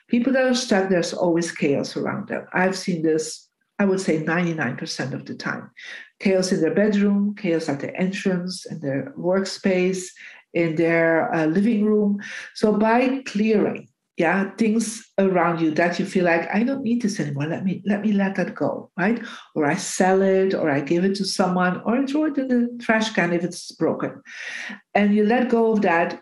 People 0.09 0.33
that 0.33 0.45
are 0.45 0.55
stuck, 0.55 0.89
there's 0.89 1.13
always 1.13 1.51
chaos 1.51 1.95
around 1.95 2.27
them. 2.27 2.45
I've 2.53 2.77
seen 2.77 3.01
this, 3.01 3.47
I 3.79 3.85
would 3.85 4.01
say 4.01 4.21
99% 4.21 5.13
of 5.13 5.25
the 5.25 5.35
time. 5.35 5.71
Chaos 6.19 6.51
in 6.51 6.61
their 6.61 6.73
bedroom, 6.73 7.35
chaos 7.35 7.67
at 7.69 7.79
their 7.81 7.95
entrance, 7.99 8.65
in 8.65 8.79
their 8.79 9.13
workspace, 9.17 10.07
in 10.53 10.75
their 10.75 11.33
uh, 11.33 11.45
living 11.45 11.85
room. 11.85 12.19
So 12.53 12.77
by 12.77 13.21
clearing, 13.25 13.89
yeah 14.17 14.49
things 14.55 15.11
around 15.17 15.59
you 15.59 15.71
that 15.71 15.99
you 15.99 16.05
feel 16.05 16.23
like 16.23 16.47
i 16.53 16.63
don't 16.63 16.83
need 16.83 17.01
this 17.01 17.19
anymore. 17.19 17.47
Let 17.47 17.65
me 17.65 17.81
let 17.85 18.01
me 18.01 18.11
let 18.13 18.35
that 18.35 18.55
go 18.55 18.91
right? 18.97 19.21
Or 19.55 19.65
i 19.65 19.75
sell 19.75 20.21
it 20.21 20.53
or 20.53 20.69
i 20.69 20.79
give 20.79 21.03
it 21.03 21.15
to 21.15 21.25
someone 21.25 21.81
or 21.81 21.97
I 21.97 22.05
throw 22.05 22.25
it 22.25 22.37
in 22.37 22.47
the 22.47 22.83
trash 22.83 23.11
can 23.11 23.33
if 23.33 23.43
it's 23.43 23.71
broken. 23.71 24.21
And 24.93 25.13
you 25.15 25.25
let 25.25 25.49
go 25.49 25.71
of 25.71 25.81
that. 25.81 26.21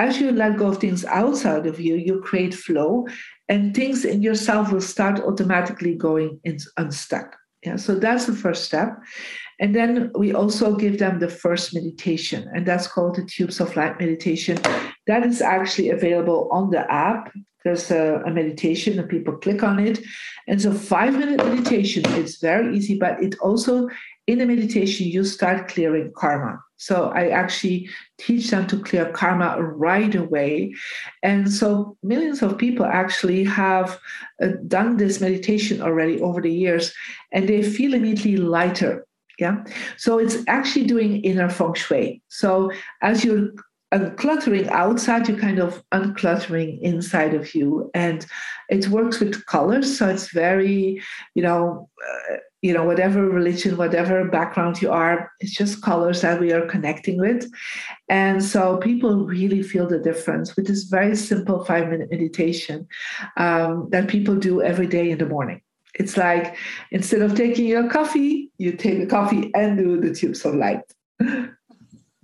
As 0.00 0.20
you 0.20 0.30
let 0.30 0.56
go 0.56 0.68
of 0.68 0.78
things 0.78 1.04
outside 1.04 1.66
of 1.66 1.80
you 1.80 1.96
you 1.96 2.20
create 2.20 2.54
flow 2.54 3.06
and 3.48 3.74
things 3.74 4.04
in 4.04 4.22
yourself 4.22 4.72
will 4.72 4.80
start 4.80 5.20
automatically 5.20 5.94
going 5.96 6.40
in, 6.44 6.58
unstuck 6.76 7.36
yeah 7.64 7.76
so 7.76 7.94
that's 7.94 8.26
the 8.26 8.34
first 8.34 8.64
step 8.64 8.98
and 9.60 9.74
then 9.74 10.12
we 10.14 10.32
also 10.32 10.76
give 10.76 10.98
them 10.98 11.18
the 11.18 11.28
first 11.28 11.74
meditation, 11.74 12.48
and 12.54 12.64
that's 12.64 12.86
called 12.86 13.16
the 13.16 13.24
Tubes 13.24 13.58
of 13.60 13.74
Light 13.74 13.98
meditation. 13.98 14.58
That 15.06 15.26
is 15.26 15.42
actually 15.42 15.90
available 15.90 16.48
on 16.52 16.70
the 16.70 16.90
app. 16.90 17.32
There's 17.64 17.90
a, 17.90 18.22
a 18.24 18.30
meditation, 18.30 18.98
and 18.98 19.08
people 19.08 19.36
click 19.36 19.64
on 19.64 19.80
it. 19.80 19.98
And 20.46 20.62
so, 20.62 20.72
five 20.72 21.18
minute 21.18 21.38
meditation, 21.38 22.04
it's 22.06 22.40
very 22.40 22.76
easy, 22.76 22.98
but 22.98 23.20
it 23.20 23.36
also, 23.40 23.88
in 24.28 24.38
the 24.38 24.46
meditation, 24.46 25.08
you 25.08 25.24
start 25.24 25.68
clearing 25.68 26.12
karma. 26.14 26.60
So, 26.76 27.10
I 27.10 27.28
actually 27.30 27.88
teach 28.18 28.50
them 28.50 28.66
to 28.68 28.80
clear 28.80 29.10
karma 29.10 29.60
right 29.60 30.14
away. 30.14 30.74
And 31.24 31.50
so, 31.50 31.96
millions 32.04 32.42
of 32.42 32.58
people 32.58 32.86
actually 32.86 33.42
have 33.44 33.98
uh, 34.40 34.48
done 34.68 34.96
this 34.96 35.20
meditation 35.20 35.82
already 35.82 36.20
over 36.20 36.40
the 36.40 36.52
years, 36.52 36.94
and 37.32 37.48
they 37.48 37.62
feel 37.62 37.94
immediately 37.94 38.36
lighter 38.36 39.04
yeah. 39.38 39.62
So 39.96 40.18
it's 40.18 40.38
actually 40.48 40.86
doing 40.86 41.22
inner 41.22 41.48
feng 41.48 41.74
shui. 41.74 42.20
So 42.28 42.72
as 43.02 43.24
you're 43.24 43.50
uncluttering 43.94 44.66
outside, 44.68 45.28
you're 45.28 45.38
kind 45.38 45.58
of 45.58 45.82
uncluttering 45.92 46.80
inside 46.82 47.34
of 47.34 47.54
you. 47.54 47.90
And 47.94 48.26
it 48.68 48.88
works 48.88 49.20
with 49.20 49.46
colors. 49.46 49.96
So 49.96 50.08
it's 50.08 50.32
very, 50.32 51.00
you 51.34 51.42
know, 51.42 51.88
uh, 52.30 52.36
you 52.62 52.72
know, 52.72 52.84
whatever 52.84 53.28
religion, 53.28 53.76
whatever 53.76 54.24
background 54.24 54.82
you 54.82 54.90
are, 54.90 55.30
it's 55.40 55.54
just 55.54 55.82
colors 55.82 56.22
that 56.22 56.40
we 56.40 56.52
are 56.52 56.66
connecting 56.66 57.18
with. 57.18 57.48
And 58.08 58.42
so 58.42 58.78
people 58.78 59.24
really 59.24 59.62
feel 59.62 59.86
the 59.86 59.98
difference 59.98 60.56
with 60.56 60.66
this 60.66 60.84
very 60.84 61.14
simple 61.14 61.64
five 61.64 61.88
minute 61.88 62.10
meditation 62.10 62.88
um, 63.36 63.88
that 63.90 64.08
people 64.08 64.34
do 64.34 64.60
every 64.60 64.86
day 64.86 65.10
in 65.10 65.18
the 65.18 65.26
morning. 65.26 65.60
It's 65.94 66.16
like 66.16 66.56
instead 66.90 67.22
of 67.22 67.34
taking 67.34 67.66
your 67.66 67.88
coffee, 67.88 68.50
you 68.58 68.72
take 68.72 68.98
the 68.98 69.06
coffee 69.06 69.52
and 69.54 69.78
do 69.78 70.00
the 70.00 70.14
tubes 70.14 70.44
of 70.44 70.54
light. 70.54 70.82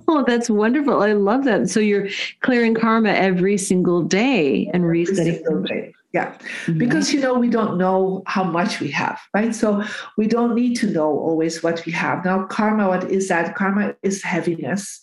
Oh, 0.06 0.22
that's 0.22 0.50
wonderful. 0.50 1.02
I 1.02 1.12
love 1.12 1.44
that. 1.44 1.70
So 1.70 1.80
you're 1.80 2.08
clearing 2.40 2.74
karma 2.74 3.08
every 3.10 3.56
single 3.56 4.02
day 4.02 4.66
and 4.74 4.84
every 4.84 5.06
resetting. 5.06 5.64
Day. 5.64 5.93
Yeah, 6.14 6.32
mm-hmm. 6.32 6.78
because 6.78 7.12
you 7.12 7.20
know 7.20 7.34
we 7.34 7.48
don't 7.48 7.76
know 7.76 8.22
how 8.26 8.44
much 8.44 8.78
we 8.78 8.88
have, 8.92 9.18
right? 9.34 9.52
So 9.52 9.82
we 10.16 10.28
don't 10.28 10.54
need 10.54 10.76
to 10.76 10.86
know 10.86 11.08
always 11.08 11.60
what 11.60 11.84
we 11.84 11.90
have. 11.90 12.24
Now, 12.24 12.46
karma, 12.46 12.86
what 12.86 13.10
is 13.10 13.26
that? 13.30 13.56
Karma 13.56 13.96
is 14.04 14.22
heaviness, 14.22 15.00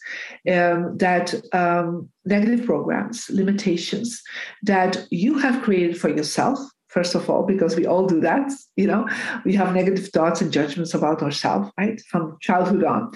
um, 0.49 0.97
that 0.99 1.35
um, 1.51 2.07
negative 2.23 2.65
programs, 2.65 3.29
limitations 3.29 4.21
that 4.63 5.05
you 5.09 5.37
have 5.37 5.61
created 5.61 5.99
for 5.99 6.07
yourself 6.07 6.57
first 6.91 7.15
of 7.15 7.29
all, 7.29 7.43
because 7.43 7.75
we 7.75 7.85
all 7.85 8.05
do 8.05 8.19
that. 8.19 8.51
You 8.75 8.87
know, 8.87 9.07
we 9.45 9.53
have 9.55 9.73
negative 9.73 10.09
thoughts 10.09 10.41
and 10.41 10.51
judgments 10.51 10.93
about 10.93 11.23
ourselves, 11.23 11.71
right, 11.77 11.99
from 12.01 12.37
childhood 12.41 12.83
on. 12.83 13.11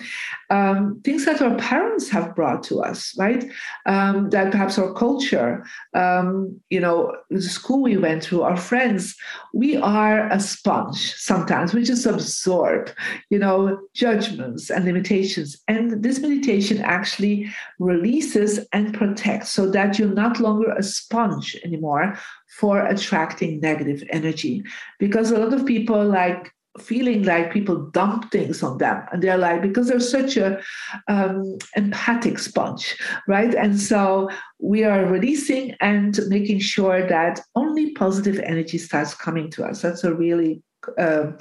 Um, 0.50 1.02
things 1.04 1.26
that 1.26 1.42
our 1.42 1.56
parents 1.58 2.10
have 2.10 2.36
brought 2.36 2.64
to 2.64 2.82
us, 2.82 3.14
right, 3.20 3.44
um, 3.86 4.30
that 4.30 4.52
perhaps 4.52 4.78
our 4.78 4.94
culture, 4.94 5.66
um, 5.94 6.60
you 6.70 6.80
know, 6.80 7.16
the 7.30 7.42
school 7.42 7.82
we 7.82 7.98
went 7.98 8.24
through, 8.24 8.44
our 8.44 8.58
friends, 8.58 9.16
we 9.54 9.76
are 9.78 10.30
a 10.32 10.40
sponge 10.40 11.14
sometimes. 11.16 11.74
We 11.74 11.84
just 11.84 12.06
absorb, 12.06 12.92
you 13.30 13.40
know, 13.40 13.80
judgments 13.94 14.70
and 14.70 14.86
limitations. 14.86 15.58
And 15.68 16.02
this 16.02 16.20
meditation 16.20 16.80
actually 16.82 17.50
releases 17.80 18.60
and 18.72 18.94
protects 18.94 19.50
so 19.50 19.70
that 19.72 20.00
you're 20.00 20.08
not 20.24 20.40
longer 20.40 20.72
a 20.72 20.84
sponge 20.84 21.58
anymore 21.66 22.18
for 22.60 22.86
attracting 22.86 23.60
negative 23.60 24.04
energy. 24.10 24.64
Because 25.00 25.32
a 25.32 25.38
lot 25.38 25.54
of 25.54 25.66
people 25.66 26.04
like 26.06 26.52
feeling 26.80 27.24
like 27.24 27.54
people 27.54 27.90
dump 27.92 28.32
things 28.32 28.62
on 28.62 28.78
them 28.78 29.02
and 29.12 29.22
they're 29.22 29.38
like 29.38 29.62
because 29.62 29.88
they're 29.88 30.00
such 30.00 30.36
a 30.36 30.60
um, 31.08 31.58
empathic 31.78 32.38
sponge 32.38 32.98
right? 33.30 33.56
And 33.56 33.80
so 33.80 34.30
we 34.60 34.84
are 34.84 35.06
releasing 35.06 35.74
and 35.80 36.20
making 36.28 36.60
sure 36.60 37.08
that 37.08 37.40
only 37.56 37.92
positive 37.92 38.40
energy 38.40 38.78
starts 38.78 39.16
coming 39.16 39.50
to 39.52 39.64
us. 39.64 39.82
That's 39.82 40.04
a 40.04 40.14
really 40.14 40.62
uh, 40.98 41.32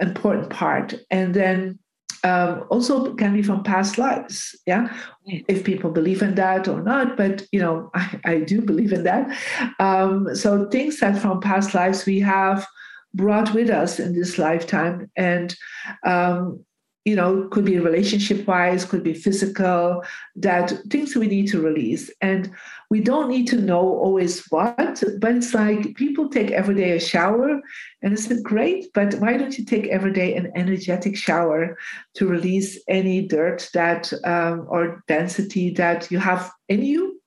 important 0.00 0.50
part. 0.50 0.94
And 1.10 1.34
then 1.34 1.78
um, 2.24 2.64
also 2.70 3.14
can 3.14 3.34
be 3.34 3.42
from 3.42 3.62
past 3.62 3.98
lives 3.98 4.54
yeah? 4.66 4.94
If 5.26 5.64
people 5.64 5.90
believe 5.90 6.22
in 6.22 6.34
that 6.36 6.68
or 6.68 6.82
not 6.82 7.16
but 7.16 7.46
you 7.52 7.60
know 7.60 7.90
i, 7.94 8.20
I 8.24 8.40
do 8.40 8.60
believe 8.60 8.92
in 8.92 9.04
that. 9.04 9.36
Um, 9.78 10.34
so 10.34 10.68
things 10.68 11.00
that 11.00 11.20
from 11.20 11.40
past 11.40 11.74
lives 11.74 12.06
we 12.06 12.20
have 12.20 12.66
brought 13.14 13.54
with 13.54 13.70
us 13.70 13.98
in 13.98 14.14
this 14.14 14.38
lifetime 14.38 15.10
and 15.16 15.56
um, 16.04 16.64
you 17.08 17.16
know, 17.16 17.48
could 17.50 17.64
be 17.64 17.78
relationship 17.78 18.46
wise, 18.46 18.84
could 18.84 19.02
be 19.02 19.14
physical, 19.14 20.04
that 20.36 20.66
things 20.90 21.16
we 21.16 21.26
need 21.26 21.48
to 21.48 21.58
release. 21.58 22.10
And 22.20 22.50
we 22.90 23.00
don't 23.00 23.30
need 23.30 23.46
to 23.48 23.56
know 23.56 23.80
always 23.80 24.46
what, 24.50 25.02
but 25.18 25.34
it's 25.34 25.54
like 25.54 25.96
people 25.96 26.28
take 26.28 26.50
every 26.50 26.74
day 26.74 26.90
a 26.92 27.00
shower 27.00 27.60
and 28.02 28.12
it's 28.12 28.28
great, 28.42 28.92
but 28.92 29.14
why 29.14 29.38
don't 29.38 29.56
you 29.58 29.64
take 29.64 29.86
every 29.86 30.12
day 30.12 30.36
an 30.36 30.52
energetic 30.54 31.16
shower 31.16 31.78
to 32.16 32.26
release 32.26 32.78
any 32.88 33.26
dirt 33.26 33.70
that 33.72 34.12
um, 34.24 34.66
or 34.68 35.02
density 35.08 35.70
that 35.70 36.10
you 36.10 36.18
have 36.18 36.50
in 36.68 36.82
you? 36.82 37.18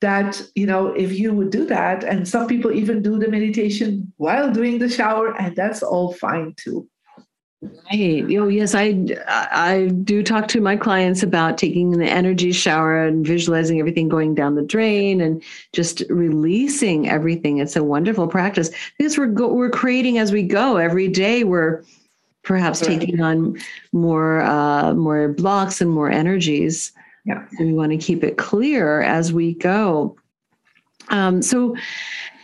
That, 0.00 0.40
you 0.54 0.66
know, 0.66 0.86
if 1.04 1.18
you 1.18 1.34
would 1.34 1.50
do 1.50 1.66
that, 1.66 2.04
and 2.04 2.26
some 2.26 2.46
people 2.46 2.70
even 2.70 3.02
do 3.02 3.18
the 3.18 3.28
meditation 3.28 4.12
while 4.16 4.48
doing 4.52 4.78
the 4.78 4.88
shower, 4.88 5.36
and 5.40 5.56
that's 5.56 5.82
all 5.82 6.12
fine 6.14 6.54
too. 6.56 6.88
Right. 7.60 8.24
Oh, 8.38 8.46
yes, 8.46 8.74
I 8.76 9.04
I 9.26 9.90
do 10.04 10.22
talk 10.22 10.46
to 10.48 10.60
my 10.60 10.76
clients 10.76 11.24
about 11.24 11.58
taking 11.58 11.90
the 11.90 12.06
energy 12.06 12.52
shower 12.52 13.04
and 13.04 13.26
visualizing 13.26 13.80
everything 13.80 14.08
going 14.08 14.36
down 14.36 14.54
the 14.54 14.62
drain 14.62 15.20
and 15.20 15.42
just 15.72 16.04
releasing 16.08 17.08
everything. 17.08 17.58
It's 17.58 17.74
a 17.74 17.82
wonderful 17.82 18.28
practice 18.28 18.70
because 18.96 19.18
we're 19.18 19.26
go, 19.26 19.52
we're 19.52 19.70
creating 19.70 20.18
as 20.18 20.30
we 20.30 20.44
go 20.44 20.76
every 20.76 21.08
day. 21.08 21.42
We're 21.42 21.82
perhaps 22.44 22.80
right. 22.82 23.00
taking 23.00 23.20
on 23.20 23.58
more 23.92 24.42
uh, 24.42 24.94
more 24.94 25.26
blocks 25.28 25.80
and 25.80 25.90
more 25.90 26.10
energies. 26.10 26.92
Yeah, 27.24 27.44
and 27.58 27.66
we 27.66 27.72
want 27.72 27.90
to 27.90 27.98
keep 27.98 28.22
it 28.22 28.38
clear 28.38 29.02
as 29.02 29.32
we 29.32 29.54
go. 29.54 30.16
Um, 31.08 31.42
so 31.42 31.76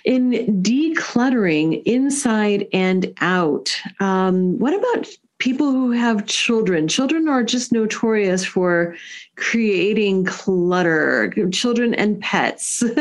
in 0.04 0.62
decluttering 0.62 1.82
inside 1.84 2.66
and 2.72 3.12
out, 3.20 3.74
um, 4.00 4.58
what 4.58 4.74
about 4.74 5.08
people 5.38 5.70
who 5.70 5.90
have 5.90 6.26
children? 6.26 6.88
Children 6.88 7.28
are 7.28 7.42
just 7.42 7.72
notorious 7.72 8.44
for 8.44 8.96
creating 9.36 10.24
clutter, 10.24 11.32
children 11.50 11.94
and 11.94 12.20
pets. 12.20 12.84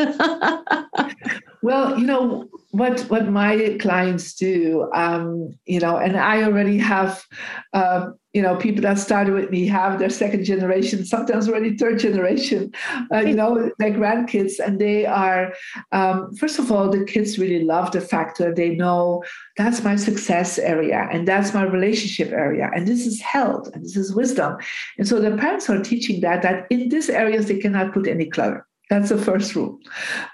well, 1.63 1.97
you 1.97 2.05
know, 2.05 2.49
what 2.71 3.01
what 3.09 3.29
my 3.29 3.77
clients 3.79 4.33
do, 4.35 4.89
um, 4.93 5.57
you 5.65 5.79
know, 5.79 5.97
and 5.97 6.17
I 6.17 6.43
already 6.43 6.77
have 6.77 7.25
uh, 7.73 8.09
you 8.33 8.41
know, 8.41 8.55
people 8.55 8.81
that 8.81 8.97
started 8.97 9.33
with 9.33 9.51
me 9.51 9.67
have 9.67 9.99
their 9.99 10.09
second 10.09 10.43
generation, 10.43 11.05
sometimes 11.05 11.47
already 11.47 11.77
third 11.77 11.99
generation, 11.99 12.73
uh, 13.13 13.19
you 13.19 13.35
know, 13.35 13.71
their 13.77 13.91
grandkids. 13.91 14.53
And 14.59 14.81
they 14.81 15.05
are, 15.05 15.53
um, 15.91 16.33
first 16.35 16.57
of 16.57 16.71
all, 16.71 16.89
the 16.89 17.05
kids 17.05 17.37
really 17.37 17.63
love 17.63 17.91
the 17.91 18.01
fact 18.01 18.39
that 18.39 18.55
they 18.55 18.75
know 18.75 19.23
that's 19.55 19.83
my 19.83 19.95
success 19.95 20.57
area 20.57 21.07
and 21.11 21.27
that's 21.27 21.53
my 21.53 21.63
relationship 21.63 22.31
area. 22.31 22.71
And 22.75 22.87
this 22.87 23.05
is 23.05 23.21
health 23.21 23.69
and 23.73 23.85
this 23.85 23.95
is 23.95 24.15
wisdom. 24.15 24.57
And 24.97 25.07
so 25.07 25.19
the 25.19 25.37
parents 25.37 25.69
are 25.69 25.83
teaching 25.83 26.21
that, 26.21 26.41
that 26.41 26.65
in 26.71 26.89
these 26.89 27.11
areas, 27.11 27.45
they 27.45 27.59
cannot 27.59 27.93
put 27.93 28.07
any 28.07 28.25
clutter. 28.25 28.65
That's 28.93 29.09
the 29.09 29.17
first 29.17 29.55
rule, 29.55 29.79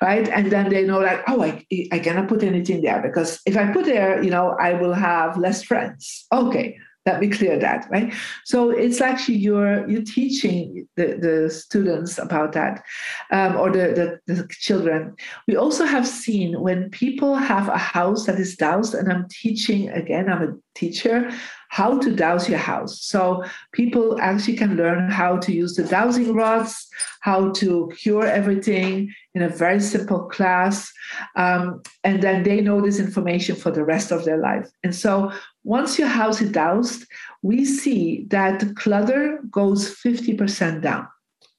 right? 0.01 0.27
And 0.27 0.51
then 0.51 0.67
they 0.67 0.83
know 0.83 0.99
like, 0.99 1.23
oh, 1.29 1.41
I, 1.41 1.65
I 1.93 1.99
cannot 1.99 2.27
put 2.27 2.43
anything 2.43 2.81
there 2.81 3.01
because 3.01 3.39
if 3.45 3.55
I 3.55 3.71
put 3.71 3.85
there, 3.85 4.21
you 4.21 4.29
know, 4.29 4.49
I 4.59 4.73
will 4.73 4.91
have 4.91 5.37
less 5.37 5.63
friends. 5.63 6.25
Okay, 6.33 6.77
let 7.05 7.21
me 7.21 7.29
clear 7.29 7.57
that, 7.57 7.87
right? 7.89 8.13
So 8.45 8.69
it's 8.69 9.01
actually 9.01 9.37
you're 9.37 9.87
you're 9.89 10.03
teaching 10.03 10.87
the, 10.95 11.17
the 11.19 11.49
students 11.49 12.17
about 12.17 12.53
that, 12.53 12.83
um, 13.31 13.55
or 13.55 13.71
the, 13.71 14.19
the, 14.27 14.33
the 14.33 14.47
children. 14.49 15.15
We 15.47 15.55
also 15.55 15.85
have 15.85 16.07
seen 16.07 16.61
when 16.61 16.89
people 16.89 17.35
have 17.35 17.67
a 17.69 17.77
house 17.77 18.25
that 18.25 18.39
is 18.39 18.55
dowsed, 18.55 18.93
and 18.93 19.11
I'm 19.11 19.27
teaching 19.29 19.89
again. 19.89 20.29
I'm 20.29 20.43
a 20.43 20.55
teacher 20.75 21.31
how 21.69 21.99
to 21.99 22.15
dowse 22.15 22.49
your 22.49 22.59
house. 22.59 22.99
So 23.03 23.43
people 23.73 24.19
actually 24.19 24.57
can 24.57 24.75
learn 24.75 25.09
how 25.09 25.37
to 25.37 25.53
use 25.53 25.75
the 25.75 25.83
dowsing 25.83 26.33
rods, 26.33 26.87
how 27.21 27.51
to 27.51 27.91
cure 27.95 28.25
everything 28.25 29.13
in 29.35 29.43
a 29.43 29.49
very 29.49 29.79
simple 29.79 30.21
class. 30.21 30.91
Um, 31.35 31.83
and 32.03 32.23
then 32.23 32.41
they 32.41 32.61
know 32.61 32.81
this 32.81 32.99
information 32.99 33.55
for 33.55 33.69
the 33.69 33.85
rest 33.85 34.11
of 34.11 34.25
their 34.25 34.39
life. 34.39 34.67
And 34.83 34.95
so 34.95 35.31
once 35.63 35.99
your 35.99 36.07
house 36.07 36.41
is 36.41 36.51
dowsed, 36.51 37.05
we 37.41 37.65
see 37.65 38.25
that 38.29 38.59
the 38.59 38.73
clutter 38.73 39.39
goes 39.49 39.95
50% 39.95 40.81
down 40.81 41.07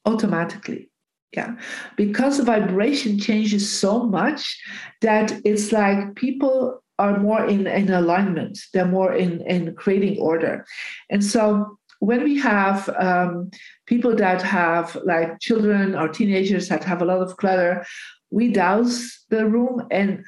automatically. 0.05 0.89
Yeah, 1.33 1.55
because 1.95 2.37
the 2.37 2.43
vibration 2.43 3.17
changes 3.17 3.71
so 3.71 4.03
much 4.03 4.61
that 4.99 5.31
it's 5.45 5.71
like 5.71 6.15
people 6.15 6.83
are 6.99 7.19
more 7.19 7.45
in, 7.45 7.67
in 7.67 7.89
alignment, 7.89 8.59
they're 8.73 8.85
more 8.85 9.13
in, 9.13 9.39
in 9.47 9.73
creating 9.75 10.19
order. 10.19 10.65
And 11.09 11.23
so 11.23 11.79
when 11.99 12.23
we 12.23 12.37
have 12.39 12.89
um, 12.99 13.49
people 13.85 14.13
that 14.15 14.41
have 14.41 14.97
like 15.05 15.39
children 15.39 15.95
or 15.95 16.09
teenagers 16.09 16.67
that 16.67 16.83
have 16.83 17.01
a 17.01 17.05
lot 17.05 17.21
of 17.21 17.37
clutter, 17.37 17.85
we 18.29 18.51
dowse 18.51 19.23
the 19.29 19.45
room 19.45 19.87
and 19.89 20.25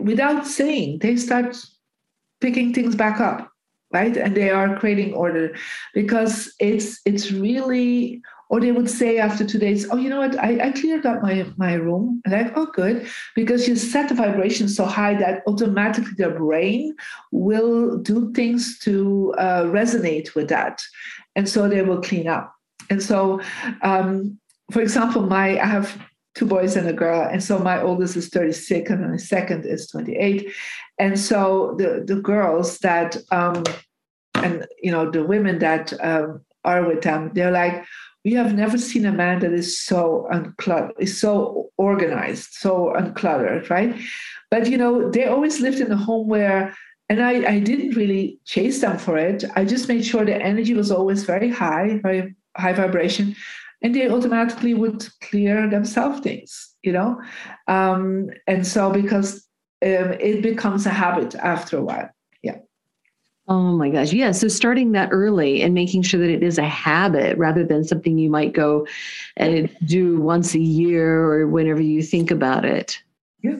without 0.00 0.46
saying, 0.46 0.98
they 1.00 1.16
start 1.16 1.56
picking 2.40 2.72
things 2.72 2.94
back 2.94 3.20
up 3.20 3.50
right? 3.92 4.16
And 4.16 4.36
they 4.36 4.50
are 4.50 4.78
creating 4.78 5.14
order 5.14 5.54
because 5.94 6.52
it's 6.60 7.00
it's 7.04 7.32
really 7.32 8.20
or 8.50 8.60
they 8.60 8.72
would 8.72 8.88
say 8.88 9.18
after 9.18 9.44
two 9.44 9.58
days 9.58 9.86
oh 9.90 9.96
you 9.96 10.08
know 10.08 10.20
what? 10.20 10.38
I, 10.38 10.68
I 10.68 10.72
cleared 10.72 11.06
up 11.06 11.22
my 11.22 11.46
my 11.56 11.74
room. 11.74 12.20
And 12.24 12.34
like 12.34 12.56
oh 12.56 12.66
good 12.66 13.08
because 13.34 13.68
you 13.68 13.76
set 13.76 14.08
the 14.08 14.14
vibration 14.14 14.68
so 14.68 14.84
high 14.84 15.14
that 15.14 15.42
automatically 15.46 16.12
their 16.16 16.36
brain 16.36 16.94
will 17.32 17.98
do 17.98 18.32
things 18.32 18.78
to 18.80 19.34
uh, 19.38 19.64
resonate 19.64 20.34
with 20.34 20.48
that. 20.48 20.80
And 21.36 21.48
so 21.48 21.68
they 21.68 21.82
will 21.82 22.00
clean 22.00 22.26
up. 22.26 22.52
And 22.90 23.02
so 23.02 23.40
um, 23.82 24.38
for 24.70 24.82
example 24.82 25.22
my 25.22 25.58
i 25.60 25.66
have 25.66 25.98
two 26.38 26.46
boys 26.46 26.76
and 26.76 26.88
a 26.88 26.92
girl. 26.92 27.28
And 27.28 27.42
so 27.42 27.58
my 27.58 27.82
oldest 27.82 28.16
is 28.16 28.28
36 28.28 28.90
and 28.90 29.10
my 29.10 29.16
second 29.16 29.66
is 29.66 29.88
28. 29.88 30.52
And 30.98 31.18
so 31.18 31.74
the, 31.78 32.04
the 32.06 32.20
girls 32.20 32.78
that, 32.78 33.16
um, 33.32 33.64
and, 34.34 34.64
you 34.80 34.92
know, 34.92 35.10
the 35.10 35.24
women 35.24 35.58
that 35.58 35.92
um, 36.00 36.42
are 36.64 36.86
with 36.86 37.02
them, 37.02 37.32
they're 37.34 37.50
like, 37.50 37.84
we 38.24 38.34
have 38.34 38.54
never 38.54 38.78
seen 38.78 39.04
a 39.04 39.12
man 39.12 39.40
that 39.40 39.52
is 39.52 39.80
so 39.80 40.28
uncluttered, 40.32 40.92
is 41.00 41.20
so 41.20 41.70
organized, 41.76 42.50
so 42.52 42.94
uncluttered, 42.96 43.68
right? 43.68 44.00
But, 44.48 44.68
you 44.68 44.78
know, 44.78 45.10
they 45.10 45.26
always 45.26 45.60
lived 45.60 45.80
in 45.80 45.90
a 45.90 45.96
home 45.96 46.28
where 46.28 46.74
and 47.10 47.22
I, 47.22 47.52
I 47.52 47.58
didn't 47.58 47.96
really 47.96 48.38
chase 48.44 48.82
them 48.82 48.98
for 48.98 49.16
it. 49.16 49.42
I 49.56 49.64
just 49.64 49.88
made 49.88 50.04
sure 50.04 50.26
the 50.26 50.36
energy 50.36 50.74
was 50.74 50.90
always 50.90 51.24
very 51.24 51.48
high, 51.48 51.98
very 52.02 52.34
high 52.54 52.74
vibration 52.74 53.34
and 53.82 53.94
they 53.94 54.10
automatically 54.10 54.74
would 54.74 55.06
clear 55.20 55.68
themselves 55.68 56.20
things 56.20 56.74
you 56.82 56.92
know 56.92 57.20
um, 57.66 58.30
and 58.46 58.66
so 58.66 58.90
because 58.90 59.48
um, 59.80 60.12
it 60.18 60.42
becomes 60.42 60.86
a 60.86 60.90
habit 60.90 61.34
after 61.36 61.78
a 61.78 61.82
while. 61.82 62.10
Yeah. 62.42 62.58
Oh 63.46 63.76
my 63.76 63.90
gosh. 63.90 64.12
Yeah. 64.12 64.32
So 64.32 64.48
starting 64.48 64.92
that 64.92 65.10
early 65.12 65.62
and 65.62 65.72
making 65.72 66.02
sure 66.02 66.18
that 66.20 66.30
it 66.30 66.42
is 66.42 66.58
a 66.58 66.68
habit 66.68 67.38
rather 67.38 67.64
than 67.64 67.84
something 67.84 68.18
you 68.18 68.28
might 68.28 68.52
go 68.52 68.86
and 69.36 69.70
do 69.84 70.20
once 70.20 70.54
a 70.54 70.60
year 70.60 71.22
or 71.22 71.46
whenever 71.46 71.80
you 71.80 72.02
think 72.02 72.32
about 72.32 72.64
it. 72.64 73.00
Yeah. 73.42 73.58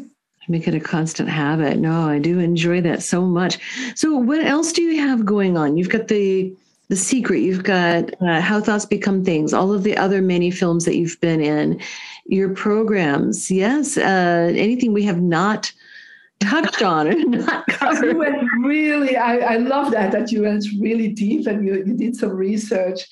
Make 0.49 0.67
it 0.67 0.75
a 0.75 0.81
constant 0.81 1.29
habit. 1.29 1.79
No, 1.79 2.09
I 2.09 2.19
do 2.19 2.39
enjoy 2.39 2.81
that 2.81 3.03
so 3.03 3.21
much. 3.21 3.59
So 3.95 4.17
what 4.17 4.43
else 4.43 4.73
do 4.73 4.83
you 4.83 5.01
have 5.01 5.25
going 5.25 5.57
on? 5.57 5.77
You've 5.77 5.91
got 5.91 6.09
the 6.09 6.53
the 6.89 6.97
Secret, 6.97 7.41
you've 7.41 7.65
got 7.65 8.11
uh, 8.23 8.41
How 8.41 8.61
Thoughts 8.61 8.87
Become 8.87 9.25
Things, 9.25 9.53
all 9.53 9.73
of 9.73 9.83
the 9.83 9.97
other 9.97 10.23
many 10.23 10.51
films 10.51 10.85
that 10.87 10.97
you've 10.97 11.21
been 11.21 11.41
in, 11.41 11.81
your 12.27 12.55
programs. 12.55 13.51
Yes, 13.51 13.99
uh, 13.99 14.53
anything 14.55 14.93
we 14.93 15.05
have 15.05 15.21
not 15.21 15.71
touched 16.41 16.83
on 16.83 17.09
or 17.09 17.15
not 17.27 17.67
covered. 17.67 18.13
You 18.13 18.19
went 18.19 18.43
really, 18.63 19.17
I, 19.17 19.37
I 19.37 19.57
love 19.57 19.91
that, 19.93 20.13
that 20.13 20.31
you 20.33 20.43
went 20.43 20.65
really 20.81 21.09
deep 21.09 21.47
and 21.47 21.67
you, 21.67 21.85
you 21.85 21.95
did 21.95 22.17
some 22.17 22.31
research. 22.31 23.07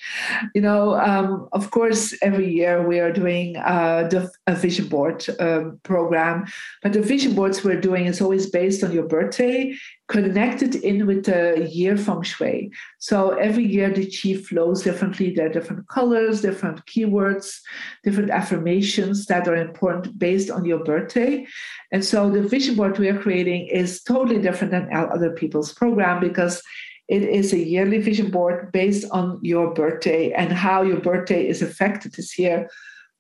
You 0.55 0.61
know, 0.63 0.95
um, 0.95 1.49
of 1.53 1.71
course, 1.71 2.15
every 2.23 2.51
year 2.51 2.87
we 2.87 3.01
are 3.01 3.13
doing 3.13 3.57
uh, 3.59 4.09
the, 4.09 4.31
a 4.47 4.55
vision 4.55 4.89
board 4.89 5.27
um, 5.41 5.81
program, 5.83 6.47
but 6.83 6.93
the 6.93 7.03
vision 7.03 7.35
boards 7.35 7.65
we're 7.65 7.81
doing 7.81 8.07
is 8.07 8.21
always 8.21 8.49
based 8.49 8.85
on 8.85 8.93
your 8.93 9.07
birthday 9.07 9.77
connected 10.09 10.77
in 10.77 11.07
with 11.07 11.25
the 11.25 11.69
year 11.71 11.97
feng 11.97 12.23
shui. 12.23 12.71
So 12.99 13.31
every 13.31 13.65
year 13.65 13.91
the 13.91 14.11
chi 14.11 14.35
flows 14.35 14.83
differently. 14.83 15.35
There 15.35 15.47
are 15.47 15.53
different 15.53 15.89
colors, 15.89 16.43
different 16.43 16.85
keywords, 16.87 17.59
different 18.05 18.31
affirmations 18.31 19.27
that 19.27 19.49
are 19.49 19.57
important 19.57 20.19
based 20.19 20.51
on 20.51 20.65
your 20.65 20.85
birthday. 20.85 21.47
And 21.91 22.05
so 22.05 22.31
the 22.31 22.43
vision 22.43 22.77
board 22.77 22.99
we 22.99 23.09
are 23.09 23.21
creating 23.21 23.67
is 23.67 24.03
totally 24.03 24.41
different 24.41 24.71
than 24.71 24.95
other 24.95 25.31
people's 25.31 25.73
program 25.73 26.21
because 26.21 26.63
it 27.09 27.23
is 27.23 27.53
a 27.53 27.59
yearly 27.59 27.99
vision 27.99 28.31
board 28.31 28.73
based 28.73 29.09
on 29.11 29.39
your 29.43 29.73
birthday 29.75 30.33
and 30.33 30.53
how 30.53 30.83
your 30.83 31.01
birthday 31.01 31.47
is 31.47 31.63
affected 31.63 32.13
this 32.13 32.39
year 32.39 32.69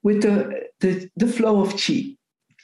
with 0.02 0.22
the, 0.22 0.68
the, 0.80 1.08
the 1.16 1.26
flow 1.26 1.60
of 1.60 1.70
chi 1.76 2.16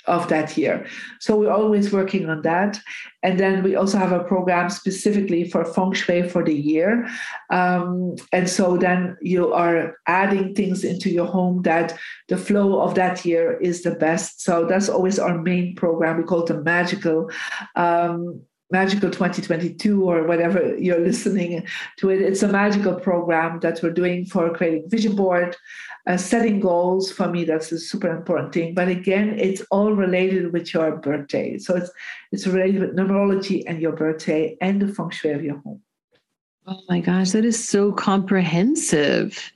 of 0.06 0.28
that 0.28 0.56
year. 0.56 0.86
So 1.20 1.36
we're 1.36 1.52
always 1.52 1.92
working 1.92 2.28
on 2.28 2.42
that. 2.42 2.80
And 3.22 3.38
then 3.38 3.62
we 3.62 3.76
also 3.76 3.98
have 3.98 4.12
a 4.12 4.24
program 4.24 4.68
specifically 4.70 5.48
for 5.48 5.64
feng 5.64 5.92
shui 5.92 6.28
for 6.28 6.44
the 6.44 6.54
year. 6.54 7.08
Um, 7.50 8.16
and 8.32 8.48
so 8.48 8.76
then 8.76 9.16
you 9.20 9.52
are 9.52 9.96
adding 10.06 10.54
things 10.54 10.84
into 10.84 11.10
your 11.10 11.26
home 11.26 11.62
that 11.62 11.96
the 12.28 12.36
flow 12.36 12.80
of 12.80 12.94
that 12.96 13.24
year 13.24 13.58
is 13.60 13.82
the 13.82 13.94
best. 13.94 14.42
So 14.42 14.66
that's 14.66 14.88
always 14.88 15.18
our 15.18 15.40
main 15.40 15.76
program. 15.76 16.18
We 16.18 16.24
call 16.24 16.42
it 16.42 16.46
the 16.46 16.62
magical. 16.62 17.30
Um, 17.76 18.42
Magical 18.72 19.10
2022 19.10 20.02
or 20.02 20.24
whatever 20.24 20.76
you're 20.76 20.98
listening 20.98 21.66
to 21.98 22.10
it. 22.10 22.22
It's 22.22 22.42
a 22.42 22.48
magical 22.48 22.94
program 22.94 23.60
that 23.60 23.82
we're 23.82 23.90
doing 23.90 24.24
for 24.24 24.52
creating 24.52 24.88
vision 24.88 25.14
board, 25.14 25.56
uh, 26.06 26.16
setting 26.16 26.58
goals. 26.58 27.12
For 27.12 27.28
me, 27.28 27.44
that's 27.44 27.70
a 27.70 27.78
super 27.78 28.08
important 28.08 28.52
thing. 28.54 28.74
But 28.74 28.88
again, 28.88 29.38
it's 29.38 29.62
all 29.70 29.92
related 29.92 30.52
with 30.52 30.72
your 30.74 30.96
birthday. 30.96 31.58
So 31.58 31.76
it's 31.76 31.90
it's 32.32 32.46
related 32.46 32.80
with 32.80 32.96
numerology 32.96 33.62
and 33.66 33.80
your 33.80 33.92
birthday 33.92 34.56
and 34.60 34.80
the 34.80 34.88
feng 34.88 35.10
shui 35.10 35.32
of 35.32 35.44
your 35.44 35.58
home. 35.58 35.82
Oh 36.66 36.80
my 36.88 37.00
gosh, 37.00 37.32
that 37.32 37.44
is 37.44 37.62
so 37.62 37.92
comprehensive. 37.92 39.52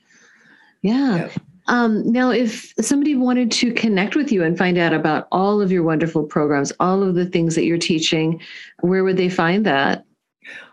Yeah. 0.82 1.16
yeah. 1.16 1.28
Um, 1.68 2.10
now, 2.10 2.30
if 2.30 2.72
somebody 2.80 3.16
wanted 3.16 3.50
to 3.52 3.72
connect 3.72 4.14
with 4.14 4.30
you 4.30 4.44
and 4.44 4.56
find 4.56 4.78
out 4.78 4.92
about 4.92 5.26
all 5.32 5.60
of 5.60 5.72
your 5.72 5.82
wonderful 5.82 6.24
programs, 6.24 6.72
all 6.78 7.02
of 7.02 7.14
the 7.14 7.26
things 7.26 7.54
that 7.54 7.64
you're 7.64 7.78
teaching, 7.78 8.40
where 8.80 9.02
would 9.04 9.16
they 9.16 9.28
find 9.28 9.66
that? 9.66 10.04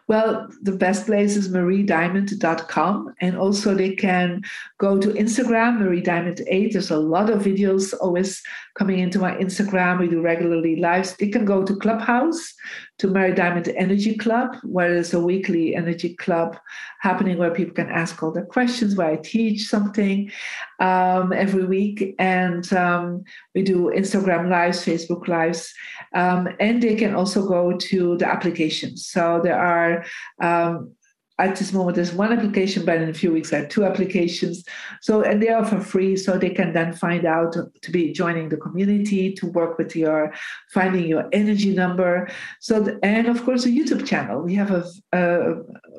Well, 0.07 0.49
the 0.61 0.73
best 0.73 1.05
place 1.05 1.37
is 1.37 1.49
mariediamond.com. 1.49 3.13
And 3.21 3.37
also, 3.37 3.73
they 3.73 3.95
can 3.95 4.41
go 4.77 4.99
to 4.99 5.09
Instagram, 5.09 5.79
mariediamond8. 5.79 6.73
There's 6.73 6.91
a 6.91 6.97
lot 6.97 7.29
of 7.29 7.43
videos 7.43 7.93
always 8.01 8.41
coming 8.75 8.99
into 8.99 9.19
my 9.19 9.35
Instagram. 9.37 9.99
We 9.99 10.09
do 10.09 10.21
regularly 10.21 10.75
lives. 10.75 11.15
They 11.15 11.29
can 11.29 11.45
go 11.45 11.63
to 11.63 11.75
Clubhouse, 11.77 12.53
to 12.99 13.07
Marie 13.07 13.33
Diamond 13.33 13.67
Energy 13.69 14.17
Club, 14.17 14.55
where 14.63 14.93
there's 14.93 15.13
a 15.13 15.19
weekly 15.19 15.75
energy 15.75 16.15
club 16.15 16.57
happening 16.99 17.37
where 17.37 17.51
people 17.51 17.73
can 17.73 17.89
ask 17.89 18.21
all 18.21 18.31
their 18.31 18.45
questions, 18.45 18.95
where 18.95 19.11
I 19.11 19.15
teach 19.17 19.67
something 19.67 20.31
um, 20.79 21.33
every 21.33 21.65
week. 21.65 22.15
And 22.19 22.71
um, 22.73 23.23
we 23.55 23.61
do 23.61 23.91
Instagram 23.95 24.49
lives, 24.49 24.85
Facebook 24.85 25.27
lives. 25.27 25.73
Um, 26.13 26.49
and 26.59 26.81
they 26.81 26.95
can 26.95 27.15
also 27.15 27.47
go 27.47 27.77
to 27.77 28.17
the 28.17 28.27
applications. 28.27 29.07
So 29.07 29.41
there 29.43 29.59
are 29.59 30.05
um, 30.41 30.95
at 31.39 31.55
this 31.55 31.73
moment 31.73 31.95
there's 31.95 32.13
one 32.13 32.31
application 32.31 32.85
but 32.85 33.01
in 33.01 33.09
a 33.09 33.13
few 33.13 33.31
weeks 33.31 33.49
there 33.49 33.63
are 33.63 33.67
two 33.67 33.83
applications. 33.83 34.63
So 35.01 35.23
and 35.23 35.41
they 35.41 35.49
are 35.49 35.65
for 35.65 35.79
free 35.79 36.15
so 36.15 36.37
they 36.37 36.51
can 36.51 36.73
then 36.73 36.93
find 36.93 37.25
out 37.25 37.53
to 37.53 37.91
be 37.91 38.13
joining 38.13 38.49
the 38.49 38.57
community 38.57 39.33
to 39.33 39.47
work 39.47 39.77
with 39.77 39.95
your 39.95 40.33
finding 40.71 41.05
your 41.07 41.27
energy 41.31 41.73
number. 41.73 42.29
So 42.59 42.79
the, 42.79 42.99
and 43.03 43.27
of 43.27 43.43
course 43.43 43.65
a 43.65 43.69
youtube 43.69 44.05
channel. 44.05 44.41
We 44.41 44.53
have 44.55 44.71
a, 44.71 44.85
a, 45.11 45.53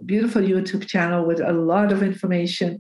beautiful 0.07 0.43
youtube 0.43 0.87
channel 0.87 1.25
with 1.25 1.41
a 1.41 1.53
lot 1.53 1.93
of 1.93 2.03
information 2.03 2.79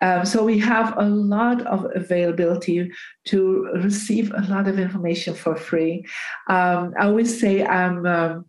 um, 0.00 0.24
so 0.24 0.44
we 0.44 0.58
have 0.58 0.94
a 0.98 1.04
lot 1.04 1.64
of 1.66 1.86
availability 1.94 2.90
to 3.24 3.68
receive 3.82 4.32
a 4.32 4.42
lot 4.48 4.68
of 4.68 4.78
information 4.78 5.34
for 5.34 5.54
free 5.54 6.04
um, 6.48 6.92
i 6.98 7.06
always 7.06 7.40
say 7.40 7.64
i'm 7.66 8.06
um, 8.06 8.44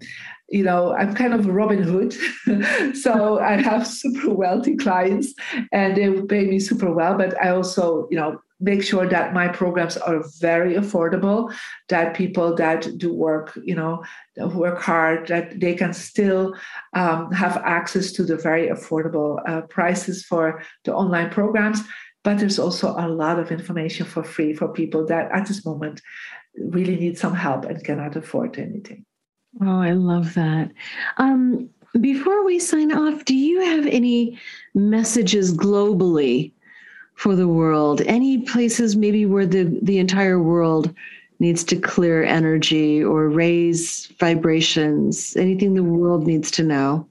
you 0.54 0.64
know, 0.64 0.94
I'm 0.94 1.16
kind 1.16 1.34
of 1.34 1.48
Robin 1.48 1.82
Hood. 1.82 2.14
so 2.96 3.40
I 3.40 3.60
have 3.60 3.88
super 3.88 4.30
wealthy 4.30 4.76
clients 4.76 5.34
and 5.72 5.98
they 5.98 6.22
pay 6.22 6.46
me 6.46 6.60
super 6.60 6.94
well. 6.94 7.18
But 7.18 7.42
I 7.44 7.50
also, 7.50 8.08
you 8.12 8.18
know, 8.18 8.40
make 8.64 8.82
sure 8.82 9.08
that 9.08 9.34
my 9.34 9.48
programs 9.50 9.98
are 9.98 10.24
very 10.40 10.76
affordable, 10.76 11.54
that 11.90 12.16
people 12.16 12.56
that 12.56 12.88
do 12.98 13.14
work, 13.14 13.58
you 13.64 13.76
know, 13.76 14.04
work 14.38 14.82
hard, 14.82 15.28
that 15.28 15.60
they 15.60 15.76
can 15.76 15.94
still 15.94 16.56
um, 16.94 17.30
have 17.32 17.58
access 17.58 18.14
to 18.14 18.24
the 18.24 18.38
very 18.38 18.70
affordable 18.70 19.38
uh, 19.48 19.62
prices 19.62 20.24
for 20.24 20.64
the 20.86 20.94
online 20.94 21.30
programs. 21.30 21.82
But 22.24 22.38
there's 22.38 22.58
also 22.58 22.96
a 22.98 23.10
lot 23.10 23.38
of 23.38 23.52
information 23.52 24.06
for 24.06 24.24
free 24.24 24.54
for 24.54 24.70
people 24.70 25.06
that 25.08 25.30
at 25.34 25.46
this 25.46 25.66
moment 25.66 26.02
really 26.58 26.96
need 26.96 27.18
some 27.18 27.36
help 27.36 27.66
and 27.66 27.84
cannot 27.84 28.16
afford 28.16 28.58
anything. 28.58 29.06
Oh, 29.62 29.82
I 29.82 29.92
love 29.92 30.34
that. 30.36 30.72
Um, 31.18 31.70
before 32.00 32.46
we 32.46 32.60
sign 32.60 32.94
off, 32.94 33.26
do 33.26 33.36
you 33.36 33.60
have 33.60 33.86
any 33.86 34.40
messages 34.74 35.56
globally 35.56 36.54
for 37.16 37.36
the 37.36 37.48
world? 37.48 38.02
Any 38.02 38.40
places 38.40 38.96
maybe 38.96 39.26
where 39.26 39.46
the, 39.46 39.78
the 39.82 40.00
entire 40.00 40.42
world 40.42 40.94
needs 41.40 41.64
to 41.66 41.76
clear 41.76 42.24
energy 42.24 43.04
or 43.04 43.30
raise 43.30 44.08
vibrations? 44.20 45.36
Anything 45.36 45.74
the 45.74 45.84
world 45.84 46.26
needs 46.26 46.52
to 46.52 46.64
know? 46.64 47.08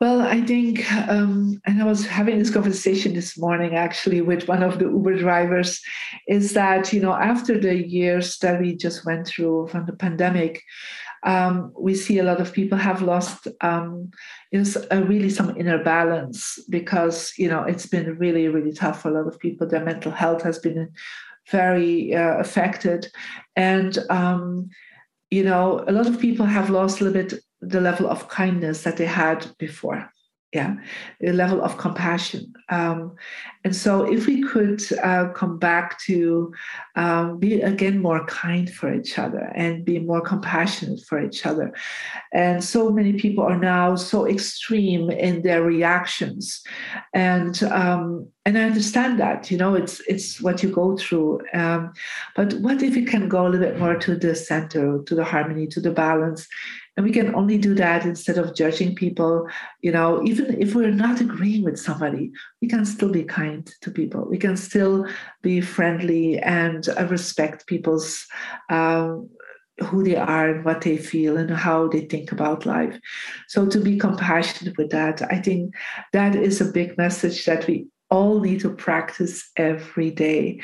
Well, 0.00 0.20
I 0.20 0.40
think, 0.40 0.90
um, 0.92 1.60
and 1.64 1.80
I 1.80 1.84
was 1.84 2.04
having 2.04 2.40
this 2.40 2.50
conversation 2.50 3.14
this 3.14 3.38
morning 3.38 3.76
actually 3.76 4.20
with 4.20 4.48
one 4.48 4.64
of 4.64 4.80
the 4.80 4.86
Uber 4.86 5.16
drivers, 5.16 5.80
is 6.26 6.54
that, 6.54 6.92
you 6.92 7.00
know, 7.00 7.12
after 7.12 7.56
the 7.56 7.76
years 7.76 8.36
that 8.38 8.60
we 8.60 8.74
just 8.74 9.06
went 9.06 9.28
through 9.28 9.68
from 9.68 9.86
the 9.86 9.92
pandemic, 9.92 10.60
um, 11.24 11.72
we 11.78 11.94
see 11.94 12.18
a 12.18 12.24
lot 12.24 12.40
of 12.40 12.52
people 12.52 12.78
have 12.78 13.02
lost 13.02 13.46
um, 13.60 14.10
is 14.50 14.76
really 14.90 15.30
some 15.30 15.56
inner 15.56 15.82
balance 15.82 16.58
because 16.68 17.32
you 17.38 17.48
know 17.48 17.62
it's 17.62 17.86
been 17.86 18.18
really 18.18 18.48
really 18.48 18.72
tough 18.72 19.02
for 19.02 19.08
a 19.08 19.14
lot 19.22 19.32
of 19.32 19.38
people. 19.38 19.66
Their 19.66 19.84
mental 19.84 20.12
health 20.12 20.42
has 20.42 20.58
been 20.58 20.90
very 21.50 22.14
uh, 22.14 22.38
affected. 22.38 23.08
And 23.56 23.98
um, 24.10 24.70
you 25.30 25.44
know 25.44 25.84
a 25.86 25.92
lot 25.92 26.06
of 26.06 26.20
people 26.20 26.46
have 26.46 26.70
lost 26.70 27.00
a 27.00 27.04
little 27.04 27.22
bit 27.22 27.40
the 27.60 27.80
level 27.80 28.08
of 28.08 28.28
kindness 28.28 28.82
that 28.82 28.96
they 28.96 29.06
had 29.06 29.46
before 29.58 30.11
yeah 30.52 30.74
the 31.20 31.32
level 31.32 31.62
of 31.62 31.78
compassion. 31.78 32.52
Um, 32.68 33.16
and 33.64 33.74
so 33.74 34.10
if 34.10 34.26
we 34.26 34.42
could 34.42 34.82
uh, 35.02 35.28
come 35.28 35.58
back 35.58 36.00
to 36.00 36.52
um, 36.96 37.38
be 37.38 37.60
again 37.62 38.00
more 38.00 38.26
kind 38.26 38.68
for 38.70 38.92
each 38.92 39.18
other 39.18 39.52
and 39.54 39.84
be 39.84 39.98
more 39.98 40.20
compassionate 40.20 41.00
for 41.08 41.22
each 41.22 41.46
other. 41.46 41.72
And 42.32 42.62
so 42.62 42.90
many 42.90 43.14
people 43.14 43.44
are 43.44 43.58
now 43.58 43.94
so 43.96 44.26
extreme 44.26 45.10
in 45.10 45.42
their 45.42 45.62
reactions. 45.62 46.62
And 47.14 47.62
um, 47.64 48.28
and 48.44 48.58
I 48.58 48.62
understand 48.64 49.20
that 49.20 49.50
you 49.50 49.56
know 49.56 49.74
it's 49.74 50.00
it's 50.08 50.40
what 50.40 50.62
you 50.62 50.70
go 50.70 50.96
through. 50.96 51.40
Um, 51.54 51.92
but 52.34 52.54
what 52.54 52.82
if 52.82 52.94
we 52.94 53.04
can 53.04 53.28
go 53.28 53.46
a 53.46 53.48
little 53.48 53.66
bit 53.66 53.78
more 53.78 53.96
to 53.96 54.16
the 54.16 54.34
center 54.34 55.02
to 55.06 55.14
the 55.14 55.24
harmony 55.24 55.66
to 55.68 55.80
the 55.80 55.92
balance 55.92 56.48
and 56.96 57.04
we 57.04 57.12
can 57.12 57.34
only 57.34 57.58
do 57.58 57.74
that 57.74 58.04
instead 58.04 58.38
of 58.38 58.54
judging 58.54 58.94
people. 58.94 59.48
You 59.80 59.92
know, 59.92 60.22
even 60.24 60.60
if 60.60 60.74
we're 60.74 60.90
not 60.90 61.20
agreeing 61.20 61.64
with 61.64 61.78
somebody, 61.78 62.32
we 62.60 62.68
can 62.68 62.84
still 62.84 63.10
be 63.10 63.24
kind 63.24 63.66
to 63.80 63.90
people. 63.90 64.26
We 64.28 64.38
can 64.38 64.56
still 64.56 65.06
be 65.40 65.60
friendly 65.60 66.38
and 66.38 66.86
uh, 66.88 67.06
respect 67.06 67.66
people's 67.66 68.26
um, 68.68 69.30
who 69.82 70.04
they 70.04 70.16
are 70.16 70.50
and 70.50 70.64
what 70.64 70.82
they 70.82 70.98
feel 70.98 71.38
and 71.38 71.50
how 71.50 71.88
they 71.88 72.02
think 72.02 72.30
about 72.30 72.66
life. 72.66 72.98
So 73.48 73.66
to 73.66 73.80
be 73.80 73.98
compassionate 73.98 74.76
with 74.76 74.90
that, 74.90 75.22
I 75.32 75.38
think 75.38 75.74
that 76.12 76.36
is 76.36 76.60
a 76.60 76.66
big 76.66 76.98
message 76.98 77.46
that 77.46 77.66
we 77.66 77.86
all 78.10 78.40
need 78.40 78.60
to 78.60 78.68
practice 78.68 79.50
every 79.56 80.10
day. 80.10 80.60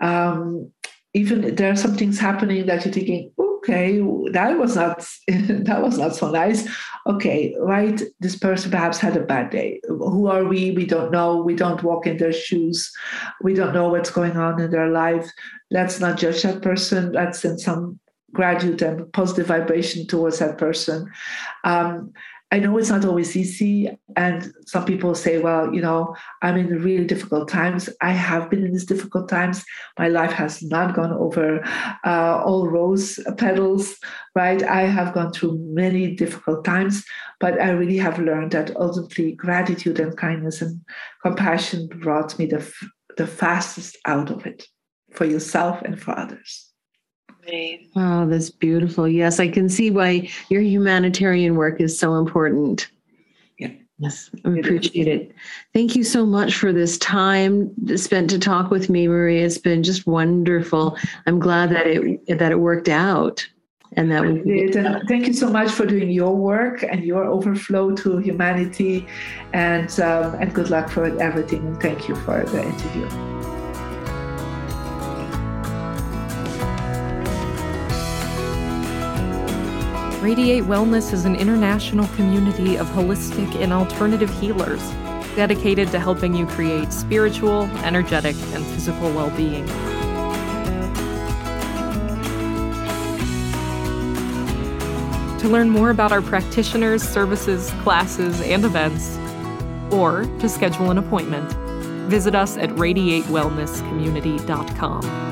Um, 0.00 0.70
even 1.14 1.54
there 1.54 1.70
are 1.70 1.76
some 1.76 1.96
things 1.96 2.18
happening 2.18 2.66
that 2.66 2.84
you're 2.84 2.94
thinking, 2.94 3.30
okay, 3.38 4.00
that 4.32 4.58
was 4.58 4.76
not 4.76 5.06
that 5.28 5.82
was 5.82 5.98
not 5.98 6.14
so 6.14 6.30
nice. 6.30 6.66
Okay, 7.06 7.54
right. 7.60 8.00
This 8.20 8.36
person 8.36 8.70
perhaps 8.70 8.98
had 8.98 9.16
a 9.16 9.20
bad 9.20 9.50
day. 9.50 9.80
Who 9.88 10.26
are 10.26 10.44
we? 10.44 10.70
We 10.70 10.86
don't 10.86 11.12
know. 11.12 11.42
We 11.42 11.54
don't 11.54 11.82
walk 11.82 12.06
in 12.06 12.16
their 12.16 12.32
shoes. 12.32 12.90
We 13.42 13.54
don't 13.54 13.74
know 13.74 13.88
what's 13.88 14.10
going 14.10 14.36
on 14.36 14.60
in 14.60 14.70
their 14.70 14.88
life. 14.88 15.30
Let's 15.70 16.00
not 16.00 16.18
judge 16.18 16.42
that 16.42 16.62
person. 16.62 17.12
Let's 17.12 17.40
send 17.40 17.60
some 17.60 17.98
gratitude 18.32 18.80
and 18.82 19.12
positive 19.12 19.46
vibration 19.46 20.06
towards 20.06 20.38
that 20.38 20.58
person. 20.58 21.10
Um, 21.64 22.12
I 22.52 22.58
know 22.58 22.76
it's 22.76 22.90
not 22.90 23.06
always 23.06 23.34
easy. 23.34 23.88
And 24.14 24.52
some 24.66 24.84
people 24.84 25.14
say, 25.14 25.38
well, 25.38 25.74
you 25.74 25.80
know, 25.80 26.14
I'm 26.42 26.58
in 26.58 26.82
really 26.82 27.06
difficult 27.06 27.48
times. 27.48 27.88
I 28.02 28.12
have 28.12 28.50
been 28.50 28.62
in 28.62 28.72
these 28.72 28.84
difficult 28.84 29.30
times. 29.30 29.64
My 29.98 30.08
life 30.08 30.32
has 30.32 30.62
not 30.62 30.94
gone 30.94 31.12
over 31.12 31.64
uh, 32.04 32.42
all 32.44 32.68
rose 32.68 33.18
petals, 33.38 33.96
right? 34.34 34.62
I 34.62 34.82
have 34.82 35.14
gone 35.14 35.32
through 35.32 35.58
many 35.72 36.14
difficult 36.14 36.62
times, 36.62 37.04
but 37.40 37.58
I 37.58 37.70
really 37.70 37.96
have 37.96 38.18
learned 38.18 38.50
that 38.50 38.76
ultimately 38.76 39.32
gratitude 39.32 39.98
and 39.98 40.14
kindness 40.14 40.60
and 40.60 40.78
compassion 41.22 41.88
brought 41.88 42.38
me 42.38 42.44
the, 42.44 42.70
the 43.16 43.26
fastest 43.26 43.96
out 44.04 44.30
of 44.30 44.44
it 44.44 44.66
for 45.12 45.24
yourself 45.24 45.80
and 45.82 45.98
for 45.98 46.18
others. 46.18 46.71
Oh, 47.96 48.26
that's 48.26 48.50
beautiful. 48.50 49.08
Yes, 49.08 49.40
I 49.40 49.48
can 49.48 49.68
see 49.68 49.90
why 49.90 50.28
your 50.48 50.62
humanitarian 50.62 51.56
work 51.56 51.80
is 51.80 51.98
so 51.98 52.14
important. 52.14 52.90
Yeah. 53.58 53.70
Yes, 53.98 54.30
I 54.44 54.50
appreciate 54.58 55.08
it. 55.08 55.34
Thank 55.74 55.96
you 55.96 56.04
so 56.04 56.24
much 56.24 56.56
for 56.56 56.72
this 56.72 56.98
time 56.98 57.72
spent 57.96 58.30
to 58.30 58.38
talk 58.38 58.70
with 58.70 58.88
me, 58.88 59.08
Maria. 59.08 59.44
It's 59.44 59.58
been 59.58 59.82
just 59.82 60.06
wonderful. 60.06 60.96
I'm 61.26 61.38
glad 61.38 61.70
that 61.70 61.86
it 61.86 62.38
that 62.38 62.52
it 62.52 62.60
worked 62.60 62.88
out. 62.88 63.46
And 63.94 64.10
that 64.10 64.22
we 64.24 64.40
did. 64.42 64.76
And 64.76 65.06
thank 65.06 65.26
you 65.26 65.34
so 65.34 65.50
much 65.50 65.70
for 65.70 65.84
doing 65.84 66.10
your 66.10 66.34
work 66.34 66.82
and 66.82 67.04
your 67.04 67.24
overflow 67.24 67.94
to 67.96 68.16
humanity, 68.18 69.06
and 69.52 69.90
um, 70.00 70.34
and 70.36 70.54
good 70.54 70.70
luck 70.70 70.88
for 70.88 71.04
everything. 71.20 71.66
And 71.66 71.80
thank 71.82 72.08
you 72.08 72.16
for 72.16 72.42
the 72.42 72.64
interview. 72.64 73.41
Radiate 80.22 80.62
Wellness 80.62 81.12
is 81.12 81.24
an 81.24 81.34
international 81.34 82.06
community 82.14 82.78
of 82.78 82.86
holistic 82.90 83.60
and 83.60 83.72
alternative 83.72 84.30
healers 84.38 84.80
dedicated 85.34 85.90
to 85.90 85.98
helping 85.98 86.32
you 86.32 86.46
create 86.46 86.92
spiritual, 86.92 87.64
energetic, 87.82 88.36
and 88.54 88.64
physical 88.66 89.12
well 89.12 89.30
being. 89.30 89.66
To 95.40 95.48
learn 95.48 95.68
more 95.68 95.90
about 95.90 96.12
our 96.12 96.22
practitioners, 96.22 97.02
services, 97.02 97.72
classes, 97.82 98.40
and 98.42 98.64
events, 98.64 99.18
or 99.92 100.22
to 100.38 100.48
schedule 100.48 100.92
an 100.92 100.98
appointment, 100.98 101.52
visit 102.08 102.36
us 102.36 102.56
at 102.56 102.70
radiatewellnesscommunity.com. 102.70 105.31